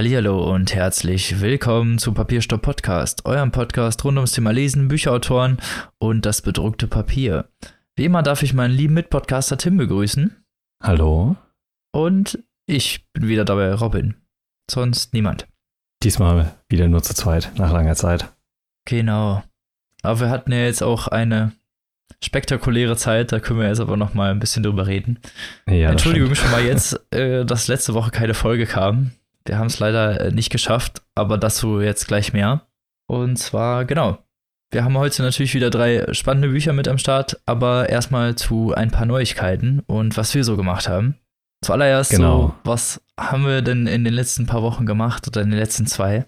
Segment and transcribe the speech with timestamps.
[0.00, 5.58] Hallihallo und herzlich willkommen zu Papierstopp Podcast, eurem Podcast rund ums Thema Lesen, Bücherautoren
[5.98, 7.50] und das bedruckte Papier.
[7.96, 10.34] Wie immer darf ich meinen lieben Mitpodcaster Tim begrüßen.
[10.82, 11.36] Hallo.
[11.92, 14.14] Und ich bin wieder dabei, Robin.
[14.70, 15.46] Sonst niemand.
[16.02, 18.32] Diesmal wieder nur zu zweit, nach langer Zeit.
[18.86, 19.42] Genau.
[20.02, 21.52] Aber wir hatten ja jetzt auch eine
[22.24, 25.18] spektakuläre Zeit, da können wir jetzt aber noch mal ein bisschen drüber reden.
[25.68, 29.10] Ja, Entschuldigung schon mal jetzt, äh, dass letzte Woche keine Folge kam.
[29.44, 32.66] Wir haben es leider äh, nicht geschafft, aber dazu jetzt gleich mehr.
[33.08, 34.18] Und zwar, genau.
[34.72, 38.90] Wir haben heute natürlich wieder drei spannende Bücher mit am Start, aber erstmal zu ein
[38.92, 41.16] paar Neuigkeiten und was wir so gemacht haben.
[41.64, 42.40] Zuallererst Genau.
[42.48, 45.86] so, was haben wir denn in den letzten paar Wochen gemacht oder in den letzten
[45.86, 46.26] zwei?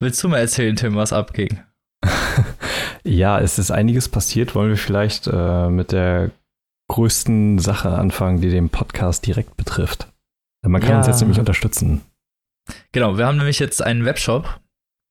[0.00, 1.60] Willst du mal erzählen, Tim, was abging?
[3.04, 4.54] Ja, es ist einiges passiert.
[4.54, 6.30] Wollen wir vielleicht äh, mit der
[6.88, 10.08] größten Sache anfangen, die den Podcast direkt betrifft?
[10.62, 10.98] Man kann Ja.
[10.98, 12.02] uns jetzt nämlich unterstützen.
[12.92, 14.60] Genau, wir haben nämlich jetzt einen Webshop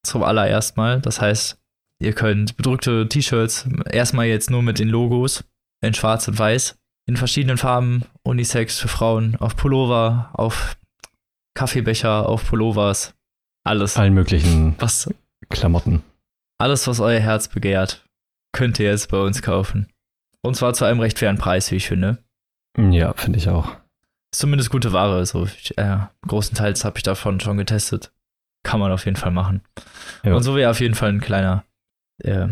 [0.03, 1.01] zum allererst Mal.
[1.01, 1.59] Das heißt,
[1.99, 5.43] ihr könnt bedruckte T-Shirts erstmal jetzt nur mit den Logos
[5.81, 10.77] in schwarz und weiß, in verschiedenen Farben, Unisex für Frauen, auf Pullover, auf
[11.55, 13.15] Kaffeebecher, auf Pullovers,
[13.63, 15.09] alles, Allen möglichen was,
[15.49, 16.03] Klamotten.
[16.57, 18.05] alles, was euer Herz begehrt,
[18.53, 19.87] könnt ihr jetzt bei uns kaufen.
[20.41, 22.23] Und zwar zu einem recht fairen Preis, wie ich finde.
[22.77, 23.75] Ja, finde ich auch.
[24.31, 25.15] Ist zumindest gute Ware.
[25.15, 25.97] Also, ich, äh,
[26.27, 28.11] großenteils habe ich davon schon getestet.
[28.63, 29.61] Kann man auf jeden Fall machen.
[30.23, 30.35] Ja.
[30.35, 31.63] Und so wäre auf jeden Fall ein kleiner
[32.23, 32.47] äh,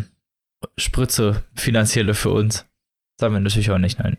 [0.78, 2.66] Spritze finanzielle für uns.
[3.20, 4.18] Sagen wir natürlich auch nicht, nein.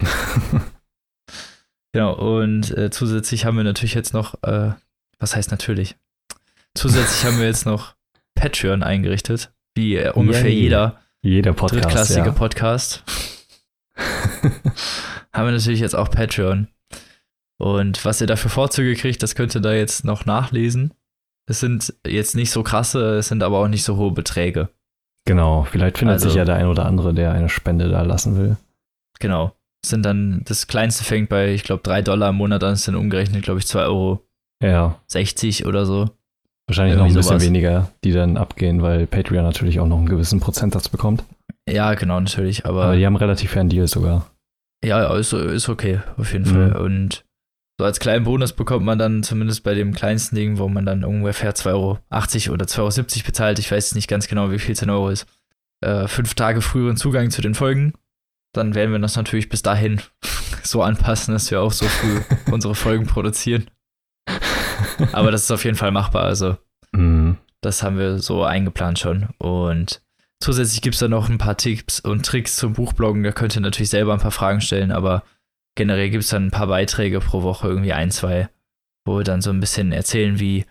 [1.92, 4.72] Genau, und äh, zusätzlich haben wir natürlich jetzt noch, äh,
[5.18, 5.96] was heißt natürlich?
[6.74, 7.94] Zusätzlich haben wir jetzt noch
[8.34, 10.60] Patreon eingerichtet, wie äh, ungefähr Yay.
[10.60, 11.84] jeder Jeder Podcast.
[11.86, 12.32] drittklassige Ja.
[12.32, 13.02] Podcast.
[15.36, 16.68] haben wir natürlich jetzt auch Patreon.
[17.58, 20.92] Und was ihr da für Vorzüge kriegt, das könnt ihr da jetzt noch nachlesen.
[21.48, 24.68] Es sind jetzt nicht so krasse, es sind aber auch nicht so hohe Beträge.
[25.26, 28.36] Genau, vielleicht findet Also- sich ja der ein oder andere, der eine Spende da lassen
[28.36, 28.56] will.
[29.20, 29.52] Genau.
[29.84, 32.96] Sind dann, das kleinste fängt bei, ich glaube, 3 Dollar im Monat an, es sind
[32.96, 34.22] umgerechnet, glaube ich, 2,60 Euro
[34.62, 36.10] Ja, oder so.
[36.68, 37.42] wahrscheinlich noch ein Irgendwie bisschen sowas.
[37.44, 41.22] weniger, die dann abgehen, weil Patreon natürlich auch noch einen gewissen Prozentsatz bekommt.
[41.68, 42.66] Ja, genau, natürlich.
[42.66, 44.26] Aber, Aber die haben relativ fairen Deal sogar.
[44.84, 46.54] Ja, ja, ist, ist okay, auf jeden Mhm.
[46.72, 46.76] Fall.
[46.82, 47.24] Und
[47.78, 51.04] so als kleinen Bonus bekommt man dann zumindest bei dem kleinsten Ding, wo man dann
[51.04, 54.88] ungefähr 2,80 Euro oder 2,70 Euro bezahlt, ich weiß nicht ganz genau, wie viel 10
[54.90, 55.26] Euro ist,
[55.84, 57.92] äh, fünf Tage früheren Zugang zu den Folgen.
[58.54, 60.00] Dann werden wir das natürlich bis dahin
[60.62, 62.20] so anpassen, dass wir auch so früh
[62.52, 63.66] unsere Folgen produzieren.
[65.12, 66.22] Aber das ist auf jeden Fall machbar.
[66.24, 66.56] Also,
[66.92, 67.36] Mhm.
[67.60, 69.28] das haben wir so eingeplant schon.
[69.38, 70.00] Und
[70.40, 73.22] zusätzlich gibt es dann noch ein paar Tipps und Tricks zum Buchbloggen.
[73.22, 75.22] Da könnt ihr natürlich selber ein paar Fragen stellen, aber
[75.76, 78.48] generell gibt es dann ein paar Beiträge pro Woche, irgendwie ein, zwei,
[79.06, 80.64] wo wir dann so ein bisschen erzählen, wie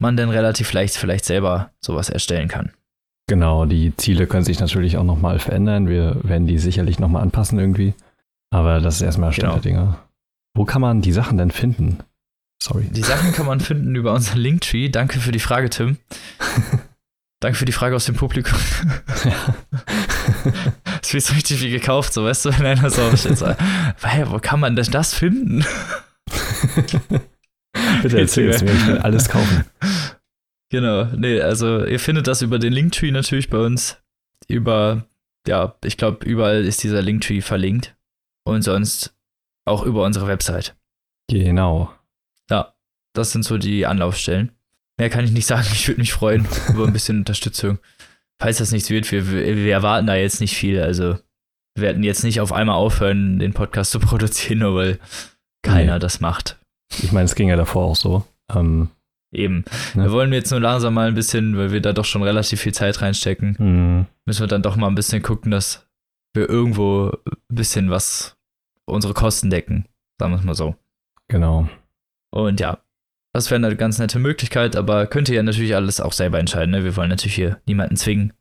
[0.00, 2.72] man denn relativ leicht vielleicht selber sowas erstellen kann.
[3.26, 5.88] Genau, die Ziele können sich natürlich auch nochmal verändern.
[5.88, 7.94] Wir werden die sicherlich nochmal anpassen irgendwie.
[8.50, 9.60] Aber das ist erstmal Stand Genau.
[9.60, 9.96] der Dinge.
[10.54, 11.98] Wo kann man die Sachen denn finden?
[12.62, 12.84] Sorry.
[12.90, 14.88] Die Sachen kann man finden über unseren Linktree.
[14.90, 15.96] Danke für die Frage, Tim.
[17.44, 18.58] Danke für die Frage aus dem Publikum.
[21.02, 24.38] Es wird so richtig wie gekauft, so weißt du, wenn einer so jetzt "Hä, wo
[24.38, 25.62] kann man denn das finden?
[28.02, 29.66] Bitte erzähl es mir, ich will alles kaufen.
[30.70, 33.98] Genau, nee, also ihr findet das über den Linktree natürlich bei uns.
[34.48, 35.04] Über,
[35.46, 37.94] ja, ich glaube, überall ist dieser Linktree verlinkt.
[38.44, 39.14] Und sonst
[39.66, 40.74] auch über unsere Website.
[41.28, 41.92] Genau.
[42.48, 42.72] Ja,
[43.12, 44.50] das sind so die Anlaufstellen.
[44.98, 47.78] Mehr kann ich nicht sagen, ich würde mich freuen über ein bisschen Unterstützung.
[48.40, 50.80] Falls das nichts wird, wir, wir erwarten da jetzt nicht viel.
[50.80, 51.18] Also,
[51.76, 54.98] wir werden jetzt nicht auf einmal aufhören, den Podcast zu produzieren, nur weil
[55.64, 56.00] keiner Nee.
[56.00, 56.58] das macht.
[57.02, 58.24] Ich meine, es ging ja davor auch so.
[58.52, 58.88] Ähm,
[59.32, 59.64] Eben.
[59.94, 60.04] Ne?
[60.04, 62.72] Wir wollen jetzt nur langsam mal ein bisschen, weil wir da doch schon relativ viel
[62.74, 65.88] Zeit reinstecken, mh, müssen wir dann doch mal ein bisschen gucken, dass
[66.34, 68.36] wir irgendwo ein bisschen was
[68.84, 69.86] unsere Kosten decken.
[70.20, 70.76] Sagen wir es mal so.
[71.28, 71.68] genau.
[72.30, 72.78] Und ja,
[73.34, 76.70] das wäre eine ganz nette Möglichkeit, aber könnt ihr ja natürlich alles auch selber entscheiden.
[76.70, 76.84] Ne?
[76.84, 78.32] Wir wollen natürlich hier niemanden zwingen.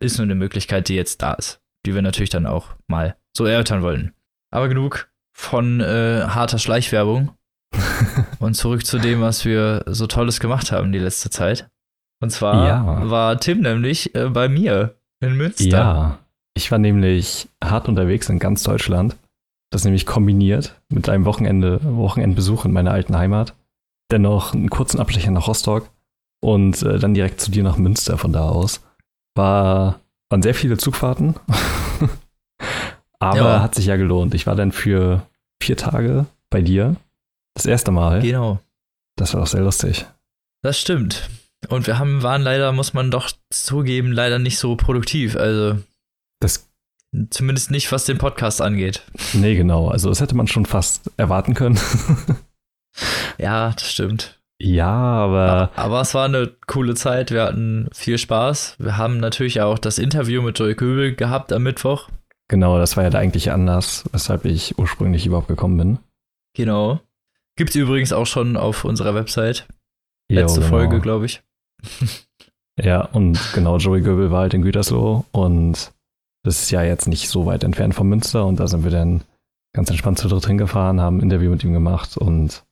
[0.00, 3.44] Ist nur eine Möglichkeit, die jetzt da ist, die wir natürlich dann auch mal so
[3.44, 4.12] erörtern wollen.
[4.52, 7.32] Aber genug von äh, harter Schleichwerbung
[8.38, 11.68] und zurück zu dem, was wir so Tolles gemacht haben die letzte Zeit.
[12.22, 13.10] Und zwar Ja.
[13.10, 15.66] war Tim nämlich äh, bei mir in Münster.
[15.66, 16.18] Ja,
[16.56, 19.16] ich war nämlich hart unterwegs in ganz Deutschland.
[19.72, 23.54] Das nämlich kombiniert mit einem Wochenende, Wochenendbesuch in meiner alten Heimat.
[24.10, 25.90] Dennoch einen kurzen Abstecher nach Rostock
[26.40, 28.80] und äh, dann direkt zu dir nach Münster von da aus.
[29.34, 30.00] War,
[30.30, 31.34] waren sehr viele Zugfahrten.
[33.18, 33.62] Aber Ja.
[33.62, 34.34] hat sich ja gelohnt.
[34.34, 35.26] Ich war dann für
[35.62, 36.96] vier Tage bei dir.
[37.54, 38.20] Das erste Mal.
[38.20, 38.60] Genau.
[39.16, 40.06] Das war doch sehr lustig.
[40.62, 41.28] Das stimmt.
[41.68, 45.36] Und wir haben, waren leider, muss man doch zugeben, leider nicht so produktiv.
[45.36, 45.78] Also.
[46.40, 46.68] Das.
[47.30, 49.02] Zumindest nicht, was den Podcast angeht.
[49.32, 49.88] Nee, genau.
[49.88, 51.78] Also, das hätte man schon fast erwarten können.
[53.38, 54.38] ja, das stimmt.
[54.58, 55.70] Ja, aber.
[55.76, 57.30] Aber es war eine coole Zeit.
[57.30, 58.76] Wir hatten viel Spaß.
[58.78, 62.08] Wir haben natürlich auch das Interview mit Joy Göbel gehabt am Mittwoch.
[62.48, 65.98] Genau, das war ja der eigentliche Anlass, weshalb ich ursprünglich überhaupt gekommen bin.
[66.54, 67.00] Genau.
[67.56, 69.66] Gibt es übrigens auch schon auf unserer Website.
[70.30, 70.76] Letzte jo, genau.
[70.76, 71.42] Folge, glaube ich.
[72.80, 75.92] ja, und genau, Joey Göbel war halt in Gütersloh und
[76.44, 79.22] das ist ja jetzt nicht so weit entfernt von Münster und da sind wir dann
[79.74, 82.64] ganz entspannt zu dritt hingefahren, haben ein Interview mit ihm gemacht und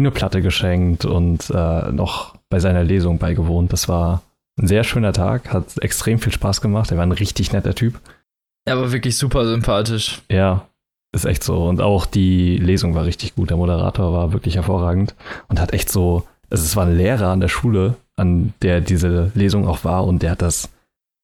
[0.00, 3.72] eine Platte geschenkt und äh, noch bei seiner Lesung beigewohnt.
[3.72, 4.22] Das war
[4.60, 6.90] ein sehr schöner Tag, hat extrem viel Spaß gemacht.
[6.90, 7.98] Er war ein richtig netter Typ.
[8.64, 10.22] Er war wirklich super sympathisch.
[10.30, 10.66] Ja,
[11.14, 11.66] ist echt so.
[11.66, 13.50] Und auch die Lesung war richtig gut.
[13.50, 15.14] Der Moderator war wirklich hervorragend
[15.48, 19.30] und hat echt so, also es war ein Lehrer an der Schule, an der diese
[19.34, 20.70] Lesung auch war und der hat das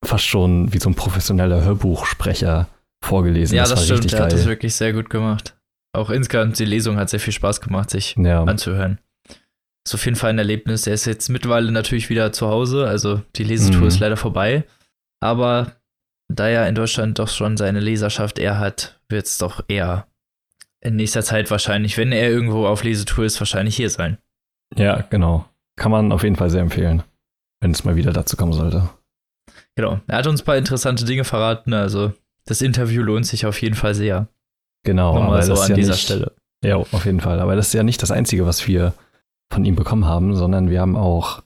[0.04, 2.68] fast schon wie so ein professioneller Hörbuchsprecher
[3.04, 3.56] vorgelesen.
[3.56, 4.12] Ja, das, das stimmt.
[4.12, 5.54] Der hat das wirklich sehr gut gemacht.
[5.94, 8.44] Auch insgesamt die Lesung hat sehr viel Spaß gemacht, sich ja.
[8.44, 8.98] anzuhören.
[9.84, 10.82] Ist auf jeden Fall ein Erlebnis.
[10.82, 13.88] Der ist jetzt mittlerweile natürlich wieder zu Hause, also die Lesetour mhm.
[13.88, 14.64] ist leider vorbei.
[15.20, 15.72] Aber
[16.28, 20.06] da er in Deutschland doch schon seine Leserschaft eher hat, wird es doch eher
[20.80, 24.18] in nächster Zeit wahrscheinlich, wenn er irgendwo auf Lesetour ist, wahrscheinlich hier sein.
[24.76, 25.46] Ja, genau.
[25.76, 27.02] Kann man auf jeden Fall sehr empfehlen,
[27.60, 28.88] wenn es mal wieder dazu kommen sollte.
[29.76, 30.00] Genau.
[30.06, 32.12] Er hat uns ein paar interessante Dinge verraten, also
[32.46, 34.26] das Interview lohnt sich auf jeden Fall sehr.
[34.84, 36.32] Genau, Nochmal aber so an ja dieser nicht, Stelle.
[36.64, 37.40] Ja, auf jeden Fall.
[37.40, 38.94] Aber das ist ja nicht das Einzige, was wir
[39.52, 41.42] von ihm bekommen haben, sondern wir haben auch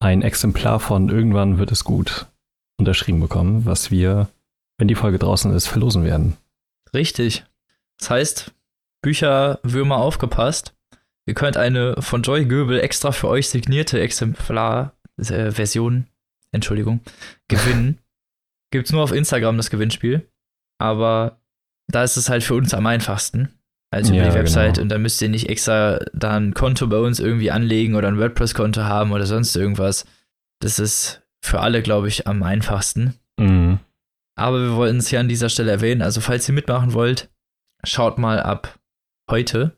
[0.00, 2.26] ein Exemplar von Irgendwann wird es gut
[2.78, 4.28] unterschrieben bekommen, was wir,
[4.78, 6.36] wenn die Folge draußen ist, verlosen werden.
[6.92, 7.44] Richtig.
[7.98, 8.52] Das heißt,
[9.02, 10.74] Bücherwürmer aufgepasst.
[11.26, 16.04] Ihr könnt eine von Joy Göbel extra für euch signierte Exemplar-Version, äh,
[16.52, 17.00] Entschuldigung,
[17.48, 17.98] gewinnen.
[18.70, 20.28] Gibt's nur auf Instagram das Gewinnspiel.
[20.78, 21.38] Aber
[21.88, 23.48] da ist es halt für uns am einfachsten.
[23.94, 24.82] Also über ja, die Website genau.
[24.82, 28.18] und dann müsst ihr nicht extra da ein Konto bei uns irgendwie anlegen oder ein
[28.18, 30.04] WordPress-Konto haben oder sonst irgendwas.
[30.60, 33.14] Das ist für alle, glaube ich, am einfachsten.
[33.38, 33.78] Mhm.
[34.34, 36.02] Aber wir wollten es hier an dieser Stelle erwähnen.
[36.02, 37.30] Also, falls ihr mitmachen wollt,
[37.84, 38.80] schaut mal ab
[39.30, 39.76] heute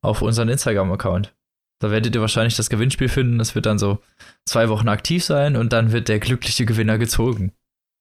[0.00, 1.34] auf unseren Instagram-Account.
[1.78, 3.36] Da werdet ihr wahrscheinlich das Gewinnspiel finden.
[3.36, 3.98] Das wird dann so
[4.46, 7.52] zwei Wochen aktiv sein und dann wird der glückliche Gewinner gezogen.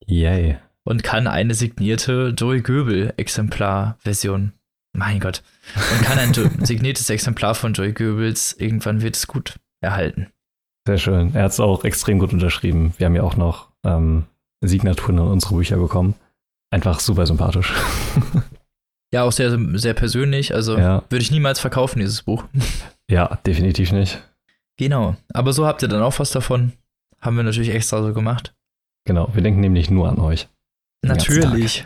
[0.05, 4.53] Yay und kann eine signierte Joey Göbel-Exemplar-Version.
[4.93, 5.43] Mein Gott.
[5.75, 6.33] Und kann ein
[6.65, 10.27] signiertes Exemplar von Joey Goebbels irgendwann wird es gut erhalten.
[10.87, 11.35] Sehr schön.
[11.35, 12.93] Er hat es auch extrem gut unterschrieben.
[12.97, 14.25] Wir haben ja auch noch ähm,
[14.61, 16.15] Signaturen in unsere Bücher bekommen.
[16.71, 17.73] Einfach super sympathisch.
[19.13, 20.55] ja, auch sehr, sehr persönlich.
[20.55, 21.03] Also ja.
[21.09, 22.43] würde ich niemals verkaufen, dieses Buch.
[23.09, 24.21] Ja, definitiv nicht.
[24.75, 25.15] Genau.
[25.33, 26.73] Aber so habt ihr dann auch was davon.
[27.21, 28.53] Haben wir natürlich extra so gemacht.
[29.05, 29.29] Genau.
[29.33, 30.49] Wir denken nämlich nur an euch.
[31.05, 31.85] Natürlich.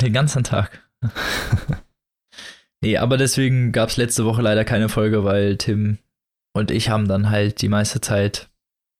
[0.00, 0.88] Den ganzen Tag.
[2.82, 5.98] nee, aber deswegen gab es letzte Woche leider keine Folge, weil Tim
[6.56, 8.50] und ich haben dann halt die meiste Zeit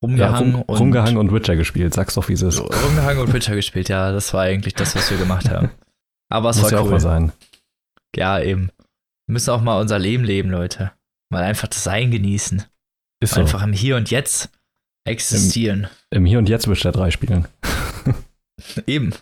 [0.03, 0.53] rumgehangen.
[0.53, 2.61] Ja, rum, und rumgehangen und Witcher gespielt, sag's doch, wie es ist.
[2.61, 5.71] Rumgehangen und Witcher gespielt, ja, das war eigentlich das, was wir gemacht haben.
[6.31, 6.87] Aber es Muss war ja cool.
[6.87, 7.33] auch mal sein.
[8.17, 8.71] Ja, eben.
[9.27, 10.93] Wir müssen auch mal unser Leben leben, Leute.
[11.31, 12.65] Mal einfach das Sein genießen.
[13.21, 13.41] Ist so.
[13.41, 14.51] Einfach im Hier und Jetzt
[15.07, 15.89] existieren.
[16.11, 17.49] Im, im Hier und Jetzt Witcher 3 spielen.
[18.87, 19.13] Eben.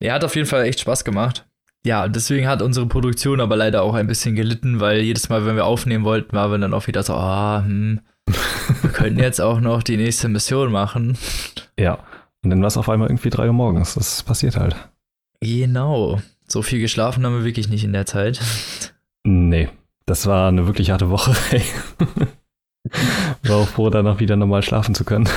[0.00, 1.46] Er hat auf jeden Fall echt Spaß gemacht.
[1.84, 5.56] Ja, deswegen hat unsere Produktion aber leider auch ein bisschen gelitten, weil jedes Mal, wenn
[5.56, 8.00] wir aufnehmen wollten, waren wir dann auch wieder so, ah, hm,
[8.82, 11.16] wir könnten jetzt auch noch die nächste Mission machen.
[11.78, 11.98] Ja,
[12.42, 13.94] und dann war es auf einmal irgendwie drei Uhr morgens.
[13.94, 14.76] Das passiert halt.
[15.40, 16.20] Genau.
[16.46, 18.40] So viel geschlafen haben wir wirklich nicht in der Zeit.
[19.24, 19.68] Nee,
[20.06, 21.34] das war eine wirklich harte Woche.
[23.44, 25.28] war auch froh, danach wieder normal schlafen zu können.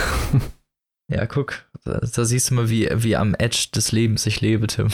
[1.09, 4.67] Ja, guck, da, da, siehst du mal, wie, wie am Edge des Lebens ich lebe,
[4.67, 4.87] Tim.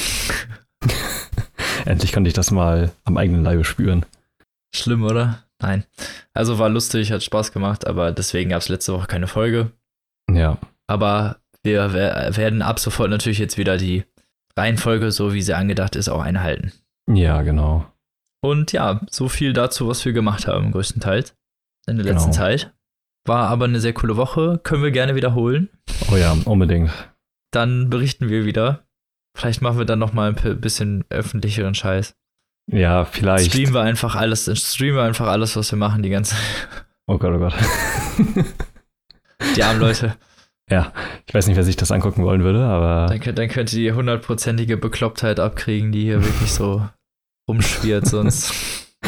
[1.86, 4.06] Endlich konnte ich das mal am eigenen Leibe spüren.
[4.76, 5.44] Schlimm, oder?
[5.62, 5.84] Nein.
[6.34, 9.72] Also war lustig, hat Spaß gemacht, aber deswegen gab es letzte Woche keine Folge.
[10.32, 10.58] Ja.
[10.88, 14.06] Aber wir werden ab sofort natürlich jetzt wieder die
[14.58, 16.72] Reihenfolge, so wie sie angedacht ist, auch einhalten.
[17.12, 17.86] Ja, genau.
[18.42, 21.36] Und ja, so viel dazu, was wir gemacht haben, größtenteils
[21.88, 22.44] in der letzten genau.
[22.44, 22.74] Zeit.
[23.30, 24.60] War aber eine sehr coole Woche.
[24.64, 25.70] Können wir gerne wiederholen.
[26.12, 26.90] Oh ja, unbedingt.
[27.52, 28.88] Dann berichten wir wieder.
[29.38, 32.16] Vielleicht machen wir dann noch mal ein bisschen öffentlicheren Scheiß.
[32.72, 33.52] Ja, vielleicht.
[33.52, 36.36] Streamen wir einfach alles, streamen wir einfach alles, was wir machen, die ganze.
[37.06, 37.54] Oh Gott, oh Gott.
[39.56, 40.16] die armen Leute.
[40.72, 40.94] Ja,
[41.26, 43.08] ich weiß nicht, wer sich das angucken wollen würde, aber.
[43.08, 46.88] Dann, dann könnt ihr die hundertprozentige Beklopptheit abkriegen, die hier wirklich so
[47.50, 48.54] rumschwirrt sonst.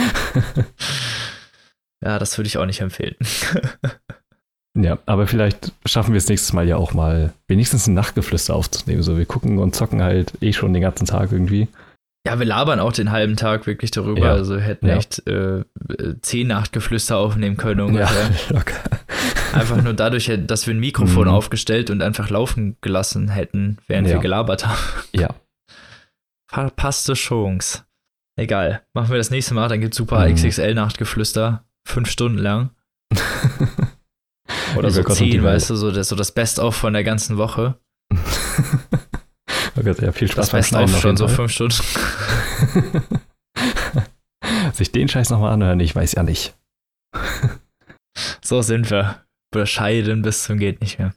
[2.04, 3.16] Ja, das würde ich auch nicht empfehlen.
[4.78, 9.04] Ja, aber vielleicht schaffen wir es nächstes Mal ja auch mal wenigstens ein Nachtgeflüster aufzunehmen.
[9.04, 11.68] So, wir gucken und zocken halt eh schon den ganzen Tag irgendwie.
[12.26, 14.28] Ja, wir labern auch den halben Tag wirklich darüber.
[14.28, 14.32] Ja.
[14.34, 14.96] Also hätten ja.
[14.96, 15.64] echt äh,
[16.22, 18.30] zehn Nachtgeflüster aufnehmen können ungefähr.
[18.30, 18.80] Ja, locker.
[19.54, 21.34] Einfach nur dadurch, dass wir ein Mikrofon mhm.
[21.34, 24.14] aufgestellt und einfach laufen gelassen hätten, während ja.
[24.14, 24.80] wir gelabert haben.
[25.14, 25.30] Ja.
[26.48, 27.86] Verpasste Chance.
[28.38, 28.82] Egal.
[28.94, 30.36] Machen wir das nächste Mal, dann gibt es super mhm.
[30.36, 31.66] XXL-Nachtgeflüster.
[31.86, 32.70] Fünf Stunden lang.
[34.76, 37.78] Oder so Gott zehn, weißt du, so das, so das Best-of von der ganzen Woche.
[38.12, 41.76] oh Gott, ja, viel Spaß das Best-of schon so fünf Stunden.
[44.74, 46.56] Sich den Scheiß nochmal anhören, ich weiß ja nicht.
[48.44, 49.22] so sind wir.
[49.52, 51.14] Bescheiden bis zum geht nicht mehr.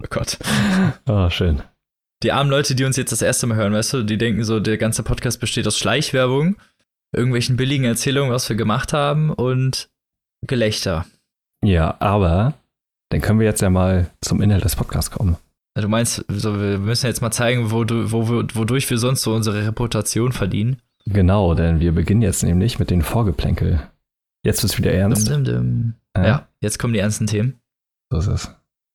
[0.00, 0.38] oh Gott.
[1.06, 1.62] Oh, schön.
[2.22, 4.60] Die armen Leute, die uns jetzt das erste Mal hören, weißt du, die denken so,
[4.60, 6.56] der ganze Podcast besteht aus Schleichwerbung,
[7.12, 9.90] irgendwelchen billigen Erzählungen, was wir gemacht haben und
[10.46, 11.06] Gelächter.
[11.64, 12.54] Ja, aber
[13.10, 15.36] dann können wir jetzt ja mal zum Inhalt des Podcasts kommen.
[15.74, 19.66] Du meinst, so, wir müssen jetzt mal zeigen, wo wo, wodurch wir sonst so unsere
[19.66, 20.82] Reputation verdienen?
[21.06, 23.80] Genau, denn wir beginnen jetzt nämlich mit den Vorgeplänkel.
[24.44, 25.30] Jetzt es wieder ernst.
[25.30, 25.94] Dum, dum, dum.
[26.16, 26.26] Ja.
[26.26, 27.60] ja, jetzt kommen die ernsten Themen.
[28.10, 28.54] So ist es.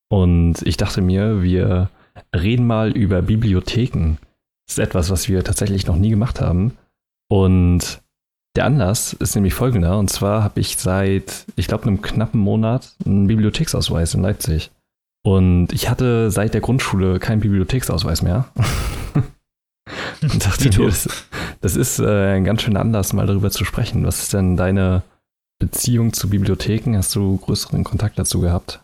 [0.09, 1.89] Und ich dachte mir, wir
[2.35, 4.17] reden mal über Bibliotheken.
[4.67, 6.77] Das ist etwas, was wir tatsächlich noch nie gemacht haben.
[7.29, 8.01] Und
[8.57, 9.97] der Anlass ist nämlich folgender.
[9.99, 14.71] Und zwar habe ich seit, ich glaube, einem knappen Monat einen Bibliotheksausweis in Leipzig.
[15.23, 18.47] Und ich hatte seit der Grundschule keinen Bibliotheksausweis mehr.
[20.21, 21.07] und dachte mir, das,
[21.61, 24.05] das ist äh, ein ganz schöner Anlass, mal darüber zu sprechen.
[24.05, 25.03] Was ist denn deine
[25.59, 26.97] Beziehung zu Bibliotheken?
[26.97, 28.81] Hast du größeren Kontakt dazu gehabt?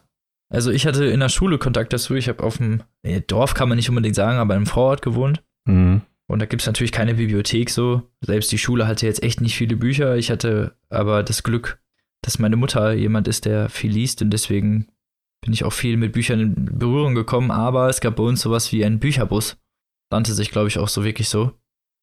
[0.52, 2.14] Also ich hatte in der Schule Kontakt dazu.
[2.14, 2.84] Ich habe auf dem
[3.26, 5.42] Dorf, kann man nicht unbedingt sagen, aber im Vorort gewohnt.
[5.66, 6.02] Mhm.
[6.28, 8.04] Und da gibt es natürlich keine Bibliothek so.
[8.22, 10.16] Selbst die Schule hatte jetzt echt nicht viele Bücher.
[10.16, 11.82] Ich hatte aber das Glück,
[12.22, 14.88] dass meine Mutter jemand ist, der viel liest und deswegen
[15.42, 17.52] bin ich auch viel mit Büchern in Berührung gekommen.
[17.52, 19.58] Aber es gab bei uns sowas wie einen Bücherbus.
[20.10, 21.52] Nannte sich, glaube ich, auch so wirklich so.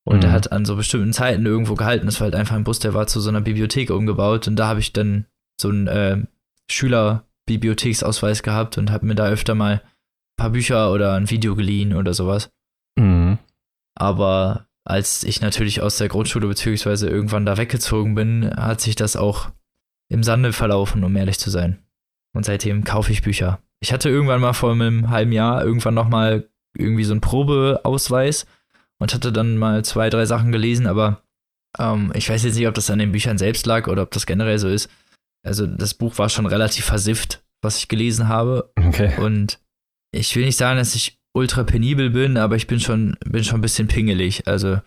[0.04, 0.20] Und mhm.
[0.20, 2.06] der hat an so bestimmten Zeiten irgendwo gehalten.
[2.06, 4.46] Das war halt einfach ein Bus, der war zu so einer Bibliothek umgebaut.
[4.46, 5.26] Und da habe ich dann
[5.60, 6.22] so einen äh,
[6.70, 9.80] Schülerbibliotheksausweis gehabt und habe mir da öfter mal ein
[10.36, 12.50] paar Bücher oder ein Video geliehen oder sowas.
[13.94, 19.16] Aber als ich natürlich aus der Grundschule beziehungsweise irgendwann da weggezogen bin, hat sich das
[19.16, 19.50] auch
[20.08, 21.78] im Sande verlaufen, um ehrlich zu sein.
[22.34, 23.60] Und seitdem kaufe ich Bücher.
[23.80, 28.46] Ich hatte irgendwann mal vor einem halben Jahr irgendwann noch mal irgendwie so einen Probeausweis
[28.98, 31.22] und hatte dann mal zwei, drei Sachen gelesen, aber
[31.78, 34.26] ähm, ich weiß jetzt nicht, ob das an den Büchern selbst lag oder ob das
[34.26, 34.90] generell so ist.
[35.42, 38.72] Also das Buch war schon relativ versifft, was ich gelesen habe.
[38.76, 39.16] Okay.
[39.18, 39.58] Und
[40.12, 43.58] ich will nicht sagen, dass ich ultra penibel bin, aber ich bin schon, bin schon
[43.58, 44.46] ein bisschen pingelig.
[44.46, 44.78] Also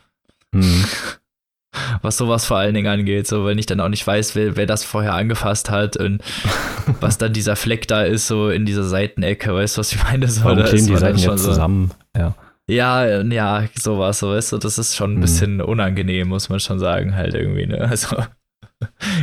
[0.52, 0.86] mhm.
[2.02, 4.66] was sowas vor allen Dingen angeht, so wenn ich dann auch nicht weiß, wer, wer
[4.66, 6.22] das vorher angefasst hat und
[7.00, 10.28] was dann dieser Fleck da ist, so in dieser Seitenecke, weißt du, was ich meine?
[10.28, 11.92] So, Warum kleben die Seiten jetzt so, zusammen?
[12.16, 12.36] Ja.
[12.66, 15.22] Ja, ja, sowas, so weißt du, das ist schon ein mhm.
[15.22, 17.80] bisschen unangenehm, muss man schon sagen, halt irgendwie, ne?
[17.90, 18.16] Also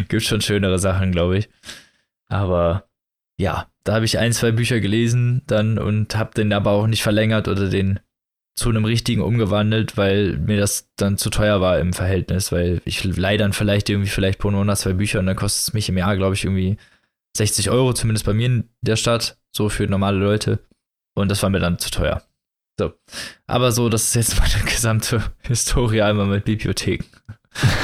[0.09, 1.49] gibt schon schönere Sachen, glaube ich.
[2.29, 2.85] Aber
[3.39, 7.03] ja, da habe ich ein, zwei Bücher gelesen dann und habe den aber auch nicht
[7.03, 7.99] verlängert oder den
[8.55, 13.03] zu einem richtigen umgewandelt, weil mir das dann zu teuer war im Verhältnis, weil ich
[13.03, 15.99] leih dann vielleicht irgendwie vielleicht pro Monat zwei Bücher und dann kostet es mich im
[15.99, 16.77] Jahr, glaube ich, irgendwie
[17.37, 20.61] 60 Euro, zumindest bei mir in der Stadt, so für normale Leute.
[21.17, 22.23] Und das war mir dann zu teuer.
[22.79, 22.93] So.
[23.49, 27.07] Aber so, das ist jetzt meine gesamte Historie einmal mit Bibliotheken.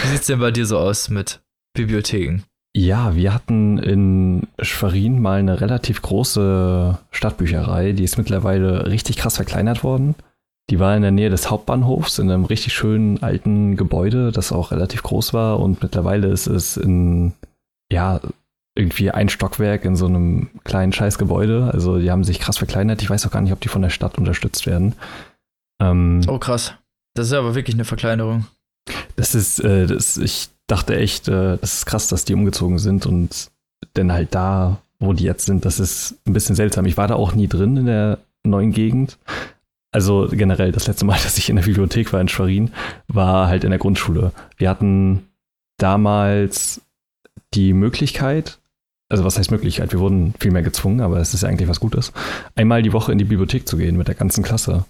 [0.03, 1.43] Wie sieht es denn bei dir so aus mit
[1.75, 2.45] Bibliotheken?
[2.77, 9.37] Ja, wir hatten in Schwerin mal eine relativ große Stadtbücherei, die ist mittlerweile richtig krass
[9.37, 10.15] verkleinert worden.
[10.69, 14.73] Die war in der Nähe des Hauptbahnhofs in einem richtig schönen alten Gebäude, das auch
[14.73, 17.33] relativ groß war und mittlerweile ist es in
[17.91, 18.21] ja
[18.75, 21.71] irgendwie ein Stockwerk in so einem kleinen Scheißgebäude.
[21.73, 23.01] Also die haben sich krass verkleinert.
[23.01, 24.95] Ich weiß auch gar nicht, ob die von der Stadt unterstützt werden.
[25.81, 26.75] Ähm, oh krass,
[27.15, 28.45] das ist aber wirklich eine Verkleinerung.
[29.17, 33.07] Das ist, äh, das, ich dachte echt, äh, das ist krass, dass die umgezogen sind
[33.07, 33.51] und
[33.97, 36.87] denn halt da, wo die jetzt sind, das ist ein bisschen seltsam.
[36.87, 39.19] Ich war da auch nie drin in der neuen Gegend.
[39.93, 42.73] Also generell, das letzte Mal, dass ich in der Bibliothek war in Schwerin,
[43.09, 44.33] war halt in der Grundschule.
[44.57, 45.29] Wir hatten
[45.79, 46.81] damals
[47.55, 48.59] die Möglichkeit,
[49.09, 49.93] also was heißt Möglichkeit?
[49.93, 52.13] Wir wurden viel mehr gezwungen, aber es ist ja eigentlich was Gutes,
[52.57, 54.85] einmal die Woche in die Bibliothek zu gehen mit der ganzen Klasse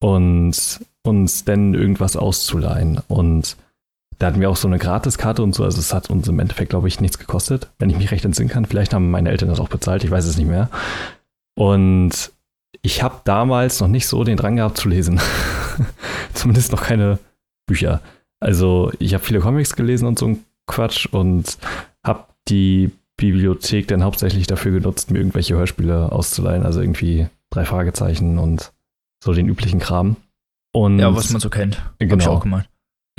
[0.00, 3.00] und uns dann irgendwas auszuleihen.
[3.08, 3.56] Und
[4.22, 6.70] da hatten wir auch so eine Gratiskarte und so, also es hat uns im Endeffekt,
[6.70, 8.66] glaube ich, nichts gekostet, wenn ich mich recht entsinnen kann.
[8.66, 10.70] Vielleicht haben meine Eltern das auch bezahlt, ich weiß es nicht mehr.
[11.56, 12.30] Und
[12.82, 15.20] ich habe damals noch nicht so den Drang gehabt zu lesen.
[16.34, 17.18] Zumindest noch keine
[17.66, 18.00] Bücher.
[18.38, 21.58] Also ich habe viele Comics gelesen und so ein Quatsch und
[22.06, 28.38] habe die Bibliothek dann hauptsächlich dafür genutzt, mir irgendwelche Hörspiele auszuleihen, also irgendwie drei Fragezeichen
[28.38, 28.72] und
[29.22, 30.14] so den üblichen Kram.
[30.72, 31.82] Und ja, was man so kennt.
[31.98, 32.12] Genau.
[32.12, 32.68] Hab ich auch gemacht.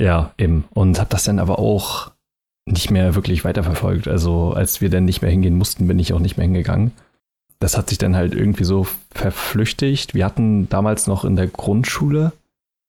[0.00, 0.64] Ja, eben.
[0.70, 2.12] Und habe das dann aber auch
[2.66, 4.08] nicht mehr wirklich weiterverfolgt.
[4.08, 6.92] Also als wir dann nicht mehr hingehen mussten, bin ich auch nicht mehr hingegangen.
[7.60, 10.14] Das hat sich dann halt irgendwie so verflüchtigt.
[10.14, 12.32] Wir hatten damals noch in der Grundschule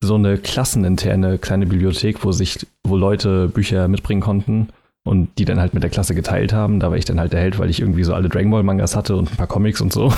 [0.04, 4.70] so eine klasseninterne kleine Bibliothek, wo sich, wo Leute Bücher mitbringen konnten
[5.04, 6.80] und die dann halt mit der Klasse geteilt haben.
[6.80, 8.96] Da war ich dann halt der Held, weil ich irgendwie so alle Dragon Ball Mangas
[8.96, 10.14] hatte und ein paar Comics und so.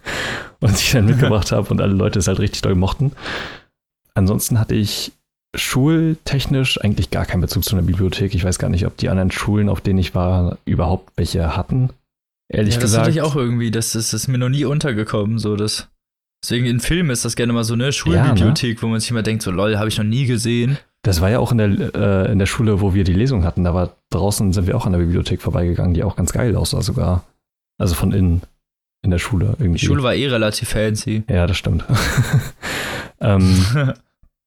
[0.60, 3.12] und ich dann mitgebracht habe und alle Leute es halt richtig doll mochten.
[4.14, 5.12] Ansonsten hatte ich
[5.54, 8.34] schultechnisch eigentlich gar keinen Bezug zu einer Bibliothek.
[8.34, 11.90] Ich weiß gar nicht, ob die anderen Schulen, auf denen ich war, überhaupt welche hatten.
[12.48, 13.06] Ehrlich ja, das gesagt.
[13.06, 15.88] hatte ich auch irgendwie, das, das ist mir noch nie untergekommen, so das.
[16.42, 19.42] Deswegen in Filmen ist das gerne mal so eine Schulbibliothek, wo man sich immer denkt,
[19.42, 20.76] so lol, habe ich noch nie gesehen.
[21.02, 23.64] Das war ja auch in der, äh, in der Schule, wo wir die Lesung hatten.
[23.64, 26.82] Da war draußen sind wir auch an der Bibliothek vorbeigegangen, die auch ganz geil aussah
[26.82, 27.24] sogar.
[27.78, 28.42] Also von innen
[29.02, 29.80] in der Schule irgendwie.
[29.80, 31.24] Die Schule war eh relativ fancy.
[31.28, 31.84] Ja, das stimmt.
[33.20, 33.64] ähm,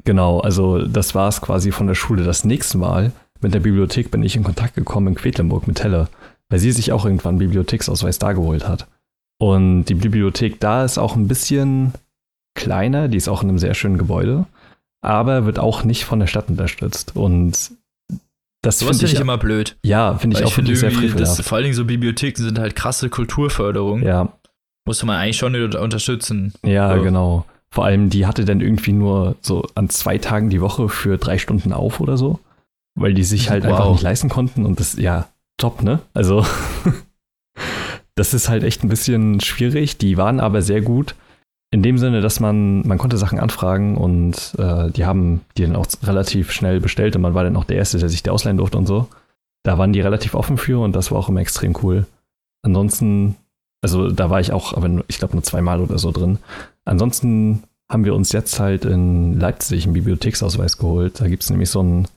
[0.04, 2.24] genau, also das war es quasi von der Schule.
[2.24, 3.12] Das nächste Mal
[3.42, 6.08] mit der Bibliothek bin ich in Kontakt gekommen in Quedlinburg mit Helle,
[6.50, 8.88] weil sie sich auch irgendwann einen Bibliotheksausweis da geholt hat.
[9.40, 11.94] Und die Bibliothek da ist auch ein bisschen
[12.56, 14.46] kleiner, die ist auch in einem sehr schönen Gebäude,
[15.04, 17.16] aber wird auch nicht von der Stadt unterstützt.
[17.16, 17.72] Und
[18.64, 19.78] das finde finde ich, ich immer blöd.
[19.84, 21.44] ja, finde ich auch finde wirklich sehr frevelhaft.
[21.44, 24.02] vor allen Dingen so Bibliotheken sind halt krasse Kulturförderung.
[24.02, 24.34] Ja,
[24.88, 26.54] Musste man eigentlich schon unter- unterstützen.
[26.66, 27.04] ja, So.
[27.04, 27.46] genau.
[27.78, 31.38] Vor allem, die hatte dann irgendwie nur so an zwei Tagen die Woche für drei
[31.38, 32.40] Stunden auf oder so,
[32.96, 33.72] weil die sich halt Wow.
[33.72, 36.00] einfach nicht leisten konnten und das, ja, top, ne?
[36.16, 36.44] Also,
[38.16, 40.00] das ist halt echt ein bisschen schwierig.
[40.00, 41.14] Die waren aber sehr gut.
[41.70, 45.76] In dem Sinne, dass man, man konnte Sachen anfragen und äh, die haben die dann
[45.76, 48.58] auch relativ schnell bestellt und man war dann auch der Erste, der sich die ausleihen
[48.58, 49.08] durfte und so.
[49.62, 52.08] Da waren die relativ offen für und das war auch immer extrem cool.
[52.64, 53.36] Ansonsten,
[53.84, 56.40] also da war ich auch, aber ich glaube nur zweimal oder so drin.
[56.88, 61.20] Ansonsten haben wir uns jetzt halt in Leipzig einen Bibliotheksausweis geholt.
[61.20, 62.08] Da gibt es nämlich so, ein,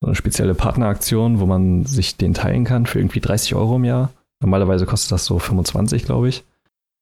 [0.00, 3.84] so eine spezielle Partneraktion, wo man sich den teilen kann für irgendwie 30 Euro im
[3.84, 4.12] Jahr.
[4.40, 6.44] Normalerweise kostet das so 25, glaube ich.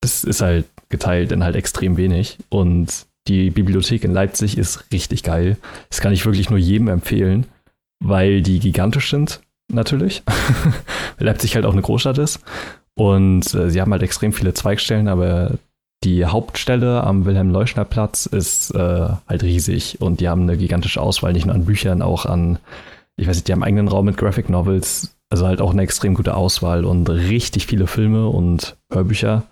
[0.01, 2.39] Das ist halt geteilt in halt extrem wenig.
[2.49, 5.59] Und die Bibliothek in Leipzig ist richtig geil.
[5.91, 7.47] Das kann ich wirklich nur jedem empfehlen,
[8.03, 10.23] weil die gigantisch sind, natürlich.
[11.19, 12.41] Leipzig halt auch eine Großstadt ist.
[12.95, 15.59] Und äh, sie haben halt extrem viele Zweigstellen, aber
[16.05, 21.47] die Hauptstelle am Wilhelm-Leuschner-Platz ist äh, halt riesig und die haben eine gigantische Auswahl, nicht
[21.47, 22.59] nur an Büchern, auch an,
[23.17, 25.83] ich weiß nicht, die haben einen eigenen Raum mit Graphic Novels, also halt auch eine
[25.83, 29.45] extrem gute Auswahl und richtig viele Filme und Hörbücher.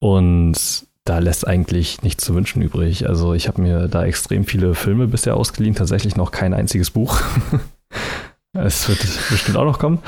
[0.00, 3.06] Und da lässt eigentlich nichts zu wünschen übrig.
[3.06, 7.20] Also ich habe mir da extrem viele Filme bisher ausgeliehen, tatsächlich noch kein einziges Buch.
[8.54, 9.98] es wird bestimmt auch noch kommen.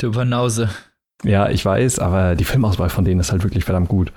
[0.00, 0.70] Du Banause.
[1.24, 4.12] Ja, ich weiß, aber die Filmauswahl von denen ist halt wirklich verdammt gut.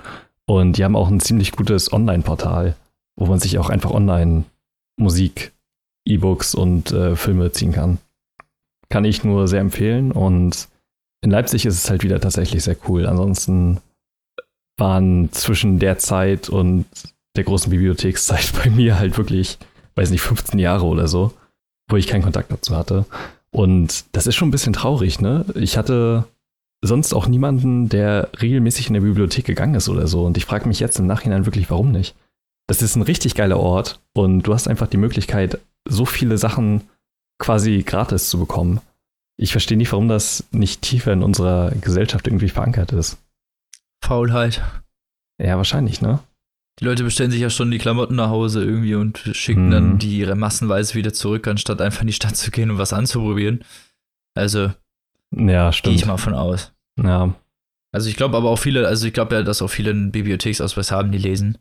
[0.50, 2.76] Und die haben auch ein ziemlich gutes Online-Portal,
[3.16, 4.46] wo man sich auch einfach online
[5.00, 5.54] Musik,
[6.06, 8.00] E-Books und äh, Filme ziehen kann.
[8.90, 10.12] Kann ich nur sehr empfehlen.
[10.12, 10.68] Und
[11.22, 13.06] in Leipzig ist es halt wieder tatsächlich sehr cool.
[13.06, 13.80] Ansonsten
[14.76, 16.88] waren zwischen der Zeit und
[17.36, 19.60] der großen Bibliothekszeit bei mir halt wirklich,
[19.94, 21.32] weiß nicht, 15 Jahre oder so,
[21.92, 23.06] wo ich keinen Kontakt dazu hatte.
[23.52, 25.46] Und das ist schon ein bisschen traurig, ne?
[25.54, 26.26] Ich hatte
[26.82, 30.26] sonst auch niemanden, der regelmäßig in der Bibliothek gegangen ist oder so.
[30.26, 32.16] Und ich frage mich jetzt im Nachhinein wirklich, warum nicht?
[32.68, 36.82] Das ist ein richtig geiler Ort und du hast einfach die Möglichkeit, so viele Sachen
[37.40, 38.80] quasi gratis zu bekommen.
[39.38, 43.18] Ich verstehe nicht, warum das nicht tiefer in unserer Gesellschaft irgendwie verankert ist.
[44.04, 44.62] Faulheit.
[45.42, 46.20] Ja, wahrscheinlich, ne?
[46.80, 49.72] Die Leute bestellen sich ja schon die Klamotten nach Hause irgendwie und schicken Mhm.
[49.72, 53.64] dann die massenweise wieder zurück, anstatt einfach in die Stadt zu gehen und was anzuprobieren.
[54.36, 54.72] Also
[55.36, 55.96] Ja, gehe stimmt.
[55.96, 56.74] ich mal von aus.
[57.02, 57.34] Ja,
[57.92, 60.92] Also ich glaube aber auch viele, also ich glaube ja, dass auch viele einen Bibliotheksausweis
[60.92, 61.58] haben, die lesen.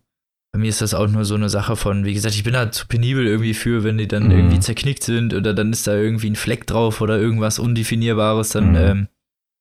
[0.53, 2.73] Bei mir ist das auch nur so eine Sache von, wie gesagt, ich bin da
[2.73, 4.31] zu penibel irgendwie für, wenn die dann Mhm.
[4.31, 8.71] irgendwie zerknickt sind oder dann ist da irgendwie ein Fleck drauf oder irgendwas Undefinierbares, dann
[8.71, 8.77] Mhm.
[8.77, 9.09] ähm,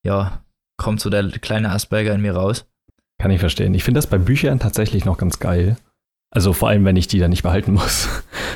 [0.05, 0.41] ja,
[0.77, 2.65] kommt so der kleine Asperger in mir raus.
[3.19, 3.73] kann ich verstehen.
[3.73, 5.75] Ich finde das bei Büchern tatsächlich noch ganz geil.
[6.29, 8.07] Also vor allem, wenn ich die dann nicht behalten muss.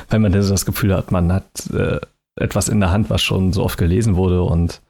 [0.08, 1.98] wenn man dann so das Gefühl hat, man hat äh,
[2.36, 4.80] etwas in der Hand, was schon so oft gelesen wurde und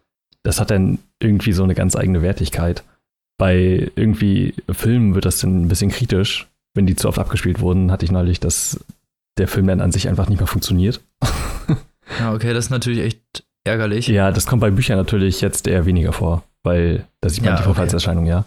[0.45, 2.83] das hat dann irgendwie so eine ganz eigene Wertigkeit.
[3.39, 7.91] Bei irgendwie Filmen wird das dann ein bisschen kritisch, wenn die zu oft abgespielt wurden,
[7.91, 8.81] hatte ich neulich, dass
[9.39, 11.01] der Film dann an sich einfach nicht mehr funktioniert.
[12.19, 14.07] Ja, okay, das ist natürlich echt ärgerlich.
[14.09, 17.57] Ja, das kommt bei Büchern natürlich jetzt eher weniger vor, weil da sieht man Ja,
[17.57, 17.69] die okay.
[17.73, 18.45] Verfallserscheinung, ja.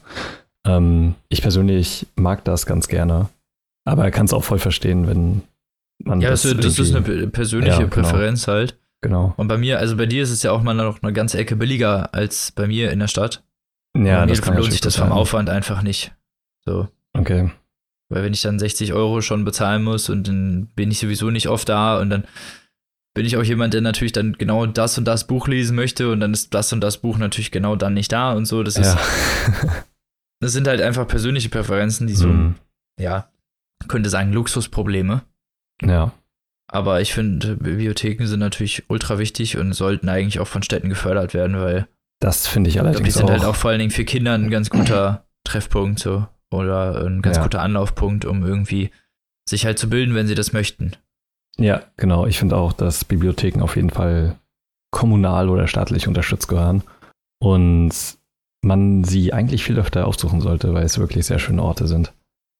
[0.67, 3.29] Ähm, ich persönlich mag das ganz gerne,
[3.85, 5.41] aber kann es auch voll verstehen, wenn
[6.03, 7.89] man Ja, das das, das ist eine persönliche Ja, genau.
[8.07, 8.77] Präferenz halt.
[9.07, 9.33] Genau.
[9.37, 11.55] Und bei mir, also bei dir ist es ja auch mal noch eine ganze Ecke
[11.55, 13.43] billiger als bei mir in der Stadt.
[13.95, 15.11] Ja, Und das kann lohnt sich das vom.
[15.11, 16.13] Aufwand einfach nicht.
[16.65, 16.87] So.
[17.13, 17.51] Okay.
[18.09, 21.47] Weil wenn ich dann 60 Euro schon bezahlen muss und dann bin ich sowieso nicht
[21.49, 22.23] oft da und dann
[23.13, 26.19] bin ich auch jemand, der natürlich dann genau das und das Buch lesen möchte und
[26.19, 28.63] dann ist das und das Buch natürlich genau dann nicht da und so.
[28.63, 28.99] Das ist, Ja.
[30.41, 32.55] das sind halt einfach persönliche Präferenzen, die so, Hm.
[32.99, 33.29] ja,
[33.87, 35.21] könnte sagen Luxusprobleme.
[35.81, 36.11] ja.
[36.67, 41.33] Aber ich finde, Bibliotheken sind natürlich ultra wichtig und sollten eigentlich auch von Städten gefördert
[41.33, 41.87] werden, weil
[42.19, 43.29] Das finde ich ich glaube, die allerdings sind auch.
[43.29, 47.37] halt auch vor allen Dingen für Kinder ein ganz guter Treffpunkt so oder ein ganz
[47.37, 47.43] Ja.
[47.43, 48.89] guter Anlaufpunkt, um irgendwie
[49.47, 50.93] sich halt zu bilden, wenn sie das möchten.
[51.57, 52.25] Ja, genau.
[52.25, 54.35] Ich finde auch, dass Bibliotheken auf jeden Fall
[54.91, 56.81] kommunal oder staatlich unterstützt gehören
[57.39, 57.91] und
[58.61, 62.11] man sie eigentlich viel öfter aufsuchen sollte, weil es wirklich sehr schöne Orte sind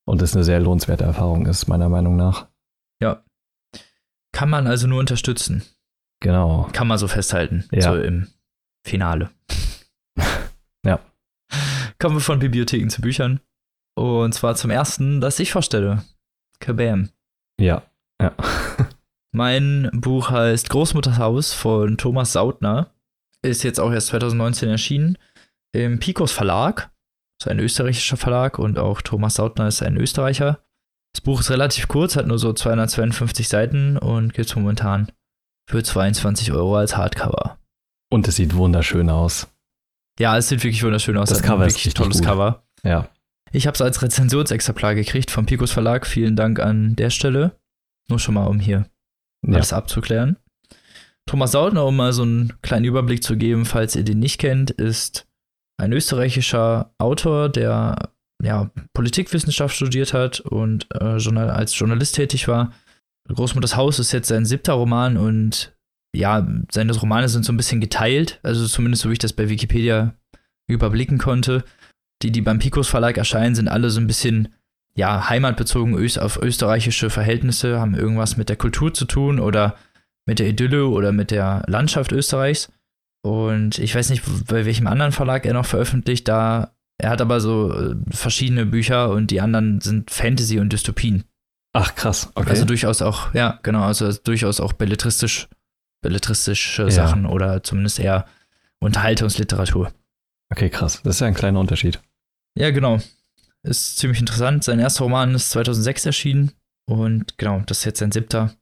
[0.06, 2.48] und es eine sehr lohnenswerte Erfahrung ist, meiner Meinung nach.
[4.36, 5.64] Kann man also nur unterstützen.
[6.20, 6.68] Genau.
[6.74, 7.64] Kann man so festhalten.
[7.72, 7.84] Ja.
[7.84, 8.28] So im
[8.86, 9.32] Finale.
[10.86, 11.00] Ja.
[11.98, 13.40] Kommen wir von Bibliotheken zu Büchern.
[13.98, 16.04] Und zwar zum ersten, das ich vorstelle.
[16.60, 17.10] Kabam.
[17.60, 17.82] Ja.
[18.22, 18.36] Ja.
[19.32, 22.94] Mein Buch heißt Großmutters Haus von Thomas Sautner.
[23.42, 25.18] Ist jetzt auch erst 2019 erschienen.
[25.72, 26.92] Im Picos Verlag.
[27.40, 30.60] Das ist ein österreichischer Verlag und auch Thomas Sautner ist ein Österreicher.
[31.16, 35.08] Das Buch ist relativ kurz, hat nur so 252 Seiten und gibt es momentan
[35.66, 37.58] für 22 Euro als Hardcover.
[38.12, 39.48] Und es sieht wunderschön aus.
[40.20, 41.30] Ja, es sieht wirklich wunderschön aus.
[41.30, 42.26] Das Hat Cover ist wirklich tolles gut.
[42.26, 42.64] Cover.
[42.84, 43.08] Ja.
[43.54, 46.06] Ich habe es als Rezensionsexemplar gekriegt vom Picos Verlag.
[46.06, 47.58] Vielen Dank an der Stelle.
[48.10, 48.86] Nur schon mal, um hier
[49.48, 49.56] ja.
[49.56, 50.36] alles abzuklären.
[51.26, 54.70] Thomas Sautner, um mal so einen kleinen Überblick zu geben, falls ihr den nicht kennt,
[54.70, 55.26] ist
[55.78, 58.12] ein österreichischer Autor, der
[58.44, 62.74] ja, Politikwissenschaft studiert hat und äh, Journal als Journalist tätig war.
[63.28, 65.76] Großmutters Haus ist jetzt sein siebter Roman und
[66.16, 69.50] ja, seine Romane sind so ein bisschen geteilt, also zumindest so wie ich das bei
[69.50, 70.16] Wikipedia
[70.68, 71.64] überblicken konnte.
[72.24, 74.54] Die, die beim Picos Verlag erscheinen, sind alle so ein bisschen
[74.96, 79.76] ja, heimatbezogen auf österreichische Verhältnisse, haben irgendwas mit der Kultur zu tun oder
[80.26, 82.72] mit der Idylle oder mit der Landschaft Österreichs.
[83.24, 87.40] Und ich weiß nicht, bei welchem anderen Verlag er noch veröffentlicht, da er hat aber
[87.42, 91.24] so äh, verschiedene Bücher und die anderen sind Fantasy und Dystopien.
[91.74, 92.32] Ach, krass.
[92.36, 92.50] Okay.
[92.52, 95.50] Also durchaus auch, ja, genau, also durchaus auch belletristisch,
[96.02, 96.90] belletristische Ja.
[96.90, 98.26] Sachen oder zumindest eher
[98.80, 99.92] Unterhaltungsliteratur.
[100.52, 101.02] okay, krass.
[101.04, 102.00] Das ist ja ein kleiner Unterschied.
[102.58, 103.00] Ja, genau.
[103.64, 104.64] Ist ziemlich interessant.
[104.64, 106.52] Sein erster Roman ist 2006 erschienen
[106.88, 108.54] und genau, das ist jetzt sein siebter.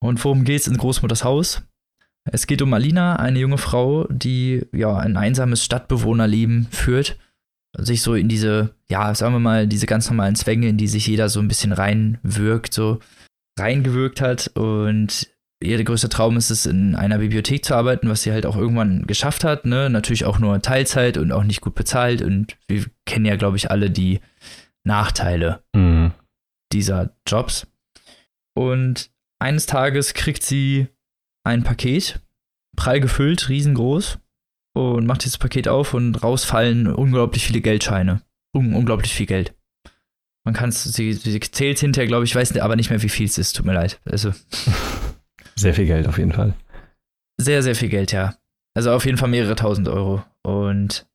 [0.00, 1.62] Und worum geht's in Großmutters Haus?
[2.30, 7.16] Es geht um Alina, eine junge Frau, die ja ein einsames Stadtbewohnerleben führt,
[7.76, 11.06] sich so in diese, ja, sagen wir mal, diese ganz normalen Zwänge, in die sich
[11.06, 13.00] jeder so ein bisschen reinwirkt, so
[13.58, 15.28] reingewirkt hat und
[15.62, 19.06] ihr größter Traum ist es, in einer Bibliothek zu arbeiten, was sie halt auch irgendwann
[19.06, 19.90] geschafft hat, ne?
[19.90, 23.70] Natürlich auch nur Teilzeit und auch nicht gut bezahlt und wir kennen ja, glaube ich,
[23.70, 24.20] alle die
[24.84, 26.12] Nachteile Mhm.
[26.72, 27.66] dieser Jobs.
[28.56, 30.88] Und eines Tages kriegt sie
[31.44, 32.20] ein Paket,
[32.76, 34.18] prall gefüllt, riesengroß,
[34.78, 38.22] und macht dieses Paket auf und rausfallen unglaublich viele Geldscheine.
[38.54, 39.54] Un unglaublich viel Geld.
[40.44, 43.26] Man kann es, sie, sie zählt hinterher, glaube ich, weiß aber nicht mehr, wie viel
[43.26, 44.00] es ist, tut mir leid.
[44.04, 44.32] Also
[45.56, 46.54] Sehr viel Geld auf jeden Fall.
[47.36, 48.36] sehr, sehr viel Geld, ja.
[48.74, 50.22] Also auf jeden Fall mehrere tausend Euro.
[50.42, 51.06] Und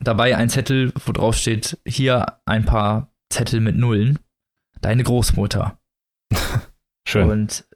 [0.00, 4.18] dabei ein Zettel, wo drauf steht, hier ein paar Zettel mit Nullen.
[4.82, 5.78] Deine Großmutter.
[7.08, 7.30] Schön.
[7.30, 7.66] Und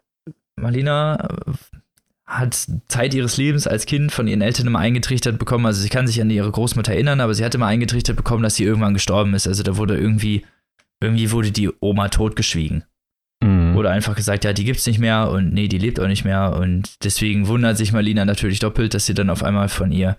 [0.57, 1.29] Marlina
[2.27, 5.67] hat Zeit ihres Lebens als Kind von ihren Eltern immer eingetrichtert bekommen.
[5.67, 8.57] Also sie kann sich an ihre Großmutter erinnern, aber sie hat immer eingetrichtert bekommen, dass
[8.57, 9.47] sie irgendwann gestorben ist.
[9.47, 10.45] Also da wurde irgendwie,
[11.01, 12.85] irgendwie wurde die Oma totgeschwiegen.
[13.43, 13.77] Mhm.
[13.77, 16.57] Oder einfach gesagt, ja, die gibt's nicht mehr und nee, die lebt auch nicht mehr.
[16.57, 20.17] Und deswegen wundert sich Marlina natürlich doppelt, dass sie dann auf einmal von ihr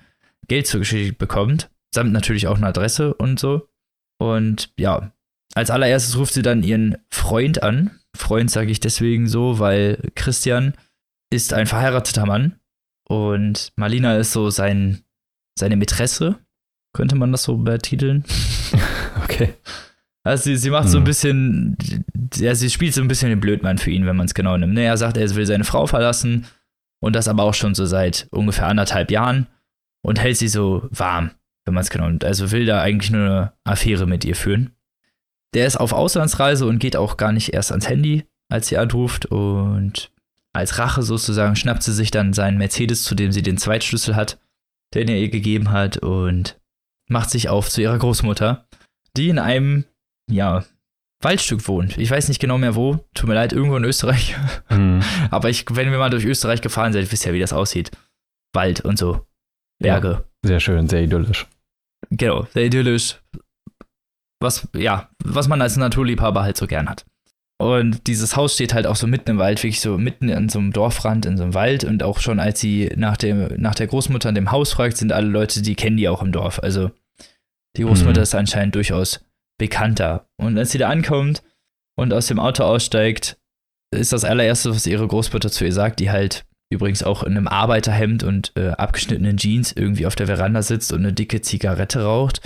[0.47, 1.71] Geld zugeschickt bekommt.
[1.93, 3.67] Samt natürlich auch eine Adresse und so.
[4.19, 5.11] Und ja,
[5.55, 7.91] als allererstes ruft sie dann ihren Freund an.
[8.15, 10.73] Freund sage ich deswegen so, weil Christian
[11.35, 12.59] ist ein verheirateter Mann
[13.07, 15.03] und Marlina ist so sein,
[15.57, 16.39] seine Mätresse,
[16.93, 18.23] könnte man das so betiteln.
[19.23, 19.53] Okay.
[20.23, 21.05] Also sie, sie macht so ein Hm.
[21.05, 21.77] bisschen,
[22.35, 24.73] ja, sie spielt so ein bisschen den Blödmann für ihn, wenn man es genau nimmt.
[24.73, 26.45] Ne, Er sagt, er will seine Frau verlassen
[27.01, 29.47] und das aber auch schon so seit ungefähr anderthalb Jahren
[30.03, 31.31] und hält sie so warm,
[31.65, 32.25] wenn man es genau nimmt.
[32.25, 34.71] Also will da eigentlich nur eine Affäre mit ihr führen.
[35.53, 39.25] Der ist auf Auslandsreise und geht auch gar nicht erst ans Handy, als sie anruft
[39.27, 40.11] und
[40.55, 44.39] als Rache sozusagen schnappt sie sich dann seinen Mercedes, zu dem sie den Zweitschlüssel hat,
[44.93, 46.59] den er ihr gegeben hat und
[47.09, 48.65] macht sich auf zu ihrer Großmutter,
[49.17, 49.83] die in einem
[50.31, 50.63] ja,
[51.21, 51.97] Waldstück wohnt.
[51.97, 52.99] Ich weiß nicht genau mehr wo.
[53.13, 54.35] Tut mir leid, irgendwo in Österreich.
[54.69, 55.01] Mhm.
[55.29, 57.91] Aber ich, wenn wir mal durch Österreich gefahren sind, wisst ihr ja, wie das aussieht.
[58.53, 59.25] Wald und so.
[59.79, 60.09] Berge.
[60.09, 61.47] Ja, sehr schön, sehr idyllisch.
[62.11, 63.19] Genau, sehr idyllisch.
[64.39, 67.05] Was, ja, was man als Naturliebhaber halt so gern hat.
[67.57, 70.59] Und dieses Haus steht halt auch so mitten im Wald, wirklich so mitten an so
[70.59, 71.85] einem Dorfrand, in so einem Wald.
[71.85, 75.13] Und auch schon als sie nach, dem, nach der Großmutter in dem Haus fragt, sind
[75.13, 76.59] alle Leute, die kennen die auch im Dorf.
[76.59, 76.91] Also
[77.77, 78.23] die Großmutter mhm.
[78.23, 79.21] ist anscheinend durchaus
[79.57, 80.27] bekannter.
[80.37, 81.43] Und als sie da ankommt
[81.95, 83.37] und aus dem Auto aussteigt,
[83.91, 87.47] ist das allererste, was ihre Großmutter zu ihr sagt, die halt übrigens auch in einem
[87.47, 92.41] Arbeiterhemd und äh, abgeschnittenen Jeans irgendwie auf der Veranda sitzt und eine dicke Zigarette raucht.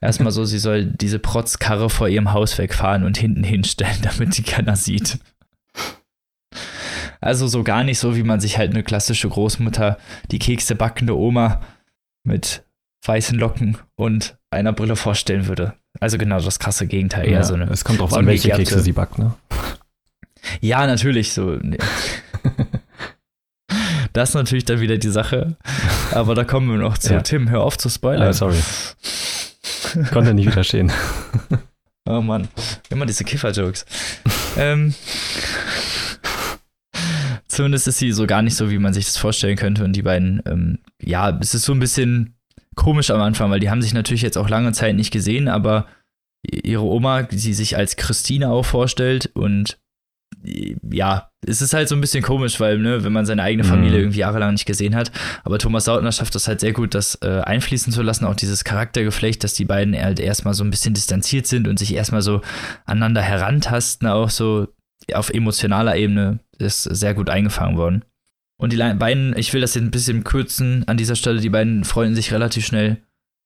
[0.00, 4.42] Erstmal so, sie soll diese Protzkarre vor ihrem Haus wegfahren und hinten hinstellen, damit die
[4.42, 5.18] keiner sieht.
[7.20, 9.98] Also so gar nicht so, wie man sich halt eine klassische Großmutter,
[10.30, 11.60] die Kekse backende Oma
[12.24, 12.64] mit
[13.04, 15.74] weißen Locken und einer Brille vorstellen würde.
[16.00, 17.30] Also genau das krasse Gegenteil.
[17.30, 19.34] Ja, so eine, es kommt drauf so an, welche Kekse sie backt, ne?
[20.60, 21.58] Ja, natürlich so.
[21.60, 21.78] Nee.
[24.12, 25.56] das ist natürlich dann wieder die Sache.
[26.12, 27.12] Aber da kommen wir noch zu.
[27.12, 27.20] Ja.
[27.20, 28.28] Tim, hör auf zu spoilern.
[28.28, 28.58] Ah, sorry.
[30.12, 30.92] Konnte nicht widerstehen.
[32.08, 32.48] Oh Mann,
[32.88, 33.84] immer diese Kiffer-Jokes.
[34.56, 34.94] ähm,
[37.46, 39.84] zumindest ist sie so gar nicht so, wie man sich das vorstellen könnte.
[39.84, 42.34] Und die beiden, ähm, ja, es ist so ein bisschen
[42.74, 45.86] komisch am Anfang, weil die haben sich natürlich jetzt auch lange Zeit nicht gesehen, aber
[46.42, 49.78] ihre Oma, die sich als Christine auch vorstellt und
[50.90, 53.96] ja, es ist halt so ein bisschen komisch, weil, ne, wenn man seine eigene Familie
[53.98, 54.04] mhm.
[54.04, 55.10] irgendwie jahrelang nicht gesehen hat.
[55.42, 58.64] Aber Thomas Sautner schafft das halt sehr gut, das äh, einfließen zu lassen, auch dieses
[58.64, 62.42] Charaktergeflecht, dass die beiden halt erstmal so ein bisschen distanziert sind und sich erstmal so
[62.84, 64.68] aneinander herantasten, auch so
[65.14, 68.04] auf emotionaler Ebene ist sehr gut eingefangen worden.
[68.58, 71.84] Und die beiden, ich will das jetzt ein bisschen kürzen an dieser Stelle, die beiden
[71.84, 72.98] freunden sich relativ schnell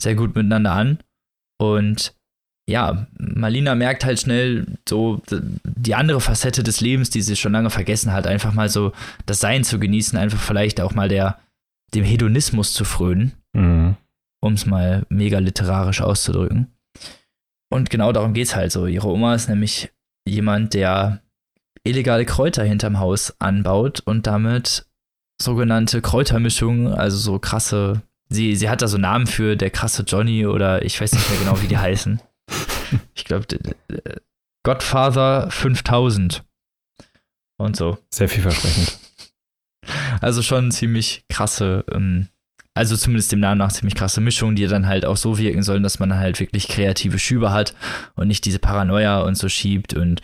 [0.03, 0.99] sehr gut miteinander an.
[1.59, 2.17] Und
[2.67, 5.21] ja, Malina merkt halt schnell so
[5.65, 8.93] die andere Facette des Lebens, die sie schon lange vergessen hat, einfach mal so
[9.27, 11.39] das Sein zu genießen, einfach vielleicht auch mal der,
[11.95, 13.97] dem Hedonismus zu frönen, mhm.
[14.41, 16.69] um es mal mega literarisch auszudrücken.
[17.71, 18.87] Und genau darum geht es halt so.
[18.87, 19.91] Ihre Oma ist nämlich
[20.27, 21.21] jemand, der
[21.83, 24.87] illegale Kräuter hinterm Haus anbaut und damit
[25.43, 30.47] sogenannte Kräutermischung, also so krasse, sie, sie hat da so Namen für der krasse Johnny
[30.47, 32.21] oder ich weiß nicht mehr genau, wie die heißen.
[33.15, 33.47] Ich glaube,
[34.65, 36.45] Godfather 5000
[37.59, 37.99] und so.
[38.11, 38.99] Sehr vielversprechend.
[40.23, 42.29] Also schon ziemlich krasse, ähm,
[42.73, 45.83] also zumindest dem Namen nach ziemlich krasse Mischung, die dann halt auch so wirken sollen,
[45.83, 47.75] dass man halt wirklich kreative Schübe hat
[48.15, 50.23] und nicht diese Paranoia und so schiebt und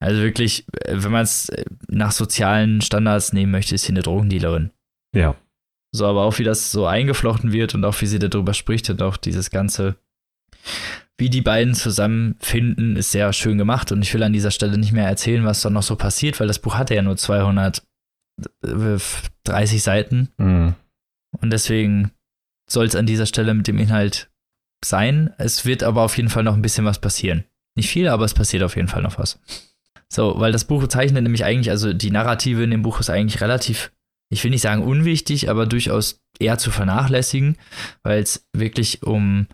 [0.00, 4.02] also wirklich, äh, wenn man es äh, nach sozialen Standards nehmen möchte, ist sie eine
[4.02, 4.70] Drogendealerin.
[5.14, 5.34] Ja.
[5.92, 9.02] So, aber auch wie das so eingeflochten wird und auch wie sie darüber spricht und
[9.02, 9.96] auch dieses ganze,
[11.18, 13.90] wie die beiden zusammenfinden, ist sehr schön gemacht.
[13.92, 16.46] Und ich will an dieser Stelle nicht mehr erzählen, was da noch so passiert, weil
[16.46, 17.82] das Buch hatte ja nur 230
[19.82, 20.28] Seiten.
[20.38, 20.74] Mhm.
[21.40, 22.12] Und deswegen
[22.70, 24.30] soll es an dieser Stelle mit dem Inhalt
[24.84, 25.34] sein.
[25.38, 27.44] Es wird aber auf jeden Fall noch ein bisschen was passieren.
[27.76, 29.40] Nicht viel, aber es passiert auf jeden Fall noch was.
[30.08, 33.40] So, weil das Buch zeichnet nämlich eigentlich, also die Narrative in dem Buch ist eigentlich
[33.40, 33.92] relativ,
[34.32, 37.56] ich will nicht sagen unwichtig, aber durchaus eher zu vernachlässigen,
[38.02, 39.48] weil es wirklich um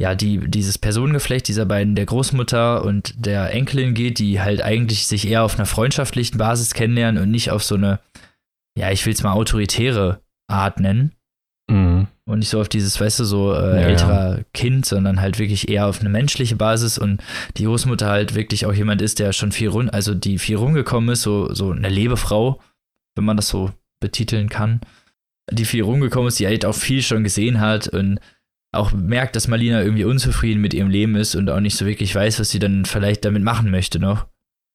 [0.00, 5.06] ja, die, dieses Personengeflecht dieser beiden, der Großmutter und der Enkelin geht, die halt eigentlich
[5.06, 8.00] sich eher auf einer freundschaftlichen Basis kennenlernen und nicht auf so eine,
[8.78, 11.12] ja, ich will es mal autoritäre Art nennen.
[11.70, 12.06] Mhm.
[12.24, 14.44] Und nicht so auf dieses, weißt du, so äh, ja, älterer ja.
[14.54, 17.22] Kind, sondern halt wirklich eher auf eine menschliche Basis und
[17.58, 21.10] die Großmutter halt wirklich auch jemand ist, der schon viel rum, also die viel rumgekommen
[21.10, 22.58] ist, so, so eine Lebefrau,
[23.16, 24.80] wenn man das so betiteln kann,
[25.50, 28.18] die viel rumgekommen ist, die halt auch viel schon gesehen hat und
[28.72, 32.14] auch merkt, dass Marlina irgendwie unzufrieden mit ihrem Leben ist und auch nicht so wirklich
[32.14, 34.26] weiß, was sie dann vielleicht damit machen möchte noch.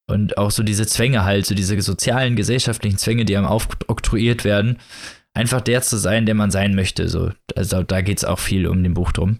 [0.07, 4.77] Und auch so diese Zwänge halt, so diese sozialen, gesellschaftlichen Zwänge, die einem aufoktroyiert werden,
[5.33, 7.09] einfach der zu sein, der man sein möchte.
[7.09, 7.31] So.
[7.55, 9.39] Also da geht es auch viel um den Buch drum.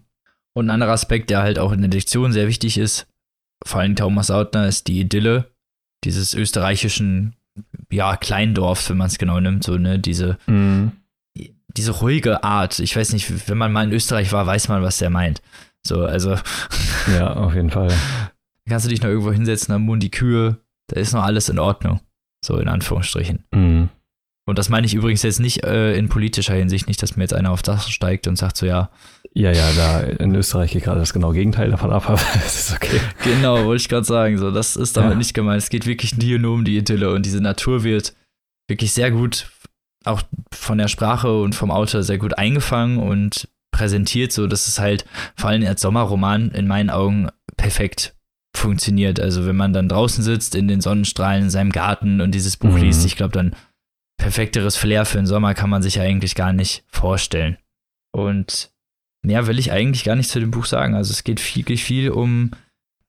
[0.53, 3.07] Und ein anderer Aspekt, der halt auch in der Lektion sehr wichtig ist,
[3.63, 5.51] vor allem Thomas Sautner, ist die Idylle
[6.03, 7.35] dieses österreichischen,
[7.91, 10.93] ja, Kleindorfs, wenn man es genau nimmt, so, ne, diese, mhm.
[11.77, 12.79] Diese ruhige Art.
[12.79, 15.41] Ich weiß nicht, wenn man mal in Österreich war, weiß man, was der meint.
[15.85, 16.35] So, also.
[17.15, 17.93] Ja, auf jeden Fall.
[18.67, 20.57] Kannst du dich noch irgendwo hinsetzen, am Mund die Kühe,
[20.87, 21.99] da ist noch alles in Ordnung.
[22.43, 23.43] So in Anführungsstrichen.
[23.51, 23.89] Mhm.
[24.47, 27.33] Und das meine ich übrigens jetzt nicht äh, in politischer Hinsicht, nicht, dass mir jetzt
[27.33, 28.89] einer auf das steigt und sagt so, ja.
[29.33, 32.75] Ja, ja, da in Österreich geht gerade das genau Gegenteil davon ab, aber das ist
[32.75, 32.99] okay.
[33.23, 35.17] Genau, wollte ich gerade sagen, so, das ist damit ja.
[35.17, 35.61] nicht gemeint.
[35.61, 38.15] Es geht wirklich nur um die Idylle und diese Natur wird
[38.67, 39.47] wirklich sehr gut,
[40.05, 44.79] auch von der Sprache und vom Autor sehr gut eingefangen und präsentiert, so dass es
[44.79, 48.15] halt vor allem als Sommerroman in meinen Augen perfekt
[48.55, 49.19] funktioniert.
[49.19, 52.71] Also wenn man dann draußen sitzt in den Sonnenstrahlen in seinem Garten und dieses Buch
[52.71, 52.77] mhm.
[52.77, 53.55] liest, ich glaube, dann
[54.17, 57.57] perfekteres Flair für den Sommer kann man sich ja eigentlich gar nicht vorstellen.
[58.13, 58.71] Und
[59.23, 60.95] mehr will ich eigentlich gar nicht zu dem Buch sagen.
[60.95, 62.51] Also es geht viel, viel um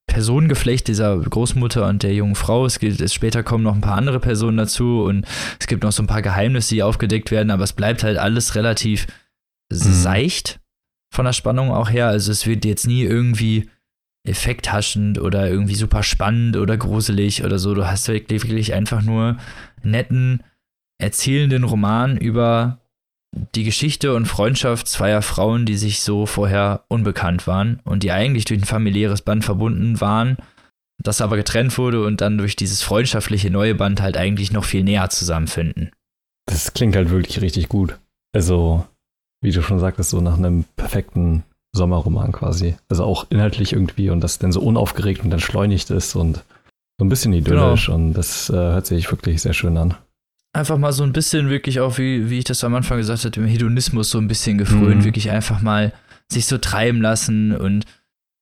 [0.06, 2.64] Personengeflecht dieser Großmutter und der jungen Frau.
[2.64, 5.26] Es, geht, es später kommen noch ein paar andere Personen dazu und
[5.58, 8.54] es gibt noch so ein paar Geheimnisse, die aufgedeckt werden, aber es bleibt halt alles
[8.54, 9.06] relativ
[9.70, 9.76] mhm.
[9.76, 10.60] seicht
[11.12, 12.08] von der Spannung auch her.
[12.08, 13.68] Also es wird jetzt nie irgendwie
[14.24, 17.74] effekthaschend oder irgendwie super spannend oder gruselig oder so.
[17.74, 19.36] Du hast wirklich, wirklich einfach nur
[19.82, 20.42] netten,
[20.98, 22.80] erzählenden Roman über
[23.54, 28.44] die Geschichte und Freundschaft zweier Frauen, die sich so vorher unbekannt waren und die eigentlich
[28.44, 30.36] durch ein familiäres Band verbunden waren,
[31.02, 34.82] das aber getrennt wurde und dann durch dieses freundschaftliche neue Band halt eigentlich noch viel
[34.82, 35.90] näher zusammenfinden.
[36.46, 37.98] Das klingt halt wirklich richtig gut.
[38.34, 38.86] Also,
[39.42, 41.44] wie du schon sagtest, so nach einem perfekten
[41.76, 42.76] Sommerroman quasi.
[42.88, 46.42] Also auch inhaltlich irgendwie und das dann so unaufgeregt und entschleunigt ist und
[46.98, 47.98] so ein bisschen idyllisch genau.
[47.98, 49.94] und das äh, hört sich wirklich sehr schön an.
[50.56, 53.30] Einfach mal so ein bisschen wirklich auch, wie, wie ich das am Anfang gesagt habe,
[53.30, 55.04] dem Hedonismus so ein bisschen gefrönt, mhm.
[55.04, 55.92] wirklich einfach mal
[56.32, 57.84] sich so treiben lassen und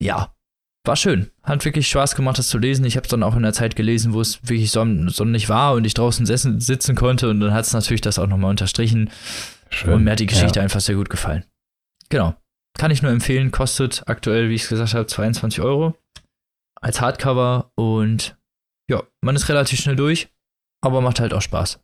[0.00, 0.32] ja,
[0.86, 1.32] war schön.
[1.42, 2.84] Hat wirklich Spaß gemacht, das zu lesen.
[2.84, 5.74] Ich habe es dann auch in der Zeit gelesen, wo es wirklich sonn sonnig war
[5.74, 9.10] und ich draußen sitzen konnte und dann hat es natürlich das auch nochmal unterstrichen.
[9.70, 9.94] Schön.
[9.94, 10.62] Und mir hat die Geschichte ja.
[10.62, 11.44] einfach sehr gut gefallen.
[12.10, 12.36] Genau.
[12.78, 15.98] Kann ich nur empfehlen, kostet aktuell, wie ich es gesagt habe, 22 Euro
[16.80, 18.36] als Hardcover und
[18.88, 20.28] ja, man ist relativ schnell durch,
[20.80, 21.83] aber macht halt auch Spaß.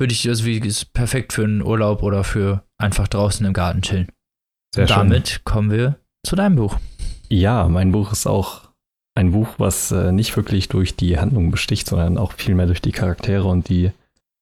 [0.00, 3.82] Würde ich, also wie ist perfekt für einen Urlaub oder für einfach draußen im Garten
[3.82, 4.08] chillen.
[4.74, 4.96] Sehr schön.
[4.96, 6.78] Damit kommen wir zu deinem Buch.
[7.28, 8.70] Ja, mein Buch ist auch
[9.14, 12.92] ein Buch, was äh, nicht wirklich durch die Handlung besticht, sondern auch vielmehr durch die
[12.92, 13.92] Charaktere und die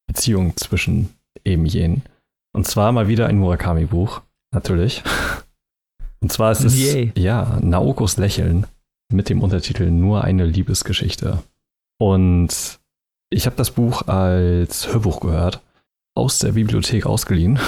[0.06, 1.08] Beziehung zwischen
[1.44, 2.02] eben jenen.
[2.54, 5.02] Und zwar mal wieder ein Murakami-Buch, natürlich.
[6.20, 7.12] Und zwar ist es Yay.
[7.16, 8.66] ja Naokos Lächeln
[9.12, 11.42] mit dem Untertitel Nur eine Liebesgeschichte.
[12.00, 12.80] Und
[13.30, 15.60] ich habe das Buch als Hörbuch gehört,
[16.14, 17.58] aus der Bibliothek ausgeliehen.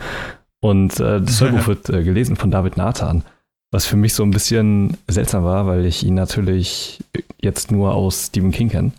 [0.60, 3.24] Und äh, das Hörbuch wird äh, gelesen von David Nathan,
[3.70, 7.02] was für mich so ein bisschen seltsam war, weil ich ihn natürlich
[7.40, 8.92] jetzt nur aus Stephen King kenne.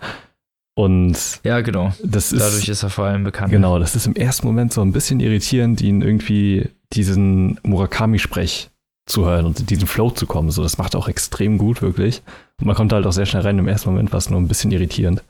[0.74, 1.93] Und ja, genau.
[2.04, 3.52] Das ist, Dadurch ist er vor allem bekannt.
[3.52, 8.69] Genau, das ist im ersten Moment so ein bisschen irritierend, ihn irgendwie diesen Murakami-Sprech
[9.06, 10.52] zu hören und in diesen Flow zu kommen.
[10.52, 12.21] So, das macht auch extrem gut, wirklich.
[12.60, 13.60] Und man kommt halt auch sehr schnell rein.
[13.60, 15.24] Im ersten Moment war es nur ein bisschen irritierend.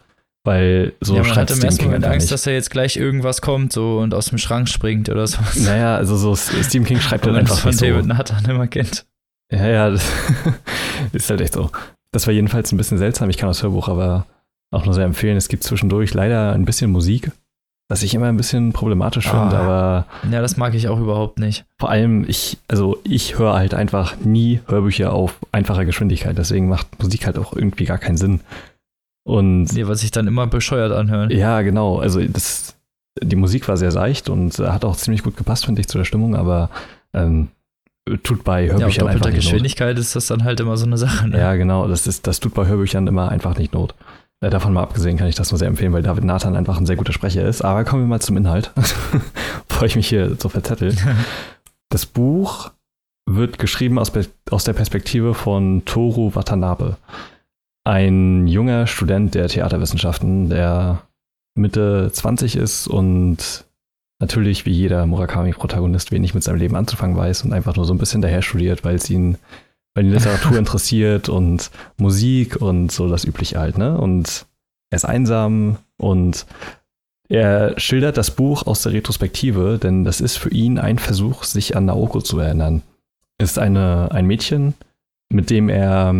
[0.43, 2.31] Weil so ja, man hat im ersten Moment Angst, nicht.
[2.31, 5.55] dass da jetzt gleich irgendwas kommt so und aus dem Schrank springt oder sowas.
[5.57, 8.07] Naja, also so Stephen King schreibt halt einfach von David so.
[8.07, 9.05] Nathan immer kennt.
[9.51, 10.03] Ja, ja, das
[11.13, 11.69] ist halt echt so.
[12.11, 13.29] Das war jedenfalls ein bisschen seltsam.
[13.29, 14.25] Ich kann das Hörbuch aber
[14.71, 15.37] auch nur sehr empfehlen.
[15.37, 17.31] Es gibt zwischendurch leider ein bisschen Musik,
[17.87, 19.31] was ich immer ein bisschen problematisch oh.
[19.31, 20.07] finde, aber.
[20.31, 21.65] Ja, das mag ich auch überhaupt nicht.
[21.77, 26.87] Vor allem, ich, also ich höre halt einfach nie Hörbücher auf einfacher Geschwindigkeit, deswegen macht
[27.01, 28.39] Musik halt auch irgendwie gar keinen Sinn.
[29.23, 29.73] Und.
[29.73, 31.29] Nee, was sich dann immer bescheuert anhören.
[31.29, 31.99] Ja, genau.
[31.99, 32.75] Also das,
[33.21, 36.05] die Musik war sehr seicht und hat auch ziemlich gut gepasst, finde ich, zu der
[36.05, 36.69] Stimmung, aber
[37.13, 37.49] ähm,
[38.23, 40.01] tut bei Hörbüchern ja, einfach nicht Geschwindigkeit Not.
[40.01, 41.29] ist das dann halt immer so eine Sache.
[41.29, 41.37] Ne?
[41.37, 41.87] Ja, genau.
[41.87, 43.95] Das, ist, das tut bei Hörbüchern immer einfach nicht Not.
[44.41, 46.85] Äh, davon mal abgesehen kann ich das nur sehr empfehlen, weil David Nathan einfach ein
[46.85, 47.61] sehr guter Sprecher ist.
[47.61, 48.71] Aber kommen wir mal zum Inhalt,
[49.67, 50.95] bevor ich mich hier so verzettel.
[51.89, 52.71] Das Buch
[53.25, 54.13] wird geschrieben aus,
[54.49, 56.95] aus der Perspektive von Toru Watanabe.
[57.83, 61.01] Ein junger Student der Theaterwissenschaften, der
[61.55, 63.65] Mitte 20 ist und
[64.19, 67.97] natürlich wie jeder Murakami-Protagonist wenig mit seinem Leben anzufangen weiß und einfach nur so ein
[67.97, 69.37] bisschen daher studiert, weil es ihn
[69.93, 73.97] weil ihn Literatur interessiert und Musik und so das Übliche halt, ne?
[73.97, 74.45] Und
[74.89, 76.45] er ist einsam und
[77.29, 81.77] er schildert das Buch aus der Retrospektive, denn das ist für ihn ein Versuch, sich
[81.77, 82.83] an Naoko zu erinnern.
[83.37, 84.73] Ist eine, ein Mädchen,
[85.29, 86.13] mit dem er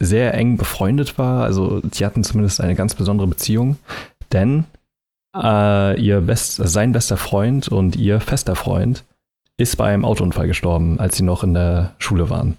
[0.00, 1.44] sehr eng befreundet war.
[1.44, 3.76] Also, sie hatten zumindest eine ganz besondere Beziehung,
[4.32, 4.64] denn
[5.36, 9.04] äh, ihr best, sein bester Freund und ihr fester Freund
[9.58, 12.56] ist bei einem Autounfall gestorben, als sie noch in der Schule waren.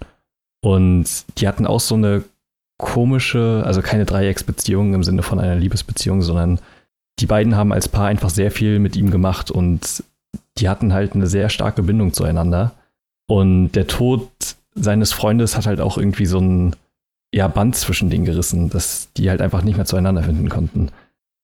[0.60, 1.06] Und
[1.38, 2.24] die hatten auch so eine
[2.78, 6.60] komische, also keine Dreiecksbeziehung im Sinne von einer Liebesbeziehung, sondern
[7.20, 10.04] die beiden haben als Paar einfach sehr viel mit ihm gemacht und
[10.58, 12.72] die hatten halt eine sehr starke Bindung zueinander.
[13.26, 14.30] Und der Tod
[14.74, 16.76] seines Freundes hat halt auch irgendwie so ein
[17.38, 20.90] ja, Band zwischen denen gerissen, dass die halt einfach nicht mehr zueinander finden konnten.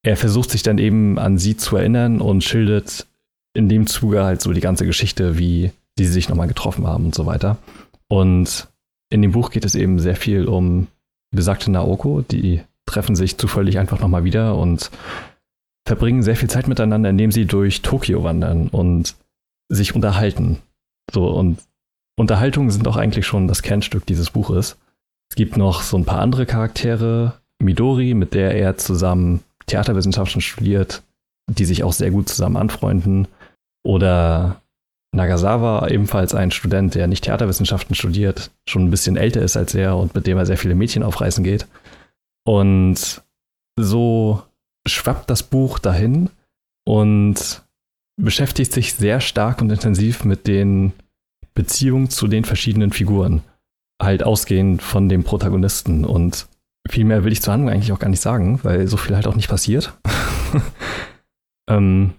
[0.02, 3.06] Er versucht sich dann eben an sie zu erinnern und schildert
[3.56, 7.14] in dem Zuge halt so die ganze Geschichte, wie die sich nochmal getroffen haben und
[7.14, 7.58] so weiter.
[8.08, 8.66] Und
[9.08, 10.88] in dem Buch geht es eben sehr viel um
[11.30, 14.90] besagte Naoko, die treffen sich zufällig einfach nochmal wieder und
[15.86, 19.14] verbringen sehr viel Zeit miteinander, indem sie durch Tokio wandern und
[19.68, 20.58] sich unterhalten.
[21.12, 21.60] So, und
[22.16, 24.76] Unterhaltungen sind auch eigentlich schon das Kernstück dieses Buches.
[25.34, 27.40] Es gibt noch so ein paar andere Charaktere.
[27.60, 31.02] Midori, mit der er zusammen Theaterwissenschaften studiert,
[31.50, 33.26] die sich auch sehr gut zusammen anfreunden.
[33.84, 34.62] Oder
[35.10, 39.96] Nagasawa, ebenfalls ein Student, der nicht Theaterwissenschaften studiert, schon ein bisschen älter ist als er
[39.96, 41.66] und mit dem er sehr viele Mädchen aufreißen geht.
[42.46, 43.20] Und
[43.76, 44.40] so
[44.86, 46.30] schwappt das Buch dahin
[46.86, 47.64] und
[48.22, 50.92] beschäftigt sich sehr stark und intensiv mit den
[51.54, 53.42] Beziehungen zu den verschiedenen Figuren.
[54.02, 56.04] Halt ausgehend von dem Protagonisten.
[56.04, 56.46] Und
[56.88, 59.26] viel mehr will ich zur Handlung eigentlich auch gar nicht sagen, weil so viel halt
[59.26, 59.92] auch nicht passiert.
[61.70, 62.14] ähm,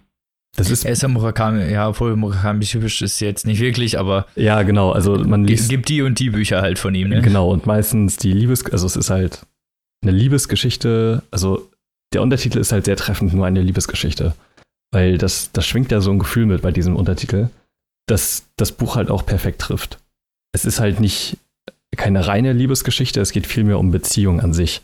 [0.56, 0.84] das ist.
[0.84, 4.26] Er ist ja Murakami, ja, obwohl Murakami typisch ist jetzt nicht wirklich, aber.
[4.34, 5.68] Ja, genau, also man liest.
[5.68, 7.20] Gibt die und die Bücher halt von ihm, ne?
[7.20, 9.46] Genau, und meistens die Liebes, also es ist halt
[10.02, 11.70] eine Liebesgeschichte, also
[12.12, 14.34] der Untertitel ist halt sehr treffend, nur eine Liebesgeschichte.
[14.92, 17.48] Weil das, das schwingt ja so ein Gefühl mit bei diesem Untertitel,
[18.06, 19.98] dass das Buch halt auch perfekt trifft.
[20.52, 21.36] Es ist halt nicht
[21.96, 24.82] keine reine Liebesgeschichte, es geht vielmehr um Beziehungen an sich.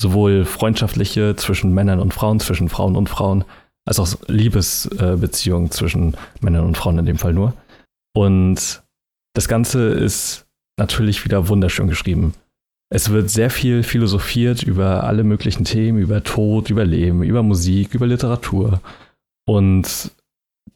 [0.00, 3.44] Sowohl freundschaftliche zwischen Männern und Frauen, zwischen Frauen und Frauen,
[3.84, 7.54] als auch Liebesbeziehungen zwischen Männern und Frauen in dem Fall nur.
[8.14, 8.82] Und
[9.34, 10.46] das Ganze ist
[10.78, 12.34] natürlich wieder wunderschön geschrieben.
[12.90, 17.94] Es wird sehr viel philosophiert über alle möglichen Themen, über Tod, über Leben, über Musik,
[17.94, 18.80] über Literatur
[19.46, 20.10] und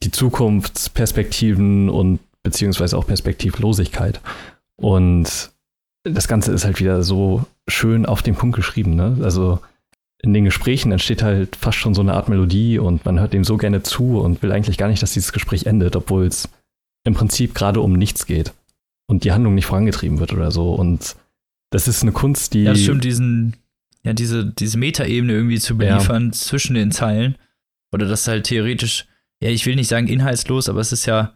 [0.03, 4.21] die Zukunftsperspektiven und beziehungsweise auch Perspektivlosigkeit.
[4.77, 5.53] Und
[6.05, 8.95] das Ganze ist halt wieder so schön auf den Punkt geschrieben.
[8.95, 9.19] Ne?
[9.23, 9.61] Also
[10.19, 13.45] in den Gesprächen entsteht halt fast schon so eine Art Melodie und man hört dem
[13.45, 16.49] so gerne zu und will eigentlich gar nicht, dass dieses Gespräch endet, obwohl es
[17.05, 18.53] im Prinzip gerade um nichts geht
[19.07, 20.75] und die Handlung nicht vorangetrieben wird oder so.
[20.75, 21.17] Und
[21.71, 22.65] das ist eine Kunst, die.
[22.65, 23.57] Ja, stimmt, diesen,
[24.05, 26.33] ja, diese, diese Metaebene irgendwie zu beliefern ja.
[26.33, 27.37] zwischen den Zeilen.
[27.93, 29.07] Oder das halt theoretisch,
[29.41, 31.35] ja, ich will nicht sagen inhaltslos, aber es ist ja,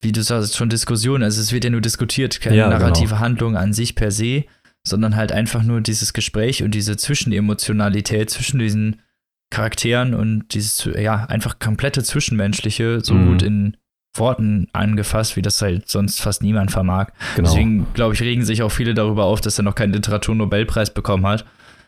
[0.00, 1.22] wie du sagst, schon Diskussion.
[1.22, 3.20] Also es wird ja nur diskutiert, keine ja, narrative genau.
[3.20, 4.44] Handlung an sich per se,
[4.86, 9.02] sondern halt einfach nur dieses Gespräch und diese Zwischenemotionalität zwischen diesen
[9.50, 13.26] Charakteren und dieses, ja, einfach komplette Zwischenmenschliche so mhm.
[13.26, 13.76] gut in
[14.14, 17.08] Worten angefasst, wie das halt sonst fast niemand vermag.
[17.36, 17.48] Genau.
[17.48, 21.26] Deswegen, glaube ich, regen sich auch viele darüber auf, dass er noch keinen Literaturnobelpreis bekommen
[21.26, 21.44] hat.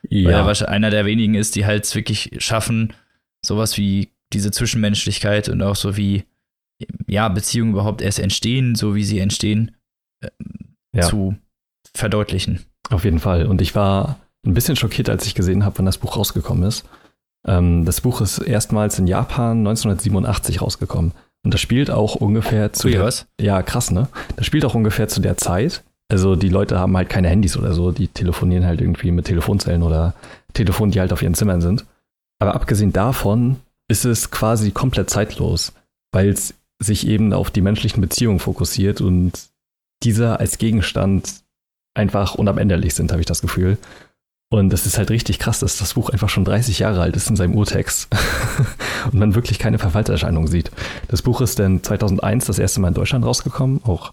[0.09, 0.47] Ja.
[0.47, 2.95] Weil er einer der wenigen ist, die halt wirklich schaffen,
[3.45, 6.25] sowas wie diese Zwischenmenschlichkeit und auch so wie,
[7.07, 9.77] ja, Beziehungen überhaupt erst entstehen, so wie sie entstehen,
[10.23, 10.29] äh,
[10.95, 11.03] ja.
[11.03, 11.37] zu
[11.95, 12.61] verdeutlichen.
[12.91, 13.47] Auf jeden Fall.
[13.47, 16.85] Und ich war ein bisschen schockiert, als ich gesehen habe, wann das Buch rausgekommen ist.
[17.47, 21.13] Ähm, das Buch ist erstmals in Japan 1987 rausgekommen.
[21.43, 22.89] Und das spielt auch ungefähr zu.
[22.89, 23.27] Ui, der, was?
[23.41, 24.09] Ja, krass, ne?
[24.37, 25.83] Das spielt auch ungefähr zu der Zeit.
[26.11, 29.83] Also die Leute haben halt keine Handys oder so, die telefonieren halt irgendwie mit Telefonzellen
[29.83, 30.15] oder
[30.53, 31.87] Telefonen, die halt auf ihren Zimmern sind.
[32.41, 33.57] Aber abgesehen davon
[33.89, 35.73] ist es quasi komplett zeitlos,
[36.13, 39.33] weil es sich eben auf die menschlichen Beziehungen fokussiert und
[40.03, 41.43] dieser als Gegenstand
[41.95, 43.79] einfach unabänderlich sind, habe ich das Gefühl.
[44.53, 47.31] Und das ist halt richtig krass, dass das Buch einfach schon 30 Jahre alt ist
[47.31, 48.09] in seinem Urtext
[49.13, 50.73] und man wirklich keine Verfallserscheinung sieht.
[51.07, 54.13] Das Buch ist dann 2001 das erste Mal in Deutschland rausgekommen, auch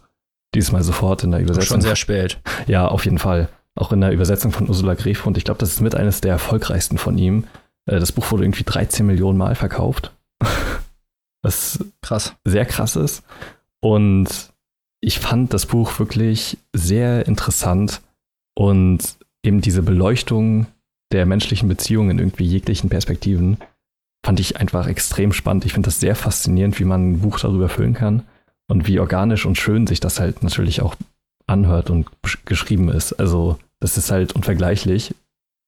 [0.53, 1.67] diesmal sofort in der Übersetzung.
[1.67, 2.39] Schon sehr spät.
[2.67, 3.49] Ja, auf jeden Fall.
[3.73, 6.33] Auch in der Übersetzung von Ursula Gref und ich glaube, das ist mit eines der
[6.33, 7.45] erfolgreichsten von ihm.
[7.87, 10.13] Äh, das Buch wurde irgendwie 13 Millionen Mal verkauft.
[11.47, 12.35] Was krass.
[12.45, 13.23] sehr krass ist.
[13.79, 14.27] Und
[14.99, 18.01] ich fand das Buch wirklich sehr interessant
[18.53, 20.67] und eben diese Beleuchtung
[21.13, 23.57] der menschlichen Beziehungen in irgendwie jeglichen Perspektiven
[24.25, 25.63] fand ich einfach extrem spannend.
[25.65, 28.23] Ich finde das sehr faszinierend, wie man ein Buch darüber füllen kann
[28.67, 30.95] und wie organisch und schön sich das halt natürlich auch
[31.45, 32.09] anhört und
[32.43, 33.13] geschrieben ist.
[33.13, 35.15] Also, das ist halt unvergleichlich,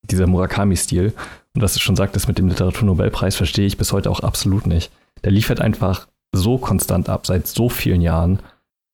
[0.02, 1.14] dieser Murakami-Stil.
[1.54, 4.92] Und was du schon sagtest mit dem Literaturnobelpreis, verstehe ich bis heute auch absolut nicht.
[5.24, 8.38] Der liefert einfach so konstant ab, seit so vielen Jahren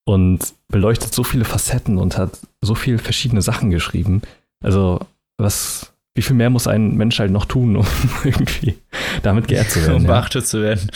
[0.05, 4.21] und beleuchtet so viele Facetten und hat so viele verschiedene Sachen geschrieben,
[4.63, 4.99] also,
[5.37, 7.85] was, wie viel mehr muss ein Mensch halt noch tun, um
[8.23, 8.77] irgendwie
[9.23, 9.97] damit geehrt zu werden?
[9.97, 10.47] um beachtet ja?
[10.47, 10.89] zu werden.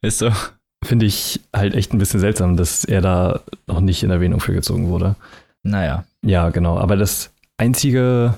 [0.00, 0.30] Ist so.
[0.84, 4.52] Finde ich halt echt ein bisschen seltsam, dass er da noch nicht in Erwähnung für
[4.52, 5.16] gezogen wurde.
[5.64, 6.04] Naja.
[6.24, 6.78] Ja, genau.
[6.78, 8.34] Aber das einzige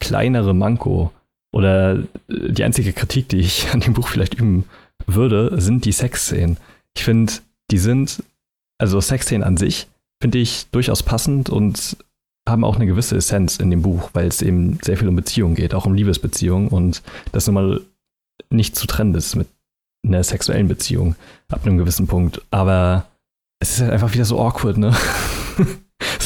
[0.00, 1.12] kleinere Manko
[1.52, 4.64] oder die einzige Kritik, die ich an dem Buch vielleicht üben
[5.06, 6.56] würde, sind die Sexszenen.
[6.96, 7.32] Ich finde,
[7.70, 8.22] die sind,
[8.78, 9.88] also Sexszenen an sich,
[10.20, 11.96] finde ich durchaus passend und
[12.48, 15.54] haben auch eine gewisse Essenz in dem Buch, weil es eben sehr viel um Beziehungen
[15.54, 17.02] geht, auch um Liebesbeziehungen und
[17.32, 17.80] das nun mal
[18.50, 19.48] nicht zu trennen ist mit
[20.06, 21.16] einer sexuellen Beziehung
[21.48, 22.42] ab einem gewissen Punkt.
[22.50, 23.06] Aber
[23.60, 24.94] es ist halt einfach wieder so awkward, ne?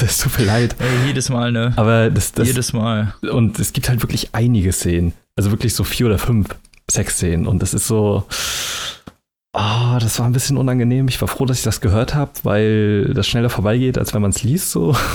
[0.01, 0.76] Es tut mir leid.
[0.79, 1.72] Ey, jedes Mal, ne?
[1.76, 2.47] Aber das, das.
[2.47, 3.14] Jedes Mal.
[3.33, 5.12] Und es gibt halt wirklich einige Szenen.
[5.37, 6.49] Also wirklich so vier oder fünf
[6.91, 7.47] Sexszenen.
[7.47, 8.24] Und das ist so.
[9.55, 11.09] Oh, das war ein bisschen unangenehm.
[11.09, 14.30] Ich war froh, dass ich das gehört habe, weil das schneller vorbeigeht, als wenn man
[14.30, 14.70] es liest.
[14.70, 14.97] So.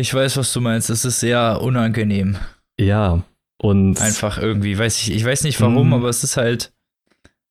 [0.00, 0.90] Ich weiß, was du meinst.
[0.90, 2.36] Es ist sehr unangenehm.
[2.78, 3.24] Ja,
[3.60, 4.00] und.
[4.00, 5.94] Einfach irgendwie, weiß ich, ich weiß nicht warum, Mhm.
[5.94, 6.72] aber es ist halt,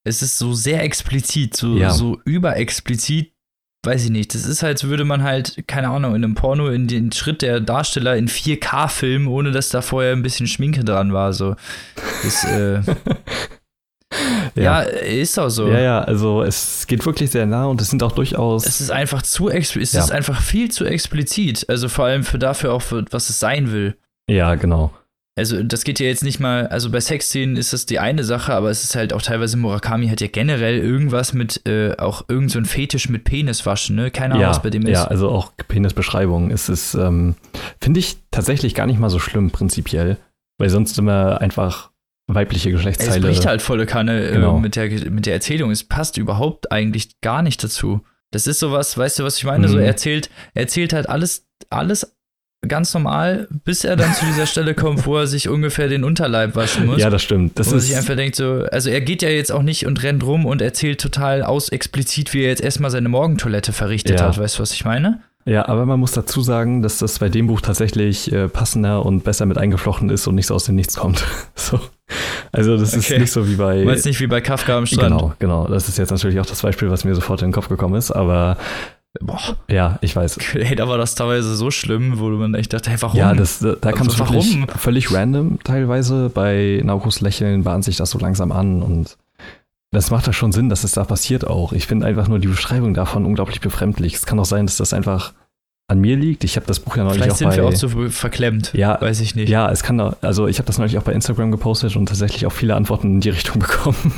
[0.06, 1.90] es ist so sehr explizit, so, Ja.
[1.90, 3.34] so überexplizit,
[3.86, 4.34] weiß ich nicht.
[4.36, 7.42] Das ist halt, als würde man halt, keine Ahnung, in einem Porno in den Schritt
[7.42, 11.32] der Darsteller in 4K filmen, ohne dass da vorher ein bisschen Schminke dran war.
[11.34, 11.56] So.
[12.24, 12.82] Das, äh,
[14.56, 14.82] ja.
[14.82, 15.68] ist auch so.
[15.70, 18.66] Ja, ja, also es geht wirklich sehr nah und es sind auch durchaus.
[18.66, 20.04] Es ist einfach zu explizit, es Ja.
[20.04, 21.66] ist einfach viel zu explizit.
[21.70, 23.96] Also vor allem für dafür auch, für, was es sein will.
[24.30, 24.92] ja, genau.
[25.38, 28.54] Also das geht ja jetzt nicht mal, also bei Sexszenen ist das die eine Sache,
[28.54, 32.52] aber es ist halt auch teilweise Murakami hat ja generell irgendwas mit, äh, auch irgend
[32.52, 34.10] so ein Fetisch mit Peniswaschen, ne?
[34.12, 34.90] Keine Ahnung, ja, was bei dem ist.
[34.90, 36.52] ja, also auch Penisbeschreibung.
[36.52, 37.36] Es ist, ähm,
[37.80, 40.18] finde ich tatsächlich gar nicht mal so schlimm prinzipiell,
[40.58, 41.92] weil sonst immer einfach
[42.30, 43.22] weibliche es Geschlechtsteile.
[43.28, 44.58] bricht halt volle Kanne Genau.
[44.58, 45.72] äh, mit, der, mit der Erzählung.
[45.72, 48.02] Es passt überhaupt eigentlich gar nicht dazu.
[48.32, 49.68] Das ist sowas, weißt du, was ich meine?
[49.70, 49.82] So, Mhm.
[49.84, 52.17] er erzählt, er erzählt halt alles, alles
[52.68, 56.56] ganz normal, bis er dann zu dieser Stelle kommt, wo er sich ungefähr den Unterleib
[56.56, 57.00] waschen muss.
[57.00, 57.58] ja, das stimmt.
[57.60, 60.02] Das wo ist sich einfach denkt, so, also er geht ja jetzt auch nicht und
[60.04, 64.28] rennt rum und erzählt total aus explizit, wie er jetzt erstmal seine Morgentoilette verrichtet Ja.
[64.28, 64.40] hat.
[64.40, 65.22] Weißt du, was ich meine?
[65.46, 69.24] Ja, aber man muss dazu sagen, dass das bei dem Buch tatsächlich äh, passender und
[69.24, 71.24] besser mit eingeflochten ist und nicht so aus dem Nichts kommt.
[71.56, 71.80] so.
[72.52, 73.00] Also das Okay.
[73.14, 73.80] ist nicht so wie bei.
[73.80, 75.10] Du meinst nicht wie bei Kafka am Strand.
[75.18, 75.68] Genau, genau.
[75.68, 78.12] Das ist jetzt natürlich auch das Beispiel, was mir sofort in den Kopf gekommen ist,
[78.12, 78.58] aber
[79.20, 80.38] Boah, ja, ich weiß.
[80.54, 83.18] hey, da war das teilweise so schlimm, wo man echt dachte, hey, warum?
[83.18, 86.30] Ja, das, da da kam es Also wirklich völlig random teilweise.
[86.34, 89.18] Bei Naukos Lächeln bahnt sich das so langsam an und
[89.92, 91.74] das macht da schon Sinn, dass es da passiert auch.
[91.74, 94.16] Ich finde einfach nur die Beschreibung davon unglaublich befremdlich.
[94.16, 95.34] Es kann auch sein, dass das einfach
[95.88, 96.44] an mir liegt.
[96.44, 98.74] Ich habe das Buch ja neulich Vielleicht auch sind bei wir auch zu verklemmt.
[98.74, 99.48] Ja, Weiß ich nicht.
[99.50, 102.52] Ja, es kann also ich habe das neulich auch bei Instagram gepostet und tatsächlich auch
[102.52, 104.14] viele Antworten in die Richtung bekommen,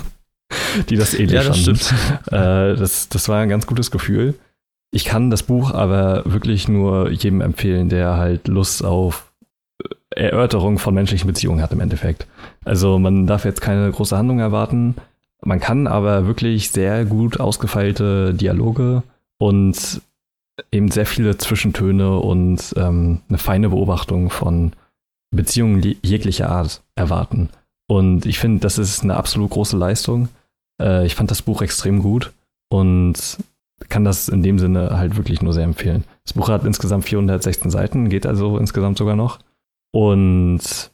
[0.90, 1.76] die das ähnlich Ja, das fanden.
[1.80, 1.94] stimmt.
[2.32, 4.34] Äh, das, das war ein ganz gutes Gefühl.
[4.92, 9.32] Ich kann das Buch aber wirklich nur jedem empfehlen, der halt Lust auf
[10.16, 12.28] äh, Erörterung von menschlichen Beziehungen hat im Endeffekt.
[12.66, 14.96] Also man darf jetzt keine große Handlung erwarten.
[15.42, 19.04] Man kann aber wirklich sehr gut ausgefeilte Dialoge
[19.38, 20.02] und
[20.72, 24.74] eben sehr viele Zwischentöne und ähm, eine feine Beobachtung von
[25.32, 27.50] Beziehungen je- jeglicher Art erwarten.
[27.88, 30.28] Und ich finde, das ist eine absolut große Leistung.
[30.82, 32.34] Äh, ich fand das Buch extrem gut
[32.70, 33.38] und
[33.88, 36.04] kann das in dem Sinne halt wirklich nur sehr empfehlen.
[36.24, 39.40] Das Buch hat insgesamt 416 Seiten, geht also insgesamt sogar noch.
[39.92, 40.92] Und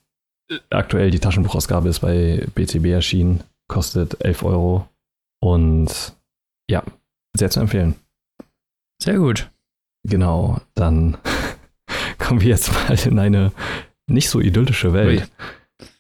[0.70, 4.88] aktuell die Taschenbuchausgabe ist bei BTB erschienen, kostet 11 Euro.
[5.42, 6.16] Und
[6.70, 6.84] ja,
[7.36, 7.96] sehr zu empfehlen.
[9.02, 9.50] Sehr gut.
[10.04, 11.18] Genau, dann
[12.20, 13.52] kommen wir jetzt mal in eine
[14.08, 15.30] nicht so idyllische Welt,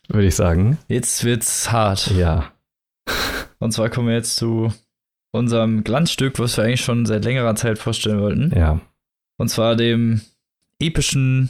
[0.07, 0.77] würde ich sagen.
[0.87, 2.11] Jetzt wird's hart.
[2.11, 2.51] Ja,
[3.59, 4.71] Und zwar kommen wir jetzt zu
[5.35, 8.51] unserem Glanzstück, was wir eigentlich schon seit längerer Zeit vorstellen wollten.
[8.57, 8.79] ja.
[9.37, 10.21] Und zwar dem
[10.79, 11.49] epischen,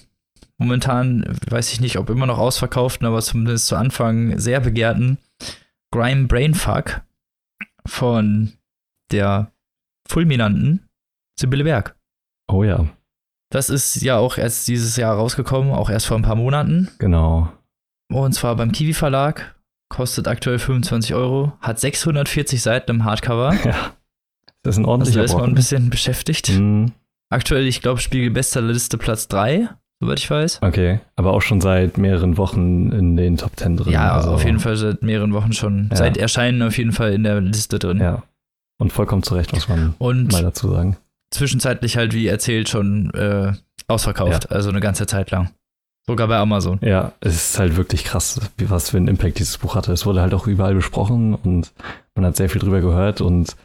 [0.58, 5.20] momentan weiß ich nicht, ob immer noch ausverkauften, aber zumindest zu Anfang sehr begehrten
[5.92, 7.02] Grime Brainfuck
[7.86, 8.54] von
[9.12, 9.52] der
[10.08, 10.88] fulminanten
[11.40, 11.96] Sibylle Berg.
[12.48, 12.88] Oh ja,
[13.52, 16.90] Das ist ja auch erst dieses Jahr rausgekommen, auch erst vor ein paar Monaten.
[16.98, 17.52] genau.
[18.12, 19.55] Und zwar beim Kiwi Verlag.
[19.96, 21.54] Kostet aktuell 25 Euro.
[21.62, 23.56] Hat 640 Seiten im Hardcover.
[23.66, 23.94] Ja.
[24.62, 26.50] Das ist ein Also ordentlicher da ist man ein bisschen beschäftigt.
[26.50, 26.92] Mhm.
[27.30, 29.70] Aktuell, ich glaube, Spiegel Bestsellerliste Platz 3,
[30.02, 30.60] soweit ich weiß.
[30.64, 33.94] Okay, aber auch schon seit mehreren Wochen in den Top 10 drin.
[33.94, 35.88] Ja, also, auf jeden Fall seit mehreren Wochen schon.
[35.92, 35.98] Ja.
[35.98, 38.00] Seit Erscheinen auf jeden Fall in der Liste drin.
[38.00, 38.24] Ja.
[38.80, 40.98] Und vollkommen zu Recht, muss man Und mal dazu sagen.
[41.32, 43.54] zwischenzeitlich halt, wie erzählt, schon äh,
[43.88, 44.52] ausverkauft.
[44.52, 45.52] Also eine ganze Zeit lang.
[46.08, 46.80] Sogar bei Amazon.
[46.82, 49.92] Ja, es ist halt wirklich krass, wie, was für einen Impact dieses Buch hatte.
[49.92, 51.72] Es wurde halt auch überall besprochen und
[52.16, 53.56] man hat sehr viel drüber gehört und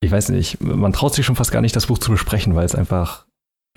[0.00, 2.66] ich weiß nicht, man traut sich schon fast gar nicht, das Buch zu besprechen, weil
[2.66, 3.24] es einfach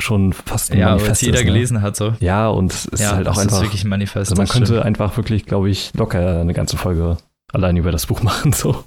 [0.01, 1.45] schon fast ein Ja, Manifest jeder ist.
[1.45, 1.51] Ne?
[1.51, 2.13] gelesen hat, so.
[2.19, 3.57] Ja, und es ist ja, halt auch einfach.
[3.57, 4.31] ist wirklich ein Manifest.
[4.31, 4.85] also man könnte stimmt.
[4.85, 7.17] einfach wirklich, glaube ich, locker eine ganze Folge
[7.53, 8.51] allein über das Buch machen.
[8.53, 8.83] So.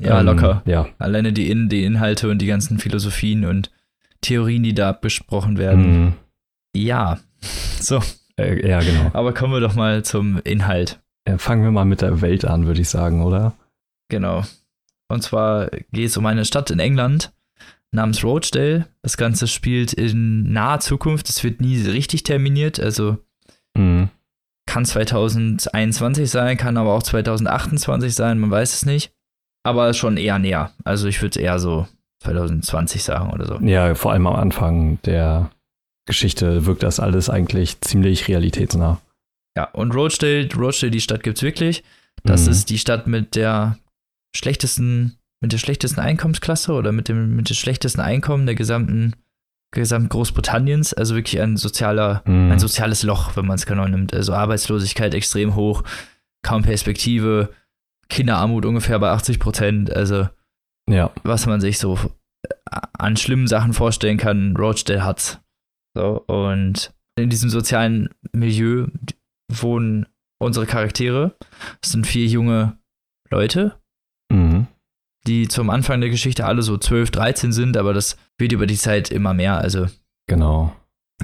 [0.00, 0.62] Ja, Ähm, locker.
[0.64, 0.88] Ja.
[0.98, 3.70] Alleine die, In die Inhalte und die ganzen Philosophien und
[4.20, 6.04] Theorien, die da besprochen werden.
[6.04, 6.12] Mhm.
[6.76, 7.18] Ja.
[7.80, 8.00] So,
[8.38, 9.10] Äh, ja, genau.
[9.12, 11.00] aber kommen wir doch mal zum Inhalt.
[11.24, 13.54] Äh, Fangen wir mal mit der Welt an, würde ich sagen, oder?
[14.08, 14.42] Genau.
[15.08, 17.32] Und zwar geht es um eine Stadt in England
[17.90, 18.86] namens Rochdale.
[19.02, 21.28] Das Ganze spielt in naher Zukunft.
[21.28, 22.80] Es wird nie richtig terminiert.
[22.80, 23.18] Also
[23.76, 24.08] Mhm.
[24.66, 28.38] kann 2021 sein, kann aber auch 2028 sein.
[28.38, 29.12] Man weiß es nicht.
[29.64, 30.72] Aber schon eher näher.
[30.84, 31.86] Also ich würde eher so
[32.22, 33.58] 2020 sagen oder so.
[33.60, 35.50] Ja, vor allem am Anfang der
[36.06, 39.00] Geschichte wirkt das alles eigentlich ziemlich realitätsnah.
[39.56, 41.84] Ja, und Rochdale, Rochdale, die Stadt gibt's wirklich.
[42.24, 42.52] Das Mhm.
[42.52, 43.78] ist die Stadt mit der
[44.34, 49.14] schlechtesten, mit der schlechtesten Einkommensklasse oder mit dem, mit dem schlechtesten Einkommen der gesamten
[49.74, 52.52] gesamt Großbritanniens, also wirklich ein sozialer, Mhm.
[52.52, 54.12] ein soziales Loch, wenn man es genau nimmt.
[54.12, 55.82] Also Arbeitslosigkeit extrem hoch,
[56.44, 57.48] kaum Perspektive,
[58.10, 59.90] Kinderarmut ungefähr bei 80 Prozent.
[59.90, 60.28] Also
[60.90, 61.98] Ja, was man sich so
[62.98, 65.38] an schlimmen Sachen vorstellen kann, Rochdale hat's.
[65.94, 68.86] So, und in diesem sozialen Milieu
[69.50, 70.06] wohnen
[70.38, 71.36] unsere Charaktere.
[71.80, 72.78] Das sind vier junge
[73.30, 73.78] Leute,
[74.30, 74.66] mhm.
[75.26, 78.76] die zum Anfang der Geschichte alle so 12, 13 sind, aber das wird über die
[78.76, 79.58] Zeit immer mehr.
[79.58, 79.86] Also,
[80.26, 80.74] genau.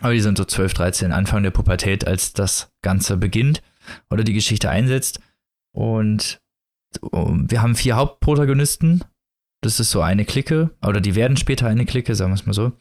[0.01, 3.62] aber die sind so 12, 13, Anfang der Pubertät, als das Ganze beginnt
[4.11, 5.21] oder die Geschichte einsetzt.
[5.75, 6.41] Und
[7.03, 9.05] wir haben vier Hauptprotagonisten.
[9.62, 12.53] Das ist so eine Clique, oder die werden später eine Clique, sagen wir es mal
[12.53, 12.73] so.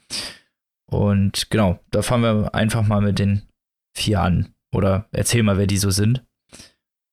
[0.89, 3.43] Und genau, da fangen wir einfach mal mit den
[3.95, 4.53] vier an.
[4.73, 6.23] Oder erzähl mal, wer die so sind.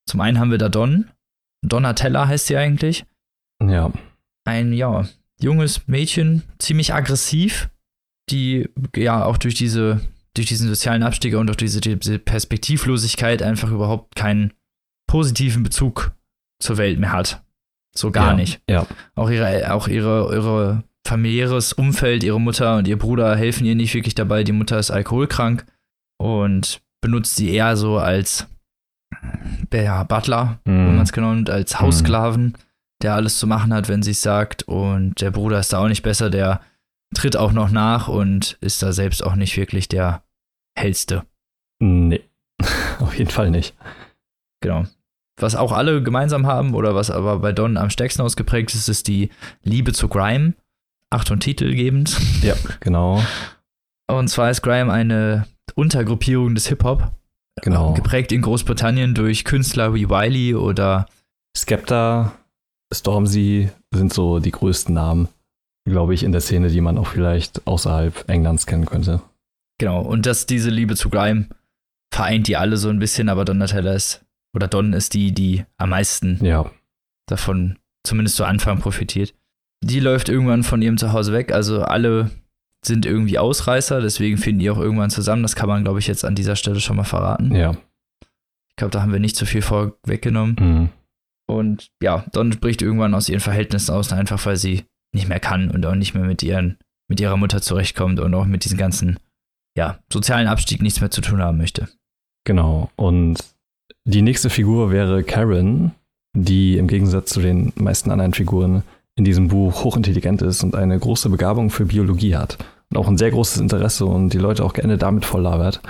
[0.08, 1.10] Zum einen haben wir da Don.
[1.62, 3.06] Donatella heißt sie eigentlich.
[3.62, 3.92] Ja,
[4.44, 5.08] Ein, ja,
[5.40, 7.70] junges Mädchen, ziemlich aggressiv,
[8.30, 10.00] die ja auch durch diese,
[10.34, 14.52] durch diesen sozialen Abstieg und durch diese, diese Perspektivlosigkeit einfach überhaupt keinen
[15.08, 16.12] positiven Bezug
[16.60, 17.42] zur Welt mehr hat.
[17.96, 18.60] So gar Ja, nicht.
[18.68, 18.86] ja.
[19.14, 23.94] Auch ihre, auch ihre, ihre familiäres Umfeld, ihre Mutter und ihr Bruder helfen ihr nicht
[23.94, 24.44] wirklich dabei.
[24.44, 25.66] Die Mutter ist alkoholkrank
[26.18, 28.46] und benutzt sie eher so als
[29.72, 30.96] ja, Butler, wenn Mhm.
[30.96, 32.56] man es genau nimmt, als Haussklaven,
[33.02, 34.62] der alles zu machen hat, wenn sie es sagt.
[34.64, 36.60] Und der Bruder ist da auch nicht besser, der
[37.14, 40.22] tritt auch noch nach und ist da selbst auch nicht wirklich der
[40.78, 41.24] hellste.
[41.80, 42.22] Nee,
[43.00, 43.74] auf jeden Fall nicht.
[44.62, 44.86] Genau.
[45.40, 49.08] Was auch alle gemeinsam haben oder was aber bei Don am stärksten ausgeprägt ist, ist
[49.08, 49.30] die
[49.62, 50.54] Liebe zu Grime.
[51.14, 52.18] Achtung, titelgebend.
[52.42, 53.22] Ja, genau.
[54.08, 57.12] Und zwar ist Grime eine Untergruppierung des Hip-Hop.
[57.62, 57.92] Genau.
[57.92, 61.06] äh, Geprägt in Großbritannien durch Künstler wie Wiley oder
[61.56, 62.32] Skepta,
[62.92, 65.28] Stormzy sind so die größten Namen,
[65.86, 69.22] glaube ich, in der Szene, die man auch vielleicht außerhalb Englands kennen könnte.
[69.78, 71.46] Genau, und dass diese Liebe zu Grime
[72.12, 75.90] vereint die alle so ein bisschen, aber Donatella ist, oder Don ist die, die am
[75.90, 76.70] meisten Ja,
[77.26, 79.34] davon zumindest zu Anfang profitiert.
[79.84, 82.30] Die läuft irgendwann von ihrem Zuhause weg, also alle
[82.84, 85.42] sind irgendwie Ausreißer, deswegen finden die auch irgendwann zusammen.
[85.42, 87.54] Das kann man, glaube ich, jetzt an dieser Stelle schon mal verraten.
[87.54, 87.76] ja.
[88.70, 90.56] Ich glaube, da haben wir nicht so viel vorweggenommen.
[90.58, 90.88] Mhm.
[91.46, 94.82] Und ja, Don bricht irgendwann aus ihren Verhältnissen aus, einfach weil sie
[95.14, 96.78] nicht mehr kann und auch nicht mehr mit ihren,
[97.08, 99.20] mit ihrer Mutter zurechtkommt und auch mit diesem ganzen,
[99.76, 101.88] ja, sozialen Abstieg nichts mehr zu tun haben möchte.
[102.44, 102.90] Genau.
[102.96, 103.38] Und
[104.04, 105.92] die nächste Figur wäre Karen,
[106.36, 108.82] die im Gegensatz zu den meisten anderen Figuren
[109.16, 112.58] in diesem Buch hochintelligent ist und eine große Begabung für Biologie hat.
[112.90, 115.80] Und auch ein sehr großes Interesse und die Leute auch gerne damit volllabert,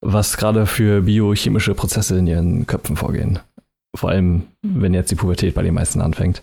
[0.00, 3.38] was gerade für biochemische Prozesse in ihren Köpfen vorgehen.
[3.96, 6.42] Vor allem, wenn jetzt die Pubertät bei den meisten anfängt.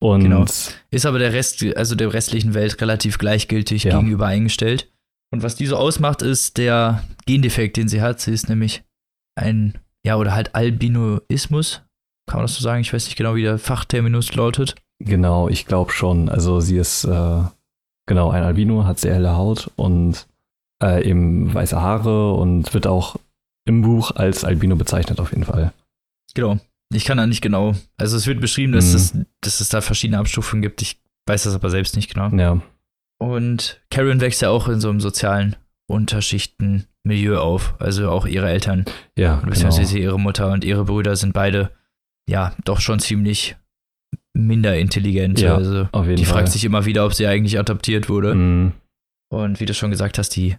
[0.00, 0.44] Und Genau.
[0.90, 3.98] Ist aber der Rest, also der restlichen Welt relativ gleichgültig Ja.
[3.98, 4.90] gegenüber eingestellt.
[5.32, 8.20] Und was die so ausmacht, ist der Gendefekt, den sie hat.
[8.20, 8.82] Sie ist nämlich
[9.36, 11.82] ein, ja, oder halt Albinoismus.
[12.28, 12.82] Kann man das so sagen?
[12.82, 14.74] Ich weiß nicht genau, wie der Fachterminus lautet.
[15.04, 16.28] Genau, ich glaube schon.
[16.28, 17.42] Also sie ist äh,
[18.06, 20.26] genau ein Albino, hat sehr helle Haut und
[20.82, 23.16] äh, eben weiße Haare und wird auch
[23.66, 25.72] im Buch als Albino bezeichnet auf jeden Fall.
[26.34, 26.58] Genau.
[26.92, 27.74] Ich kann da nicht genau.
[27.96, 28.96] Also es wird beschrieben, dass, Mhm.
[28.96, 30.82] es, dass es da verschiedene Abstufungen gibt.
[30.82, 32.28] Ich weiß das aber selbst nicht genau.
[32.36, 32.60] Ja,
[33.18, 35.56] Und Karen wächst ja auch in so einem sozialen
[35.88, 37.74] Unterschichtenmilieu auf.
[37.78, 38.84] Also auch ihre Eltern,
[39.16, 39.50] ja, genau.
[39.50, 41.70] beziehungsweise ihre Mutter und ihre Brüder sind beide,
[42.28, 43.56] ja, doch schon ziemlich
[44.34, 45.40] minder intelligent.
[45.40, 46.34] Ja, also auf jeden die Fall.
[46.34, 48.34] fragt sich immer wieder, ob sie eigentlich adoptiert wurde.
[48.34, 48.72] Mhm.
[49.32, 50.56] Und wie du schon gesagt hast, die,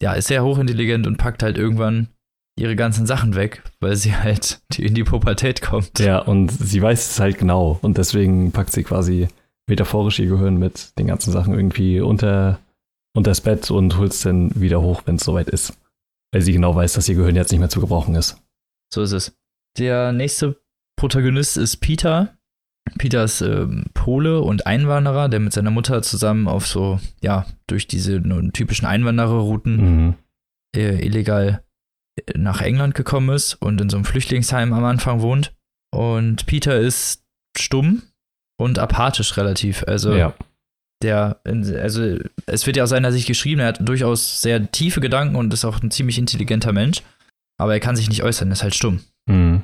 [0.00, 2.08] ja, ist sehr hochintelligent und packt halt irgendwann
[2.58, 5.98] ihre ganzen Sachen weg, weil sie halt in die Pubertät kommt.
[5.98, 9.28] Ja, und sie weiß es halt genau und deswegen packt sie quasi
[9.68, 12.58] metaphorisch ihr Gehirn mit den ganzen Sachen irgendwie unter,
[13.14, 15.78] unter das Bett und holt es dann wieder hoch, wenn es soweit ist.
[16.32, 18.42] Weil sie genau weiß, dass ihr Gehirn jetzt nicht mehr zu gebrauchen ist.
[18.92, 19.32] So ist es.
[19.78, 20.60] Der nächste
[20.96, 22.36] Protagonist ist Peter.
[22.98, 27.86] Peter ist ähm, Pole und Einwanderer, der mit seiner Mutter zusammen auf so, ja, durch
[27.86, 28.20] diese
[28.52, 29.76] typischen Einwandererrouten
[30.06, 30.14] Mhm.
[30.76, 31.62] äh, illegal
[32.26, 35.54] äh, nach England gekommen ist und in so einem Flüchtlingsheim am Anfang wohnt.
[35.94, 37.24] Und Peter ist
[37.58, 38.02] stumm
[38.58, 39.84] und apathisch relativ.
[39.86, 40.34] Also Ja,
[41.02, 45.36] der, also es wird ja aus seiner Sicht geschrieben, er hat durchaus sehr tiefe Gedanken
[45.36, 47.02] und ist auch ein ziemlich intelligenter Mensch,
[47.58, 49.00] aber er kann sich nicht äußern, er ist halt stumm.
[49.26, 49.62] mhm.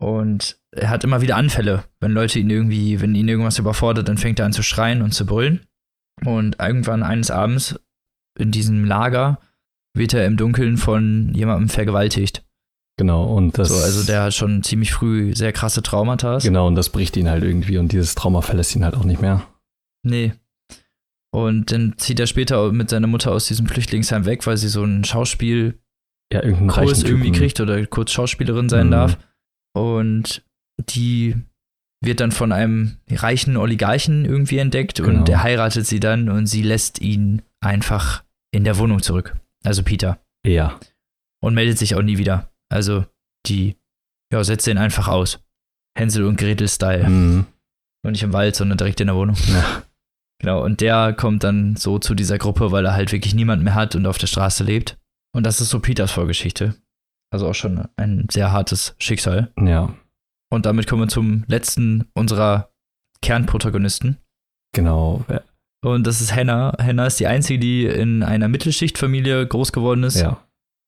[0.00, 4.16] Und er hat immer wieder Anfälle, wenn Leute ihn irgendwie, wenn ihn irgendwas überfordert, dann
[4.18, 5.66] fängt er an zu schreien und zu brüllen.
[6.24, 7.78] Und irgendwann eines Abends
[8.38, 9.38] in diesem Lager
[9.94, 12.42] wird er im Dunkeln von jemandem vergewaltigt.
[12.96, 13.24] genau.
[13.34, 16.38] Und das, So, also der hat schon ziemlich früh sehr krasse Traumata.
[16.38, 19.20] Genau, und das bricht ihn halt irgendwie und dieses Trauma verlässt ihn halt auch nicht
[19.20, 19.42] mehr.
[20.02, 20.32] Nee.
[21.32, 24.82] Und dann zieht er später mit seiner Mutter aus diesem Flüchtlingsheim weg, weil sie so
[24.82, 25.74] einen Schauspielkurs
[26.32, 28.90] Ja, reichen irgendwie kriegt oder kurz Schauspielerin sein Mhm.
[28.92, 29.18] darf.
[29.74, 30.42] Und
[30.90, 31.36] die
[32.02, 35.20] wird dann von einem reichen Oligarchen irgendwie entdeckt Genau.
[35.20, 39.36] und er heiratet sie dann und sie lässt ihn einfach in der Wohnung zurück.
[39.64, 40.18] Also Peter.
[40.46, 40.80] Ja,
[41.42, 42.50] Und meldet sich auch nie wieder.
[42.70, 43.04] Also
[43.46, 43.76] die,
[44.32, 45.40] ja, setzt den einfach aus.
[45.96, 47.08] Hänsel und Gretel-Style.
[47.08, 47.46] mhm.
[48.02, 49.36] Und nicht im Wald, sondern direkt in der Wohnung.
[49.48, 49.82] ja.
[50.40, 53.74] Genau, und der kommt dann so zu dieser Gruppe, weil er halt wirklich niemand mehr
[53.74, 54.96] hat und auf der Straße lebt.
[55.36, 56.76] Und das ist so Peters Vorgeschichte.
[57.30, 59.50] Also auch schon ein sehr hartes Schicksal.
[59.60, 59.94] ja,
[60.50, 62.70] Und damit kommen wir zum letzten unserer
[63.22, 64.16] Kernprotagonisten.
[64.74, 65.24] genau.
[65.28, 65.40] Ja,
[65.82, 66.76] Und das ist Hannah.
[66.80, 70.16] Hannah ist die einzige, die in einer Mittelschichtfamilie groß geworden ist.
[70.20, 70.42] ja.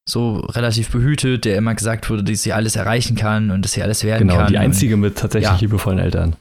[0.09, 3.82] So relativ behütet, der immer gesagt wurde, dass sie alles erreichen kann und dass sie
[3.84, 4.40] alles werden genau.
[4.40, 4.49] kann.
[4.49, 5.59] Die einzige mit tatsächlich Ja.
[5.61, 6.34] liebevollen Eltern.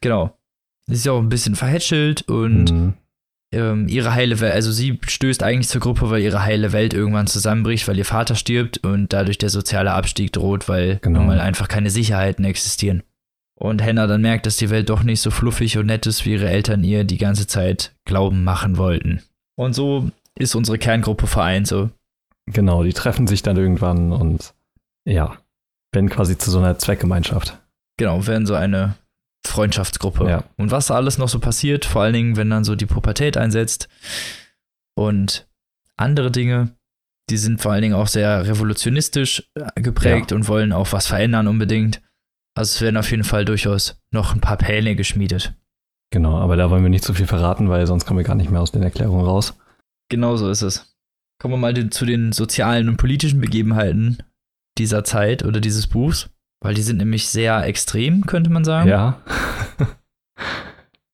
[0.00, 0.38] Genau.
[0.86, 2.92] Sie ist ja auch ein bisschen verhätschelt und Mhm.
[3.52, 7.26] Ähm, ihre heile Welt, also sie stößt eigentlich zur Gruppe, weil ihre heile Welt irgendwann
[7.26, 11.18] zusammenbricht, weil ihr Vater stirbt und dadurch der soziale Abstieg droht, weil Genau.
[11.20, 13.02] nun mal einfach keine Sicherheiten existieren.
[13.56, 16.32] Und Hannah dann merkt, dass die Welt doch nicht so fluffig und nett ist, wie
[16.32, 19.22] ihre Eltern ihr die ganze Zeit glauben machen wollten.
[19.56, 21.90] Und so ist unsere Kerngruppe vereint, so.
[22.46, 24.54] Genau, die treffen sich dann irgendwann und
[25.04, 25.36] ja,
[25.92, 27.58] werden quasi zu so einer Zweckgemeinschaft.
[27.98, 28.94] Genau, werden so eine
[29.46, 30.28] Freundschaftsgruppe.
[30.28, 30.44] Ja.
[30.56, 33.36] Und was da alles noch so passiert, vor allen Dingen, wenn dann so die Pubertät
[33.36, 33.88] einsetzt
[34.94, 35.48] und
[35.96, 36.76] andere Dinge,
[37.30, 41.46] die sind vor allen Dingen auch sehr revolutionistisch äh, geprägt und wollen auch was verändern
[41.46, 42.02] unbedingt.
[42.56, 45.54] Also es werden auf jeden Fall durchaus noch ein paar Pläne geschmiedet.
[46.12, 48.50] Genau, aber da wollen wir nicht zu viel verraten, weil sonst kommen wir gar nicht
[48.50, 49.56] mehr aus den Erklärungen raus.
[50.10, 50.96] Genau so ist es.
[51.40, 54.18] Kommen wir mal zu den sozialen und politischen Begebenheiten
[54.76, 56.30] dieser Zeit oder dieses Buchs,
[56.60, 58.88] weil die sind nämlich sehr extrem, könnte man sagen.
[58.88, 59.20] Ja.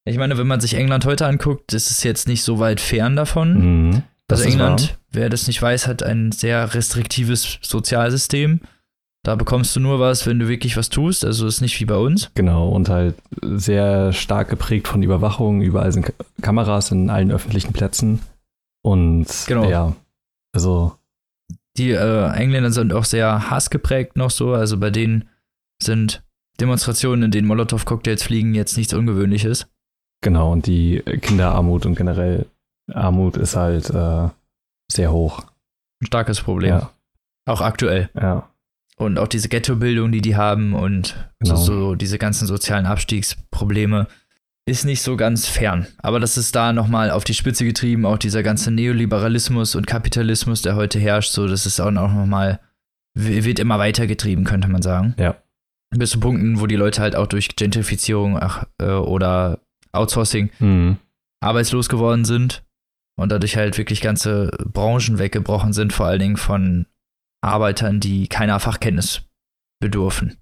[0.09, 3.16] Ich meine, wenn man sich England heute anguckt, ist es jetzt nicht so weit fern
[3.16, 3.88] davon.
[3.88, 4.03] Mhm.
[4.28, 4.97] Das also England, wahr.
[5.11, 8.61] wer das nicht weiß, hat ein sehr restriktives Sozialsystem.
[9.24, 11.24] Da bekommst du nur was, wenn du wirklich was tust.
[11.24, 12.30] Also ist nicht wie bei uns.
[12.36, 15.61] Genau, und halt sehr stark geprägt von Überwachung.
[15.62, 18.20] Überall sind Ka- Kameras in allen öffentlichen Plätzen.
[18.82, 19.68] Und Genau.
[19.68, 19.97] ja,
[20.55, 20.92] also
[21.76, 24.55] Die äh, Engländer sind auch sehr hassgeprägt noch so.
[24.55, 25.28] Also bei denen
[25.82, 26.22] sind
[26.60, 29.66] Demonstrationen, in denen Molotow-Cocktails fliegen, jetzt nichts Ungewöhnliches.
[30.22, 32.46] genau, und die Kinderarmut und generell
[32.92, 34.28] Armut ist halt äh,
[34.90, 35.42] sehr hoch.
[36.02, 36.70] Ein starkes Problem.
[36.70, 36.90] Ja,
[37.46, 38.10] Auch aktuell.
[38.14, 38.48] ja,
[38.96, 41.56] Und auch diese Ghettobildung, die die haben und Genau.
[41.56, 44.06] so, so diese ganzen sozialen Abstiegsprobleme
[44.68, 45.86] ist nicht so ganz fern.
[45.98, 50.62] Aber das ist da nochmal auf die Spitze getrieben, auch dieser ganze Neoliberalismus und Kapitalismus,
[50.62, 52.60] der heute herrscht, so das ist auch nochmal,
[53.14, 55.14] wird immer weiter getrieben, könnte man sagen.
[55.18, 55.36] Ja.
[55.99, 59.61] Bis zu Punkten, wo die Leute halt auch durch Gentrifizierung ach, äh, oder
[59.92, 60.99] Outsourcing mhm.
[61.40, 62.64] arbeitslos geworden sind
[63.18, 66.86] und dadurch halt wirklich ganze Branchen weggebrochen sind, vor allen Dingen von
[67.42, 69.22] Arbeitern, die keiner Fachkenntnis
[69.80, 70.36] bedurfen.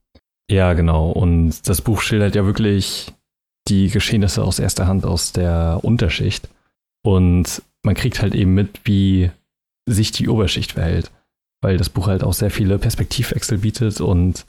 [0.50, 1.10] ja, genau.
[1.10, 3.12] Und das Buch schildert ja wirklich
[3.68, 6.48] die Geschehnisse aus erster Hand aus der Unterschicht.
[7.02, 9.30] Und man kriegt halt eben mit, wie
[9.86, 11.10] sich die Oberschicht verhält.
[11.62, 14.44] Weil das Buch halt auch sehr viele Perspektivwechsel bietet und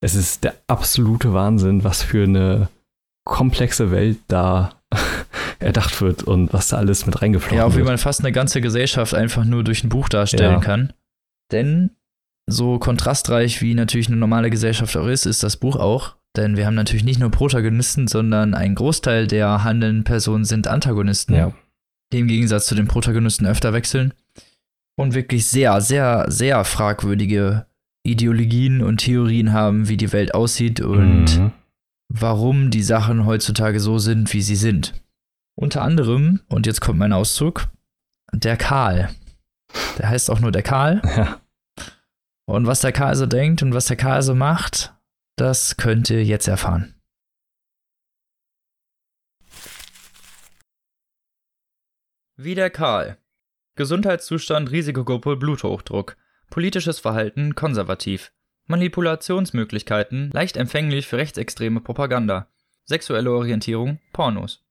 [0.00, 2.68] es ist der absolute Wahnsinn, was für eine
[3.24, 4.70] komplexe Welt da
[5.58, 7.88] erdacht wird und was da alles mit reingeflossen Ja, auf wie wird.
[7.88, 10.60] man fast eine ganze Gesellschaft einfach nur durch ein Buch darstellen Ja.
[10.60, 10.92] kann.
[11.52, 11.90] Denn
[12.48, 16.16] so kontrastreich wie natürlich eine normale Gesellschaft auch ist, ist das Buch auch.
[16.36, 21.34] Denn wir haben natürlich nicht nur Protagonisten, sondern ein Großteil der handelnden Personen sind Antagonisten.
[21.34, 21.52] Ja,
[22.12, 24.14] die im Gegensatz zu den Protagonisten öfter wechseln
[24.96, 27.66] und wirklich sehr, sehr, sehr fragwürdige
[28.10, 31.52] Ideologien und Theorien haben, wie die Welt aussieht und Mhm.
[32.08, 34.94] warum die Sachen heutzutage so sind, wie sie sind.
[35.58, 37.68] Unter anderem, und jetzt kommt mein Auszug,
[38.32, 39.10] der Karl.
[39.98, 41.00] Der heißt auch nur der Karl.
[41.16, 41.40] ja.
[42.46, 44.94] Und was der Karl so denkt und was der Karl so macht,
[45.36, 46.94] das könnt ihr jetzt erfahren.
[52.36, 53.18] Wie der Karl.
[53.76, 56.16] Gesundheitszustand Risikogruppe Bluthochdruck.
[56.50, 58.32] Politisches Verhalten konservativ.
[58.66, 62.48] Manipulationsmöglichkeiten leicht empfänglich für rechtsextreme Propaganda.
[62.84, 64.64] Sexuelle Orientierung Pornos.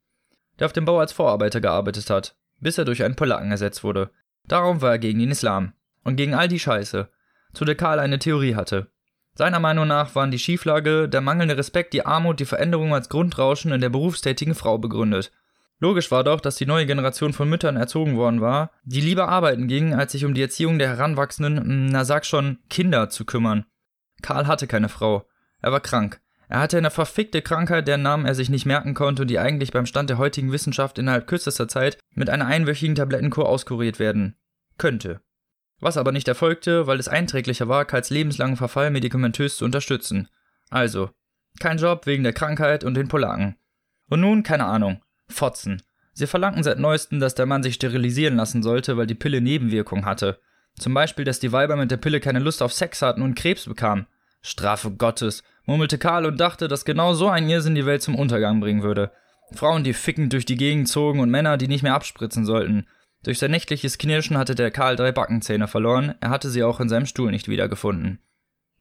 [0.60, 4.10] Der auf dem Bau als Vorarbeiter gearbeitet hat, bis er durch einen Polacken ersetzt wurde.
[4.48, 5.74] Darum war er gegen den Islam.
[6.04, 7.10] Und gegen all die Scheiße,
[7.54, 8.92] zu der Karl eine Theorie hatte.
[9.34, 13.72] Seiner Meinung nach waren die Schieflage, der mangelnde Respekt, die Armut, die Veränderung als Grundrauschen
[13.72, 15.32] in der berufstätigen Frau begründet.
[15.80, 19.68] Logisch war doch, dass die neue Generation von Müttern erzogen worden war, die lieber arbeiten
[19.68, 23.66] gingen, als sich um die Erziehung der heranwachsenden, na sag schon, Kinder zu kümmern.
[24.22, 25.28] Karl hatte keine Frau.
[25.62, 26.22] Er war krank.
[26.48, 29.72] Er hatte eine verfickte Krankheit, deren Namen er sich nicht merken konnte und die eigentlich
[29.72, 34.38] beim Stand der heutigen Wissenschaft innerhalb kürzester Zeit mit einer einwöchigen Tablettenkur auskuriert werden
[34.78, 35.22] könnte.
[35.82, 40.30] Was aber nicht erfolgte, weil es einträglicher war, Karls lebenslangen Verfall medikamentös zu unterstützen.
[40.70, 41.10] Also,
[41.60, 43.58] kein Job wegen der Krankheit und den Polaken.
[44.10, 45.82] Und nun, keine Ahnung, Fotzen.
[46.14, 50.06] Sie verlangten seit neuestem, dass der Mann sich sterilisieren lassen sollte, weil die Pille Nebenwirkungen
[50.06, 50.40] hatte.
[50.78, 53.66] Zum Beispiel, dass die Weiber mit der Pille keine Lust auf Sex hatten und Krebs
[53.66, 54.08] bekamen.
[54.42, 58.60] Strafe Gottes, murmelte Karl und dachte, dass genau so ein Irrsinn die Welt zum Untergang
[58.60, 59.12] bringen würde.
[59.54, 62.88] Frauen, die fickend durch die Gegend zogen und Männer, die nicht mehr abspritzen sollten.
[63.24, 66.90] Durch sein nächtliches Knirschen hatte der Karl drei Backenzähne verloren, er hatte sie auch in
[66.90, 68.20] seinem Stuhl nicht wiedergefunden.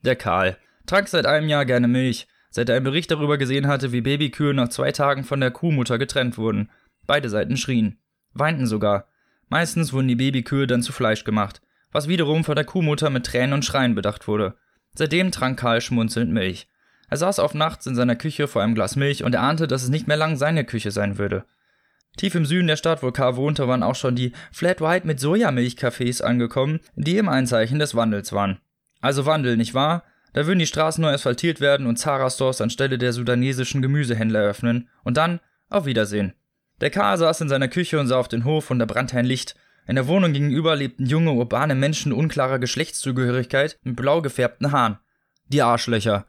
[0.03, 3.91] Der Karl trank seit einem Jahr gerne Milch, seit er einen Bericht darüber gesehen hatte,
[3.91, 6.69] wie Babykühe nach zwei Tagen von der Kuhmutter getrennt wurden.
[7.05, 7.97] Beide Seiten schrien,
[8.33, 9.09] weinten sogar.
[9.49, 13.51] Meistens wurden die Babykühe dann zu Fleisch gemacht, was wiederum von der Kuhmutter mit Tränen
[13.51, 14.55] und Schreien bedacht wurde.
[14.93, 16.69] Seitdem trank Karl schmunzelnd Milch.
[17.09, 19.89] Er saß auf nachts in seiner Küche vor einem Glas Milch und ahnte, dass es
[19.89, 21.43] nicht mehr lang seine Küche sein würde.
[22.15, 23.35] Tief im Süden der Stadt, wo K.
[23.35, 28.31] wohnte, waren auch schon die Flat White mit Sojamilchcafés angekommen, die im Einzeichen des Wandels
[28.31, 28.59] waren.
[29.01, 30.03] Also Wandel, nicht wahr?
[30.35, 34.89] Da würden die Straßen neu asphaltiert werden und Zara-Stores anstelle der sudanesischen Gemüsehändler öffnen.
[35.05, 36.33] Und dann auf Wiedersehen.
[36.81, 37.15] Der K.
[37.15, 39.55] saß in seiner Küche und sah auf den Hof und da brannte ein Licht.
[39.87, 44.97] In der Wohnung gegenüber lebten junge, urbane Menschen unklarer Geschlechtszugehörigkeit mit blau gefärbten Haaren.
[45.47, 46.25] Die Arschlöcher.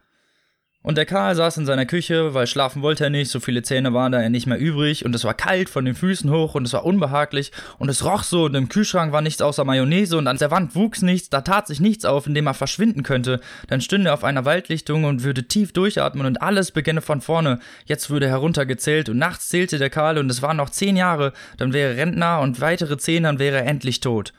[0.87, 3.93] Und der Karl saß in seiner Küche, weil schlafen wollte er nicht, so viele Zähne
[3.93, 6.65] waren da ja nicht mehr übrig und es war kalt von den Füßen hoch und
[6.65, 10.27] es war unbehaglich und es roch so und im Kühlschrank war nichts außer Mayonnaise und
[10.27, 13.41] an der Wand wuchs nichts, da tat sich nichts auf, in dem er verschwinden könnte.
[13.67, 17.59] Dann stünde er auf einer Waldlichtung und würde tief durchatmen und alles beginne von vorne.
[17.85, 21.73] Jetzt würde heruntergezählt und nachts zählte der Karl und es waren noch zehn Jahre, dann
[21.73, 24.31] wäre er Rentner und weitere zehn, dann wäre er endlich tot.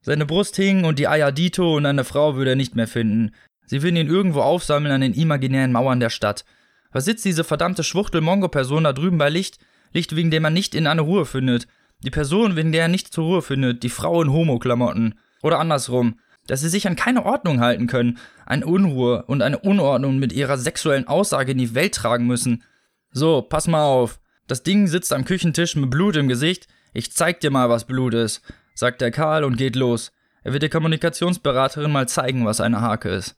[0.00, 3.30] Seine Brust hing und die Eier Dito und eine Frau würde er nicht mehr finden.
[3.66, 6.44] Sie will ihn irgendwo aufsammeln an den imaginären Mauern der Stadt.
[6.92, 9.58] Was sitzt diese verdammte Schwuchtel-Mongo-Person da drüben bei Licht?
[9.92, 11.66] Licht, wegen dem man nicht in eine Ruhe findet.
[12.02, 13.82] Die Person, wegen der er nicht zur Ruhe findet.
[13.82, 15.14] Die Frau in Homo-Klamotten.
[15.42, 16.18] Oder andersrum.
[16.46, 18.18] Dass sie sich an keine Ordnung halten können.
[18.46, 22.64] Eine Unruhe und eine Unordnung mit ihrer sexuellen Aussage in die Welt tragen müssen.
[23.12, 24.18] So, pass mal auf.
[24.48, 26.66] Das Ding sitzt am Küchentisch mit Blut im Gesicht.
[26.92, 28.42] Ich zeig dir mal, was Blut ist,
[28.74, 30.12] sagt der Karl und geht los.
[30.42, 33.36] Er wird der Kommunikationsberaterin mal zeigen, was eine Hake ist.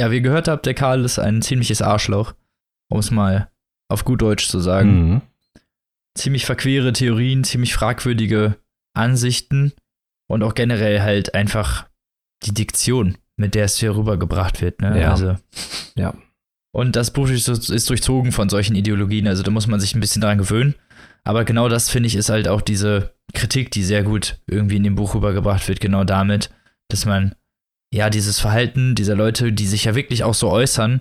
[0.00, 2.32] Ja, wie ihr gehört habt, der Karl ist ein ziemliches Arschloch,
[2.90, 3.50] um es mal
[3.90, 5.10] auf gut Deutsch zu sagen.
[5.10, 5.20] Mhm.
[6.16, 8.56] Ziemlich verquere Theorien, ziemlich fragwürdige
[8.94, 9.74] Ansichten
[10.26, 11.86] und auch generell halt einfach
[12.44, 14.80] die Diktion, mit der es hier rübergebracht wird.
[14.80, 15.02] Ne?
[15.02, 15.10] Ja.
[15.10, 15.36] Also,
[15.96, 16.14] ja.
[16.72, 20.00] Und das Buch ist, ist durchzogen von solchen Ideologien, also da muss man sich ein
[20.00, 20.76] bisschen dran gewöhnen.
[21.24, 24.84] Aber genau das, finde ich, ist halt auch diese Kritik, die sehr gut irgendwie in
[24.84, 26.48] dem Buch rübergebracht wird, genau damit,
[26.88, 27.34] dass man
[27.92, 31.00] ja, dieses Verhalten dieser Leute, die sich ja wirklich auch so äußern,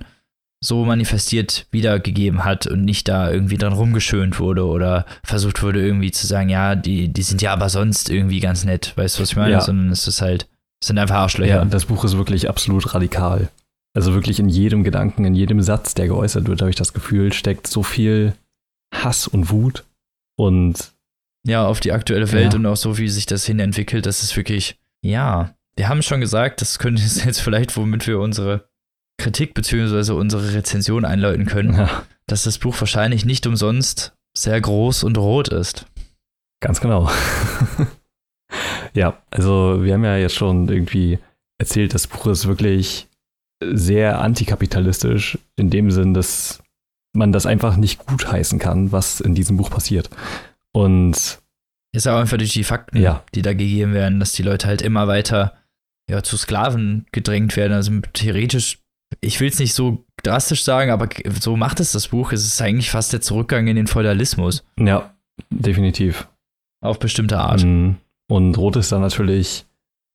[0.61, 6.11] so manifestiert wiedergegeben hat und nicht da irgendwie dran rumgeschönt wurde oder versucht wurde irgendwie
[6.11, 9.31] zu sagen, ja, die, die sind ja aber sonst irgendwie ganz nett, weißt du, was
[9.31, 9.53] ich meine?
[9.53, 9.61] Ja.
[9.61, 10.47] Sondern es ist halt,
[10.81, 11.57] es sind einfach Arschlöcher.
[11.57, 13.49] Ja, das Buch ist wirklich absolut radikal.
[13.93, 17.31] Also wirklich in jedem Gedanken, in jedem Satz, der geäußert wird, habe ich das Gefühl,
[17.31, 18.33] steckt so viel
[18.93, 19.85] Hass und Wut
[20.37, 20.91] und
[21.45, 22.59] ja, auf die aktuelle Welt ja.
[22.59, 26.19] und auch so, wie sich das hin entwickelt, das ist wirklich, ja, wir haben schon
[26.19, 28.69] gesagt, das könnte jetzt vielleicht, womit wir unsere
[29.17, 30.11] Kritik bzw.
[30.11, 32.03] unsere Rezension einläuten können, ja.
[32.27, 35.85] dass das Buch wahrscheinlich nicht umsonst sehr groß und rot ist.
[36.61, 37.09] Ganz genau.
[38.93, 41.19] ja, also wir haben ja jetzt schon irgendwie
[41.57, 43.07] erzählt, das Buch ist wirklich
[43.63, 46.61] sehr antikapitalistisch, in dem Sinn, dass
[47.13, 50.09] man das einfach nicht gutheißen kann, was in diesem Buch passiert.
[50.73, 51.39] Und
[51.93, 53.23] ist auch einfach durch die Fakten, ja.
[53.33, 55.58] die da gegeben werden, dass die Leute halt immer weiter
[56.09, 57.73] ja, zu Sklaven gedrängt werden.
[57.73, 58.79] Also theoretisch,
[59.21, 61.07] ich will es nicht so drastisch sagen, aber
[61.39, 62.31] so macht es das Buch.
[62.31, 64.63] Es ist eigentlich fast der Zurückgang in den Feudalismus.
[64.77, 65.13] Ja,
[65.49, 66.27] definitiv.
[66.81, 67.63] Auf bestimmte Art.
[67.63, 67.97] Mhm.
[68.29, 69.65] Und Rot ist dann natürlich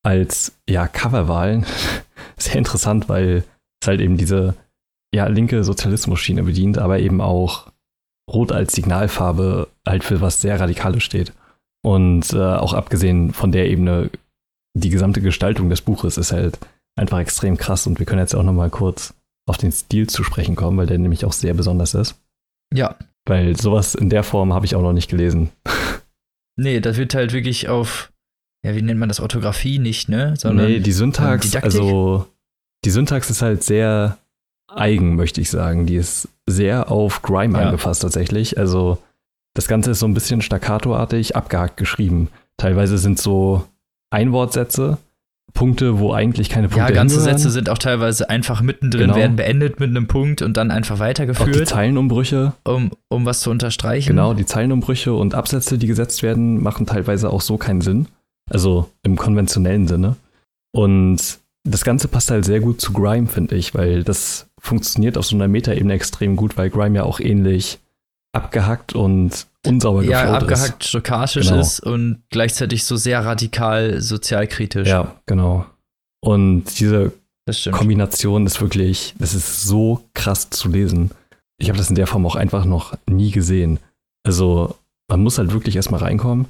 [0.04, 1.64] als ja, Coverwahl
[2.36, 3.44] sehr interessant, weil
[3.80, 4.54] es halt eben diese
[5.14, 7.72] ja, linke Sozialismus-Schiene bedient, aber eben auch
[8.30, 11.32] Rot als Signalfarbe halt für was sehr Radikales steht.
[11.84, 14.10] Und äh, auch abgesehen von der Ebene
[14.74, 16.58] die gesamte Gestaltung des Buches ist halt
[16.96, 19.14] einfach extrem krass und wir können jetzt auch noch mal kurz
[19.46, 22.16] auf den Stil zu sprechen kommen, weil der nämlich auch sehr besonders ist.
[22.72, 22.96] Ja.
[23.26, 25.50] Weil sowas in der Form habe ich auch noch nicht gelesen.
[26.56, 28.12] nee, das wird halt wirklich auf,
[28.64, 30.34] ja, wie nennt man das, Orthographie nicht, ne?
[30.36, 32.26] Sondern nee, die Syntax, also
[32.84, 34.18] die Syntax ist halt sehr
[34.68, 35.86] eigen, möchte ich sagen.
[35.86, 37.66] Die ist sehr auf Grime ja.
[37.66, 38.58] angefasst tatsächlich.
[38.58, 38.98] Also
[39.54, 42.28] das Ganze ist so ein bisschen staccatoartig abgehakt geschrieben.
[42.56, 43.64] Teilweise sind so
[44.14, 44.98] Einwortsätze,
[45.52, 47.20] Punkte, wo eigentlich keine Punkte Ja, ganze.
[47.20, 49.16] Sätze sind auch teilweise einfach mittendrin, Genau.
[49.16, 53.40] werden beendet mit einem Punkt und dann einfach Auch die weitergeführt, Zeilenumbrüche, um, um was
[53.40, 54.08] zu unterstreichen.
[54.08, 58.06] genau, die Zeilenumbrüche und Absätze, die gesetzt werden, machen teilweise auch so keinen Sinn.
[58.50, 60.16] Also im konventionellen Sinne.
[60.72, 65.24] Und das Ganze passt halt sehr gut zu Grime, finde ich, weil das funktioniert auf
[65.24, 67.78] so einer Metaebene extrem gut, weil Grime ja auch ähnlich
[68.32, 71.60] abgehackt und unsauber Ja, geflowt abgehackt stochastisch Genau.
[71.60, 74.82] ist und gleichzeitig so sehr radikal sozialkritisch.
[74.82, 74.88] ist.
[74.88, 75.66] Ja, genau.
[76.22, 77.12] Und diese.
[77.72, 81.10] Kombination ist wirklich, das ist so krass zu lesen.
[81.58, 83.78] Ich habe das in der Form auch einfach noch nie gesehen.
[84.26, 84.76] Also
[85.10, 86.46] man muss halt wirklich erstmal reinkommen.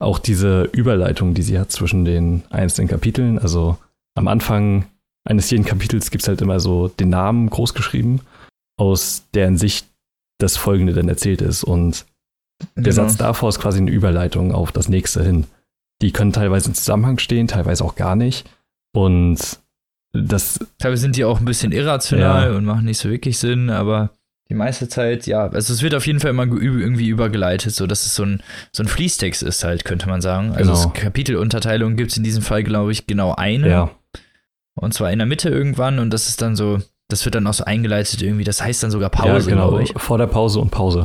[0.00, 3.38] Auch diese Überleitung, die sie hat zwischen den einzelnen Kapiteln.
[3.38, 3.76] Also
[4.14, 4.86] am Anfang
[5.28, 8.20] eines jeden Kapitels gibt es halt immer so den Namen groß geschrieben,
[8.78, 9.86] aus deren Sicht
[10.38, 11.62] das Folgende dann erzählt ist.
[11.62, 12.06] Und
[12.76, 12.94] der Genau.
[12.94, 15.44] Satz davor ist quasi eine Überleitung auf das nächste hin.
[16.02, 18.48] Die können teilweise im Zusammenhang stehen, teilweise auch gar nicht.
[18.94, 19.38] Und
[20.12, 22.56] das Teilweise sind die auch ein bisschen irrational Ja.
[22.56, 24.10] und machen nicht so wirklich Sinn, aber
[24.48, 28.06] die meiste Zeit, ja, also es wird auf jeden Fall immer irgendwie übergeleitet, so dass
[28.06, 28.42] es so ein,
[28.72, 30.52] so ein Fließtext ist halt, könnte man sagen.
[30.52, 30.90] Also Genau.
[30.94, 33.68] Kapitelunterteilung gibt es in diesem Fall, glaube ich, genau eine.
[33.68, 33.90] Ja,
[34.74, 36.78] Und zwar in der Mitte irgendwann und das ist dann so,
[37.08, 39.68] das wird dann auch so eingeleitet irgendwie, das heißt dann sogar ja Pause, genau.
[39.68, 39.92] glaube ich.
[39.96, 41.04] Vor der Pause und Pause.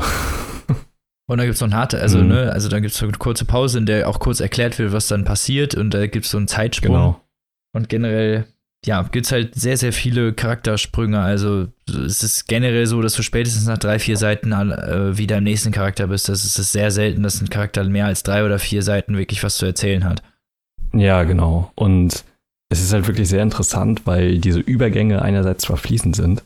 [1.27, 2.27] Und dann gibt es noch eine harte, also, Mhm.
[2.27, 4.91] ne, also dann gibt es so eine kurze Pause, in der auch kurz erklärt wird,
[4.91, 6.93] was dann passiert und da gibt es so einen Zeitsprung.
[6.93, 7.21] Genau.
[7.73, 8.45] Und generell,
[8.85, 11.19] ja, gibt es halt sehr, sehr viele Charaktersprünge.
[11.21, 15.45] Also es ist generell so, dass du spätestens nach drei, vier Seiten äh, wieder im
[15.45, 16.27] nächsten Charakter bist.
[16.27, 19.41] Das ist es sehr selten, dass ein Charakter mehr als drei oder vier Seiten wirklich
[19.43, 20.21] was zu erzählen hat.
[20.93, 21.71] Ja, genau.
[21.75, 22.25] Und
[22.69, 26.43] es ist halt wirklich sehr interessant, weil diese Übergänge einerseits zwar fließend sind,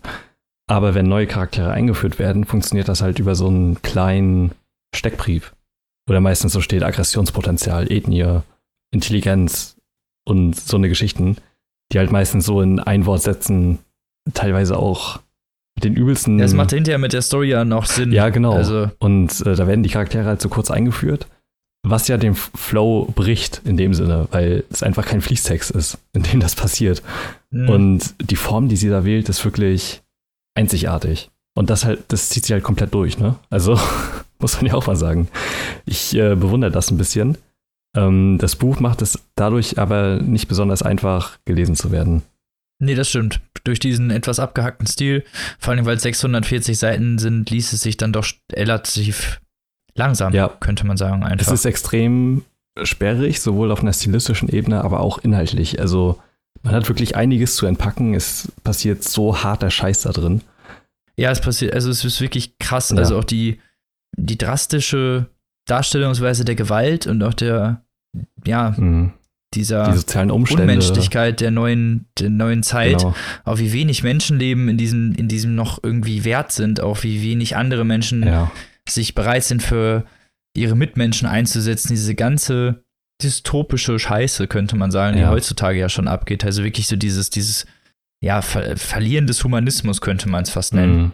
[0.70, 4.52] aber wenn neue Charaktere eingeführt werden, funktioniert das halt über so einen kleinen
[4.96, 5.54] Steckbrief.
[6.08, 8.40] Wo da meistens so steht Aggressionspotenzial, Ethnie,
[8.92, 9.76] Intelligenz
[10.26, 11.38] und so eine Geschichten,
[11.92, 13.80] die halt meistens so in Einwortsätzen
[14.34, 15.20] teilweise auch
[15.76, 16.38] mit den übelsten.
[16.38, 18.10] Das macht hinterher mit der Story ja noch Sinn.
[18.10, 18.16] Mhm.
[18.16, 18.54] ja, genau.
[18.54, 21.28] Also, Und äh, da werden die Charaktere halt so kurz eingeführt,
[21.84, 26.24] was ja den Flow bricht in dem Sinne, weil es einfach kein Fließtext ist, in
[26.24, 27.04] dem das passiert.
[27.52, 27.72] mh.
[27.72, 30.02] Und die Form, die sie da wählt, ist wirklich
[30.56, 31.30] einzigartig.
[31.54, 33.36] Und das halt, das zieht sie halt komplett durch, ne?
[33.50, 33.80] Also
[34.40, 35.28] muss man ja auch mal sagen.
[35.86, 37.38] Ich äh, bewundere das ein bisschen.
[37.96, 42.22] Ähm, das Buch macht es dadurch aber nicht besonders einfach, gelesen zu werden.
[42.80, 43.42] Nee, das stimmt.
[43.64, 45.24] Durch diesen etwas abgehackten Stil,
[45.60, 49.42] vor allem weil es 640 Seiten sind, liest es sich dann doch relativ
[49.96, 50.50] langsam, Ja.
[50.60, 51.54] könnte man sagen, Es einfach.
[51.54, 52.44] ist extrem
[52.84, 55.80] sperrig, sowohl auf einer stilistischen Ebene, aber auch inhaltlich.
[55.80, 56.20] Also
[56.62, 58.14] man hat wirklich einiges zu entpacken.
[58.14, 60.42] Es passiert so harter Scheiß da drin.
[61.16, 62.92] Ja, es passiert, also es ist wirklich krass.
[62.92, 62.98] Ja.
[62.98, 63.60] Also auch die,
[64.16, 65.28] die drastische
[65.68, 67.84] Darstellungsweise der Gewalt und auch der,
[68.46, 69.14] ja, Mhm.
[69.54, 70.64] dieser Die sozialen Umstände.
[70.64, 73.16] Unmenschlichkeit der neuen, der neuen Zeit, Genau.
[73.44, 77.56] auch wie wenig Menschenleben in diesem, in diesem noch irgendwie wert sind, auch wie wenig
[77.56, 78.52] andere Menschen Ja.
[78.88, 80.06] sich bereit sind für
[80.56, 82.84] ihre Mitmenschen einzusetzen, diese ganze
[83.22, 85.30] dystopische Scheiße, könnte man sagen, die Ja.
[85.30, 86.46] heutzutage ja schon abgeht.
[86.46, 87.66] Also wirklich so dieses, dieses,
[88.22, 90.98] ja, Ver Verlieren des Humanismus könnte man es fast nennen.
[90.98, 91.12] Mhm.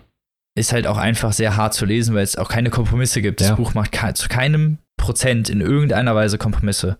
[0.56, 3.42] Ist halt auch einfach sehr hart zu lesen, weil es auch keine Kompromisse gibt.
[3.42, 3.56] Das Ja.
[3.56, 6.98] Buch macht ke zu keinem Prozent in irgendeiner Weise Kompromisse.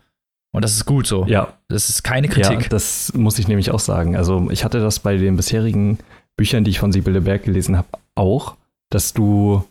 [0.52, 1.26] Und das ist gut so.
[1.28, 2.70] Ja, Das ist keine ja, Kritik.
[2.70, 4.16] das muss ich nämlich auch sagen.
[4.16, 6.00] Also ich hatte das bei den bisherigen
[6.38, 8.56] Büchern, die ich von Sibylle Berg gelesen habe, auch,
[8.90, 9.64] dass du,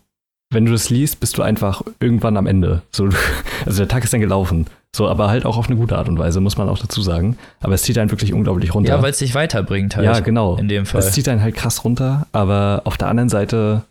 [0.53, 2.83] wenn du das liest, bist du einfach irgendwann am Ende.
[2.91, 3.09] So,
[3.67, 4.67] also der Tag ist dann gelaufen.
[4.95, 7.39] So, aber halt auch auf eine gute Art und Weise, muss man auch dazu sagen.
[7.61, 8.91] Aber es zieht einen wirklich unglaublich runter.
[8.91, 10.05] ja, weil es dich weiterbringt halt.
[10.05, 10.57] Ja, genau.
[10.57, 11.01] In dem Fall.
[11.01, 13.85] Es zieht einen halt krass runter, aber auf der anderen Seite,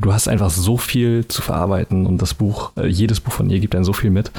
[0.00, 3.60] du hast einfach so viel zu verarbeiten und das Buch, äh, jedes Buch von ihr
[3.60, 4.30] gibt dann so viel mit.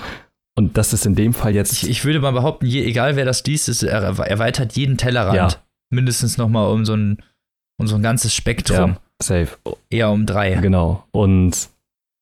[0.58, 1.72] Und das ist in dem Fall jetzt.
[1.74, 5.36] Ich, ich würde mal behaupten, je, egal wer das liest, es er erweitert jeden Tellerrand.
[5.36, 5.50] Ja.
[5.92, 7.20] Mindestens nochmal um so ein,
[7.80, 8.78] um so ein ganzes Spektrum.
[8.78, 9.58] ja, safe.
[9.90, 10.56] Eher um drei.
[10.56, 11.04] Genau.
[11.12, 11.70] Und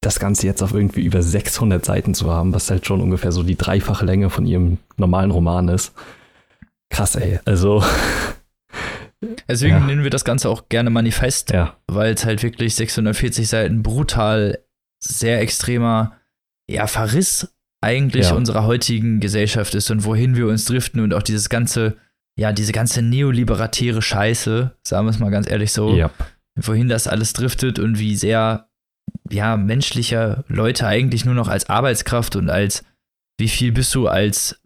[0.02, 3.44] das Ganze jetzt auf irgendwie über 600 Seiten zu haben, was halt schon ungefähr so
[3.44, 5.94] die dreifache Länge von ihrem normalen Roman ist.
[6.90, 7.40] Krass, ey.
[7.46, 7.84] Also,
[9.50, 9.80] Deswegen Ja.
[9.80, 14.60] nennen wir das Ganze auch gerne Manifest, ja, weil es halt wirklich 640 Seiten brutal,
[15.04, 16.14] sehr extremer,
[16.70, 18.36] ja, Verriss eigentlich Ja.
[18.36, 21.98] unserer heutigen Gesellschaft ist und wohin wir uns driften und auch dieses ganze,
[22.38, 26.12] ja, diese ganze neoliberatäre Scheiße, sagen wir es mal ganz ehrlich so, ja,
[26.58, 28.68] wohin das alles driftet und wie sehr,
[29.30, 32.84] ja, menschliche Leute eigentlich nur noch als Arbeitskraft und als,
[33.38, 34.60] wie viel bist du als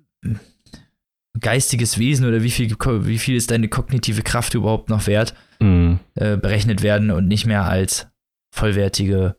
[1.39, 5.93] geistiges Wesen oder wie viel, wie viel ist deine kognitive Kraft überhaupt noch wert, mm,
[6.15, 8.07] äh, berechnet werden und nicht mehr als
[8.53, 9.35] vollwertige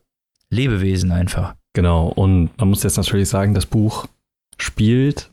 [0.49, 1.55] Lebewesen einfach.
[1.73, 2.07] genau.
[2.07, 4.07] Und man muss jetzt natürlich sagen, das Buch
[4.57, 5.31] spielt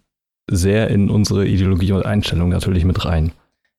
[0.51, 3.33] sehr in unsere Ideologie und Einstellung natürlich mit rein.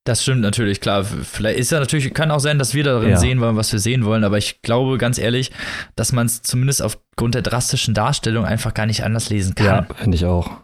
[0.03, 1.03] Das stimmt natürlich, klar.
[1.03, 3.17] Vielleicht ist ja natürlich, kann auch sein, dass wir darin ja.
[3.17, 5.51] sehen wollen, was wir sehen wollen, aber ich glaube ganz ehrlich,
[5.95, 9.85] dass man es zumindest aufgrund der drastischen Darstellung einfach gar nicht anders lesen kann.
[9.87, 10.57] Ja, finde ich auch.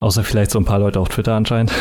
[0.00, 1.72] Außer vielleicht so ein paar Leute auf Twitter anscheinend.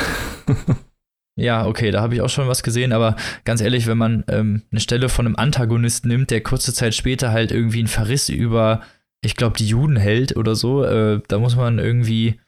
[1.35, 4.63] ja, okay, da habe ich auch schon was gesehen, aber ganz ehrlich, wenn man ähm,
[4.71, 8.81] eine Stelle von einem Antagonisten nimmt, der kurze Zeit später halt irgendwie einen Verriss über,
[9.21, 12.39] ich glaube, die Juden hält oder so, äh, da muss man irgendwie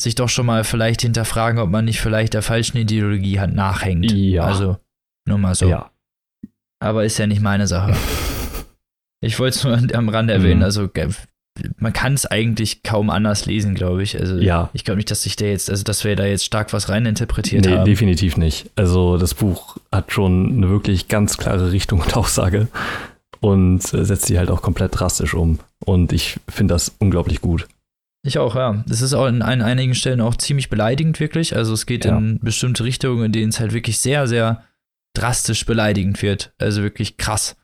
[0.00, 4.12] sich doch schon mal vielleicht hinterfragen, ob man nicht vielleicht der falschen Ideologie halt nachhängt.
[4.12, 4.44] Ja.
[4.44, 4.76] Also,
[5.26, 5.68] nur mal so.
[5.68, 5.90] Ja.
[6.80, 7.96] Aber ist ja nicht meine Sache.
[9.20, 10.58] ich wollte es nur am Rande erwähnen.
[10.58, 10.64] Mhm.
[10.64, 10.88] Also,
[11.78, 14.20] man kann es eigentlich kaum anders lesen, glaube ich.
[14.20, 14.68] Also, ja.
[14.74, 17.64] ich glaube nicht, dass sich der jetzt, also, dass wir da jetzt stark was reininterpretiert
[17.64, 17.84] nee, haben.
[17.84, 18.70] Nee, definitiv nicht.
[18.76, 22.68] Also, das Buch hat schon eine wirklich ganz klare Richtung und Aussage
[23.40, 25.58] und setzt sie halt auch komplett drastisch um.
[25.84, 27.66] Und ich finde das unglaublich gut.
[28.26, 28.84] Ich auch, ja.
[28.88, 31.54] Das ist auch in, an einigen Stellen auch ziemlich beleidigend, wirklich.
[31.54, 32.18] Also es geht ja.
[32.18, 34.64] in bestimmte Richtungen, in denen es halt wirklich sehr, sehr
[35.14, 36.52] drastisch beleidigend wird.
[36.58, 37.56] Also wirklich krass,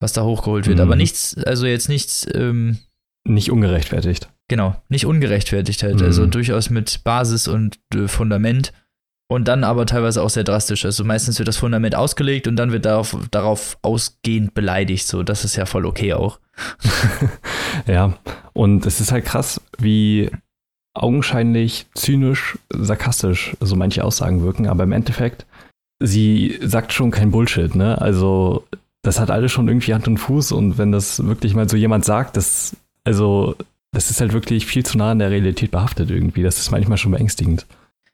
[0.00, 0.78] was da hochgeholt wird.
[0.78, 0.82] Mhm.
[0.82, 2.26] Aber nichts, also jetzt nichts.
[2.34, 2.78] Ähm,
[3.24, 4.30] nicht ungerechtfertigt.
[4.48, 5.94] Genau, nicht ungerechtfertigt halt.
[5.94, 6.08] Also mhm.
[6.08, 8.72] Also durchaus mit Basis und äh, Fundament.
[9.28, 10.84] Und dann aber teilweise auch sehr drastisch.
[10.84, 15.06] Also meistens wird das Fundament ausgelegt und dann wird darauf, darauf ausgehend beleidigt.
[15.06, 16.38] So, das ist ja voll okay auch.
[17.86, 18.14] ja,
[18.52, 20.30] und es ist halt krass, wie
[20.94, 25.44] augenscheinlich zynisch, sarkastisch so manche Aussagen wirken, aber im Endeffekt,
[26.00, 28.00] sie sagt schon kein Bullshit, ne?
[28.00, 28.64] Also,
[29.02, 32.04] das hat alles schon irgendwie Hand und Fuß und wenn das wirklich mal so jemand
[32.04, 33.56] sagt, das, also,
[33.92, 36.42] das ist halt wirklich viel zu nah an der Realität behaftet irgendwie.
[36.42, 37.66] Das ist manchmal schon beängstigend.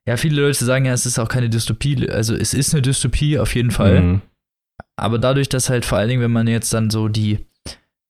[0.07, 2.09] Ja, viele Leute sagen ja, es ist auch keine Dystopie.
[2.11, 4.01] Also, es ist eine Dystopie auf jeden Fall.
[4.01, 4.23] Mhm.
[4.97, 7.47] Aber dadurch, dass halt vor allen Dingen, wenn man jetzt dann so die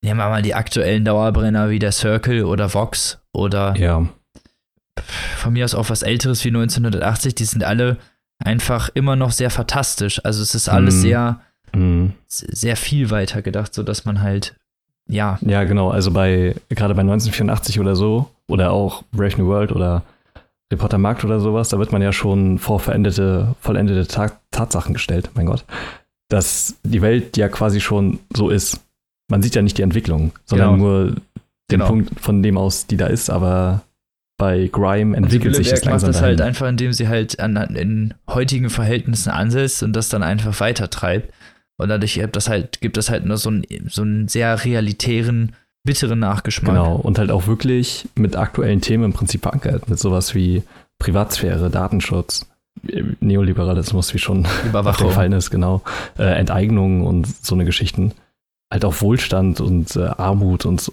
[0.05, 4.05] Nehmen wir mal die aktuellen Dauerbrenner wie der Circle oder Vox oder ja.
[5.37, 7.99] von mir aus auch was Älteres wie 1980, die sind alle
[8.41, 10.21] einfach immer noch sehr fantastisch.
[10.25, 11.01] Also es ist alles mm.
[11.01, 11.41] sehr,
[11.73, 12.07] mm.
[12.27, 14.57] sehr viel weiter gedacht, sodass man halt,
[15.09, 15.39] ja.
[15.41, 15.91] Ja, genau.
[15.91, 20.03] Also bei, gerade bei 1984 oder so, oder auch Brave New World oder
[20.73, 24.09] Reporter Markt oder sowas, da wird man ja schon vor verendete, vollendete
[24.51, 25.65] Tatsachen gestellt, mein Gott.
[26.29, 28.81] Dass die Welt ja quasi schon so ist
[29.33, 30.85] man sieht ja nicht die Entwicklung, sondern genau.
[30.85, 31.21] nur den
[31.71, 31.87] genau.
[31.87, 33.83] Punkt von dem aus, die da ist, aber
[34.39, 36.11] bei Grime entwickelt sich das langsam.
[36.11, 40.23] macht das halt einfach, indem sie halt an, in heutigen Verhältnissen ansetzt und das dann
[40.23, 41.33] einfach weitertreibt.
[41.79, 45.55] Und dadurch gibt das halt, gibt das halt nur so einen, so einen sehr realitären,
[45.85, 46.75] bitteren Nachgeschmack.
[46.75, 50.63] Genau, und halt auch wirklich mit aktuellen Themen im Prinzip verankert, mit sowas wie
[50.99, 52.47] Privatsphäre, Datenschutz,
[53.21, 55.83] Neoliberalismus, wie schon gefallen ist, genau,
[56.19, 58.13] äh, Enteignung und so eine Geschichten
[58.73, 60.93] halt auch Wohlstand und äh, Armut und so.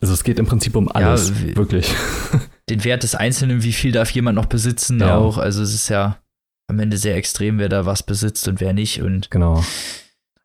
[0.00, 1.94] Also es geht im Prinzip um alles, ja, wirklich.
[2.68, 5.16] Den Wert des Einzelnen, wie viel darf jemand noch besitzen ja.
[5.16, 5.38] auch.
[5.38, 6.18] Also es ist ja
[6.66, 9.02] am Ende sehr extrem, wer da was besitzt und wer nicht.
[9.02, 9.62] Und genau.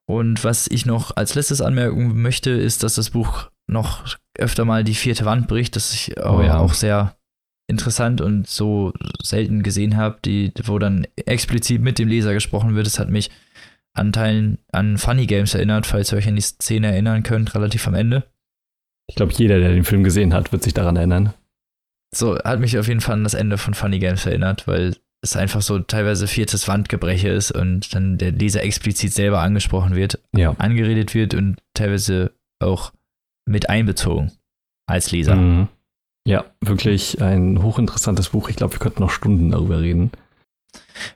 [0.06, 4.84] Und was ich noch als letztes anmerken möchte, ist, dass das Buch noch öfter mal
[4.84, 6.58] die vierte Wand bricht, das ich oh, ja.
[6.58, 7.16] auch sehr
[7.68, 12.88] interessant und so selten gesehen habe, die, wo dann explizit mit dem Leser gesprochen wird.
[12.88, 13.30] Das hat mich
[13.94, 17.94] Anteilen an Funny Games erinnert, falls ihr euch an die Szene erinnern könnt, relativ am
[17.94, 18.24] Ende.
[19.08, 21.34] Ich glaube, jeder, der den Film gesehen hat, wird sich daran erinnern.
[22.16, 25.36] So, hat mich auf jeden Fall an das Ende von Funny Games erinnert, weil es
[25.36, 30.56] einfach so teilweise viertes Wandgebreche ist und dann der Leser explizit selber angesprochen wird, ja.
[30.58, 32.94] angeredet wird und teilweise auch
[33.50, 34.32] mit einbezogen
[34.86, 35.36] als Leser.
[35.36, 35.68] Mhm.
[36.26, 38.50] Ja, wirklich ein hochinteressantes Buch.
[38.50, 40.12] Ich glaube, wir könnten noch Stunden darüber reden.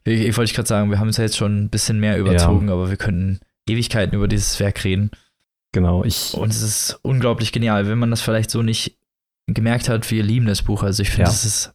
[0.03, 2.67] Ich, ich wollte gerade sagen, wir haben es ja jetzt schon ein bisschen mehr überzogen,
[2.67, 2.73] ja.
[2.73, 3.39] aber wir könnten
[3.69, 5.11] Ewigkeiten über dieses Werk reden.
[5.71, 6.33] Genau, ich.
[6.33, 8.97] Und es ist unglaublich genial, wenn man das vielleicht so nicht
[9.47, 10.83] gemerkt hat, wir lieben das Buch.
[10.83, 11.47] Also ich finde, es ja.
[11.47, 11.73] ist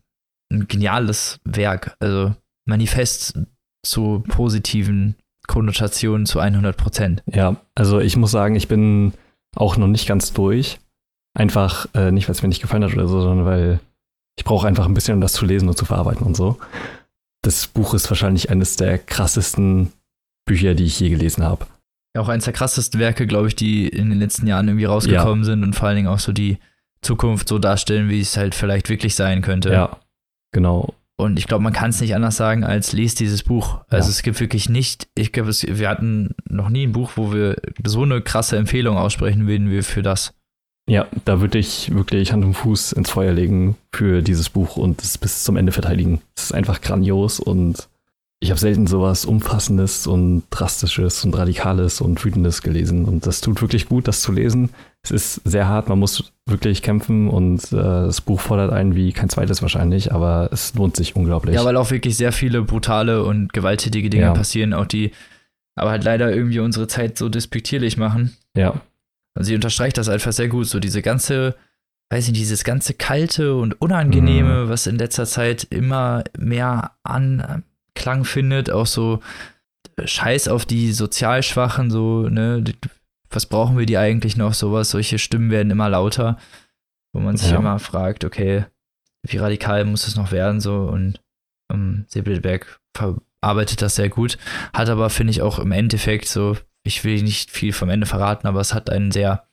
[0.51, 1.97] ein geniales Werk.
[2.01, 3.39] Also Manifest
[3.85, 5.16] zu positiven
[5.47, 7.22] Konnotationen zu 100 Prozent.
[7.26, 9.12] Ja, also ich muss sagen, ich bin
[9.57, 10.79] auch noch nicht ganz durch.
[11.35, 13.81] Einfach äh, nicht, weil es mir nicht gefallen hat oder so, sondern weil
[14.37, 16.59] ich brauche einfach ein bisschen, um das zu lesen und zu verarbeiten und so
[17.43, 19.93] das Buch ist wahrscheinlich eines der krassesten
[20.47, 21.66] Bücher, die ich je gelesen habe.
[22.15, 25.41] Ja, auch eines der krassesten Werke, glaube ich, die in den letzten Jahren irgendwie rausgekommen
[25.41, 25.45] ja.
[25.45, 26.59] sind und vor allen Dingen auch so die
[27.01, 29.70] Zukunft so darstellen, wie es halt vielleicht wirklich sein könnte.
[29.70, 29.99] Ja,
[30.53, 30.95] genau.
[31.20, 33.81] Und ich glaube, man kann es nicht anders sagen, als lest dieses Buch.
[33.89, 34.11] Also ja.
[34.12, 38.03] es gibt wirklich nicht, ich glaube, wir hatten noch nie ein Buch, wo wir so
[38.03, 40.32] eine krasse Empfehlung aussprechen würden wie für das.
[40.89, 45.03] Ja, da würde ich wirklich Hand und Fuß ins Feuer legen für dieses Buch und
[45.03, 46.23] es bis zum Ende verteidigen.
[46.36, 47.89] Es ist einfach grandios und
[48.40, 53.05] ich habe selten sowas Umfassendes und Drastisches und Radikales und Wütendes gelesen.
[53.05, 54.70] Und das tut wirklich gut, das zu lesen.
[55.02, 59.12] Es ist sehr hart, man muss wirklich kämpfen und äh, das Buch fordert einen wie
[59.12, 61.56] kein zweites wahrscheinlich, aber es lohnt sich unglaublich.
[61.56, 64.32] Ja, weil auch wirklich sehr viele brutale und gewalttätige Dinge Ja.
[64.35, 65.10] passieren, auch die
[65.74, 68.36] aber halt leider irgendwie unsere Zeit so despektierlich machen.
[68.56, 68.81] ja,
[69.36, 70.66] Und sie unterstreicht das einfach sehr gut.
[70.66, 71.55] So diese ganze,
[72.10, 76.93] weiß nicht, dieses ganze Kalte und Unangenehme, was in letzter Zeit immer mehr
[77.99, 79.20] Anklang findet, auch so
[80.03, 82.62] Scheiß auf die sozial Schwachen, so, ne,
[83.29, 86.39] was brauchen wir die eigentlich noch, sowas, solche Stimmen werden immer lauter,
[87.12, 87.59] wo man sich Ja.
[87.59, 88.65] immer fragt, okay,
[89.27, 91.20] wie radikal muss es noch werden, so, und
[91.73, 94.39] ähm, Säbelberg verarbeitet das sehr gut,
[94.73, 98.47] hat aber, finde ich, auch im Endeffekt so, ich will nicht viel vom Ende verraten,
[98.47, 99.49] aber es hat einen sehr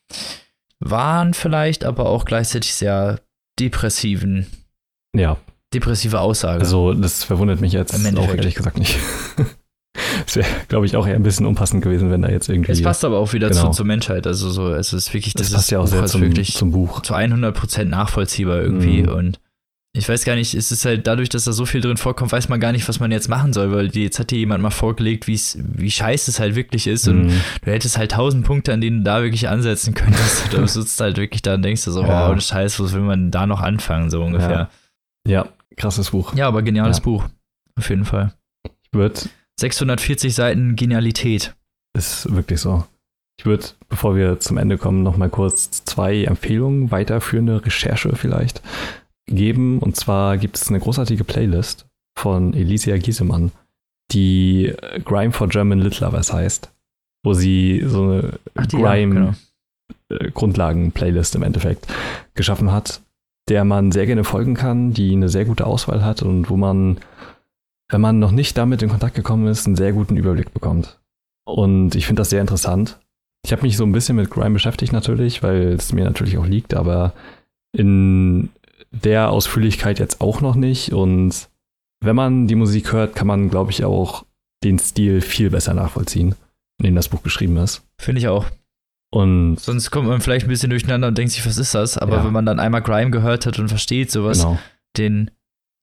[0.79, 3.21] wahren vielleicht, aber auch gleichzeitig sehr
[3.59, 4.45] depressiven,
[5.15, 5.37] ja.
[5.75, 6.59] Depressive Aussage.
[6.61, 8.97] Also das verwundert mich jetzt auch ehrlich gesagt nicht.
[10.27, 12.71] Es wäre, glaube ich, auch eher ein bisschen unpassend gewesen, wenn da jetzt irgendwie.
[12.71, 13.67] es passt aber auch wieder genau.
[13.67, 15.91] zu, zur Menschheit, also so, es ist wirklich, das das passt ist ja auch Buch
[15.91, 17.01] sehr ist zum, wirklich zum Buch.
[17.01, 19.09] zu 100% nachvollziehbar irgendwie Mhm.
[19.09, 19.39] und
[19.93, 22.49] ich weiß gar nicht, es ist halt dadurch, dass da so viel drin vorkommt, weiß
[22.49, 25.27] man gar nicht, was man jetzt machen soll, weil jetzt hat dir jemand mal vorgelegt,
[25.27, 27.41] wie's, wie scheiße es halt wirklich ist und Mhm.
[27.63, 30.47] du hättest halt tausend Punkte, an denen du da wirklich ansetzen könntest.
[30.51, 32.27] Du sitzt halt wirklich da und denkst dir so, Ja.
[32.27, 34.69] oh, ohne Scheiß, was will man da noch anfangen, so ungefähr.
[35.27, 36.33] Ja, krasses Buch.
[36.35, 37.03] Ja, aber geniales Ja.
[37.03, 37.25] Buch.
[37.77, 38.33] Auf jeden Fall.
[38.63, 39.19] Ich würde
[39.59, 41.55] 640 Seiten Genialität.
[41.95, 42.85] Ist wirklich so.
[43.39, 48.61] Ich würde, bevor wir zum Ende kommen, noch mal kurz zwei Empfehlungen, weiterführende Recherche vielleicht
[49.27, 49.79] geben.
[49.79, 51.85] Und zwar gibt es eine großartige Playlist
[52.17, 53.51] von Elisia Giesemann,
[54.11, 56.71] die äh, Grime for German Lit Lovers heißt,
[57.23, 59.33] wo sie so eine ja, genau.
[60.09, 61.87] Grime-Grundlagen-Playlist im Endeffekt
[62.35, 63.01] geschaffen hat,
[63.49, 66.99] der man sehr gerne folgen kann, die eine sehr gute Auswahl hat und wo man,
[67.89, 70.99] wenn man noch nicht damit in Kontakt gekommen ist, einen sehr guten Überblick bekommt.
[71.45, 72.99] Und ich finde das sehr interessant.
[73.45, 76.47] Ich habe mich so ein bisschen mit Grime beschäftigt natürlich, weil es mir natürlich auch
[76.47, 77.13] liegt, aber
[77.71, 78.49] in
[78.91, 80.93] der Ausführlichkeit jetzt auch noch nicht.
[80.93, 81.49] Und
[82.03, 84.25] wenn man die Musik hört, kann man, glaube ich, auch
[84.63, 86.33] den Stil viel besser nachvollziehen,
[86.79, 87.83] in dem das Buch geschrieben ist.
[87.99, 88.45] Finde ich auch.
[89.13, 91.97] Und Sonst kommt man vielleicht ein bisschen durcheinander und denkt sich, was ist das?
[91.97, 92.25] Aber Ja.
[92.25, 94.59] wenn man dann einmal Grime gehört hat und versteht, so was genau.
[94.97, 95.31] den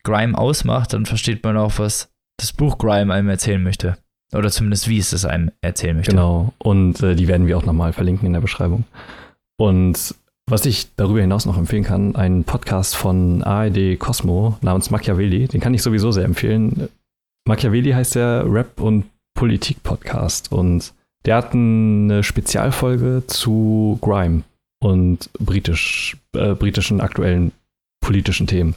[0.05, 3.97] Grime ausmacht, dann versteht man auch, was das Buch Grime einem erzählen möchte.
[4.35, 6.12] Oder zumindest, wie es es einem erzählen möchte.
[6.12, 6.53] Genau.
[6.59, 8.85] Und äh, die werden wir auch nochmal verlinken in der Beschreibung.
[9.59, 10.15] Und
[10.51, 15.61] was ich darüber hinaus noch empfehlen kann, ein Podcast von ARD Cosmo namens Machiavelli, den
[15.61, 16.89] kann ich sowieso sehr empfehlen.
[17.47, 19.05] Machiavelli heißt der Rap- und
[19.35, 20.93] Politik-Podcast und
[21.24, 24.43] der hat eine Spezialfolge zu Grime
[24.82, 27.53] und britisch, äh, britischen aktuellen
[28.01, 28.74] politischen Themen,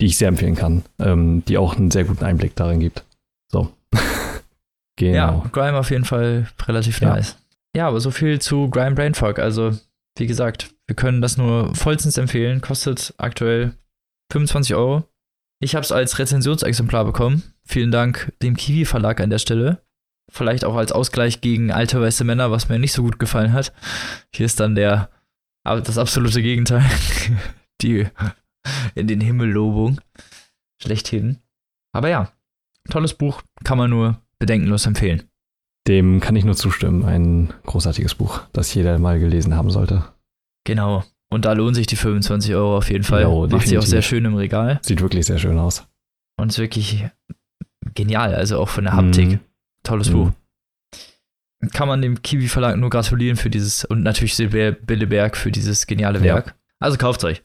[0.00, 3.04] die ich sehr empfehlen kann, ähm, die auch einen sehr guten Einblick darin gibt.
[3.50, 3.72] So.
[4.96, 5.14] genau.
[5.44, 7.14] Ja, Grime auf jeden Fall relativ Ja.
[7.14, 7.36] nice.
[7.76, 9.38] Ja, aber so viel zu Grime Brainfuck.
[9.38, 9.72] Also,
[10.18, 12.60] wie gesagt, wir können das nur vollstens empfehlen.
[12.62, 13.74] Kostet aktuell
[14.32, 15.04] 25 Euro.
[15.60, 17.42] Ich habe es als Rezensionsexemplar bekommen.
[17.64, 19.82] Vielen Dank dem Kiwi Verlag an der Stelle.
[20.30, 23.72] Vielleicht auch als Ausgleich gegen alte weiße Männer, was mir nicht so gut gefallen hat.
[24.34, 25.08] Hier ist dann der
[25.66, 26.84] aber das absolute Gegenteil.
[27.82, 28.06] Die
[28.94, 30.00] in den Himmel Lobung.
[30.80, 31.38] Schlechthin.
[31.92, 32.30] Aber ja,
[32.88, 35.24] tolles Buch, kann man nur bedenkenlos empfehlen.
[35.88, 37.04] Dem kann ich nur zustimmen.
[37.04, 40.04] Ein großartiges Buch, das jeder mal gelesen haben sollte.
[40.64, 41.04] Genau.
[41.30, 43.22] Und da lohnen sich die 25 Euro auf jeden Fall.
[43.22, 44.78] Jo, Macht sie auch sehr schön im Regal.
[44.82, 45.86] Sieht wirklich sehr schön aus.
[46.40, 47.04] Und ist wirklich
[47.94, 48.34] genial.
[48.34, 49.28] Also auch von der Haptik.
[49.28, 49.40] Mhm.
[49.86, 50.12] Tolles Mhm.
[50.12, 50.32] Buch.
[51.72, 55.86] Kann man dem Kiwi Verlag nur gratulieren für dieses und natürlich Silber Billeberg für dieses
[55.86, 56.34] geniale Ja.
[56.36, 56.54] Werk.
[56.78, 57.42] Also kauft euch.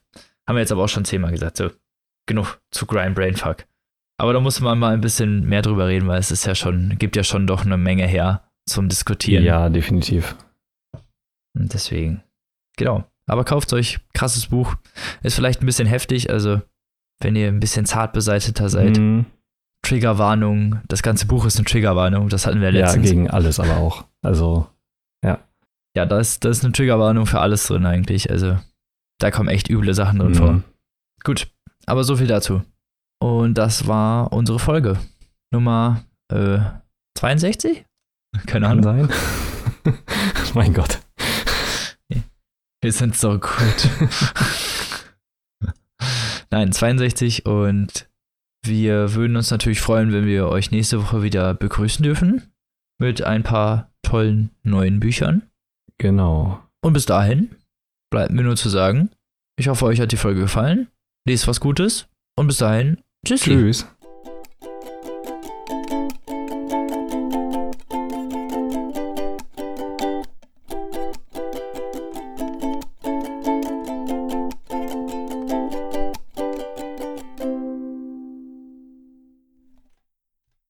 [0.48, 1.58] Haben wir jetzt aber auch schon zehnmal gesagt.
[1.58, 1.72] So,
[2.28, 3.66] genug zu Grind Brainfuck.
[4.20, 6.98] Aber da muss man mal ein bisschen mehr drüber reden, weil es ist ja schon,
[7.00, 9.44] gibt ja schon doch eine Menge her zum Diskutieren.
[9.44, 10.36] Ja, definitiv.
[11.58, 12.22] Und deswegen,
[12.78, 13.06] genau.
[13.28, 14.76] Aber kauft euch, krasses Buch.
[15.24, 16.62] Ist vielleicht ein bisschen heftig, also
[17.22, 18.98] wenn ihr ein bisschen zart beseiteter seid.
[18.98, 19.26] Mhm.
[19.84, 23.10] Triggerwarnung, das ganze Buch ist eine Triggerwarnung, das hatten wir Ja, letztens.
[23.10, 24.06] gegen alles aber auch.
[24.24, 24.68] Also,
[25.94, 28.32] Ja, da ist, da ist eine Triggerwarnung für alles drin eigentlich.
[28.32, 28.58] Also
[29.20, 30.52] da kommen echt üble Sachen drin vor.
[30.54, 30.64] mhm.
[31.26, 31.52] Gut,
[31.86, 32.62] aber so viel dazu.
[33.22, 34.98] Und das war unsere Folge.
[35.54, 36.60] Nummer äh,
[37.18, 37.84] 62?
[38.34, 38.84] Keine kann Ahnung.
[38.84, 39.10] sein.
[40.54, 41.00] mein Gott.
[42.82, 43.52] Wir sind so gut.
[46.52, 48.08] Nein, 62 und
[48.64, 52.54] wir würden uns natürlich freuen, wenn wir euch nächste Woche wieder begrüßen dürfen
[53.00, 55.44] mit ein paar tollen neuen Büchern.
[55.98, 56.62] Genau.
[56.82, 57.56] Und bis dahin
[58.12, 59.10] bleibt mir nur zu sagen,
[59.58, 60.88] ich hoffe, euch hat die Folge gefallen.
[61.28, 63.52] Lest was Gutes und bis dahin, tschüssi.
[63.52, 63.88] Tschüss.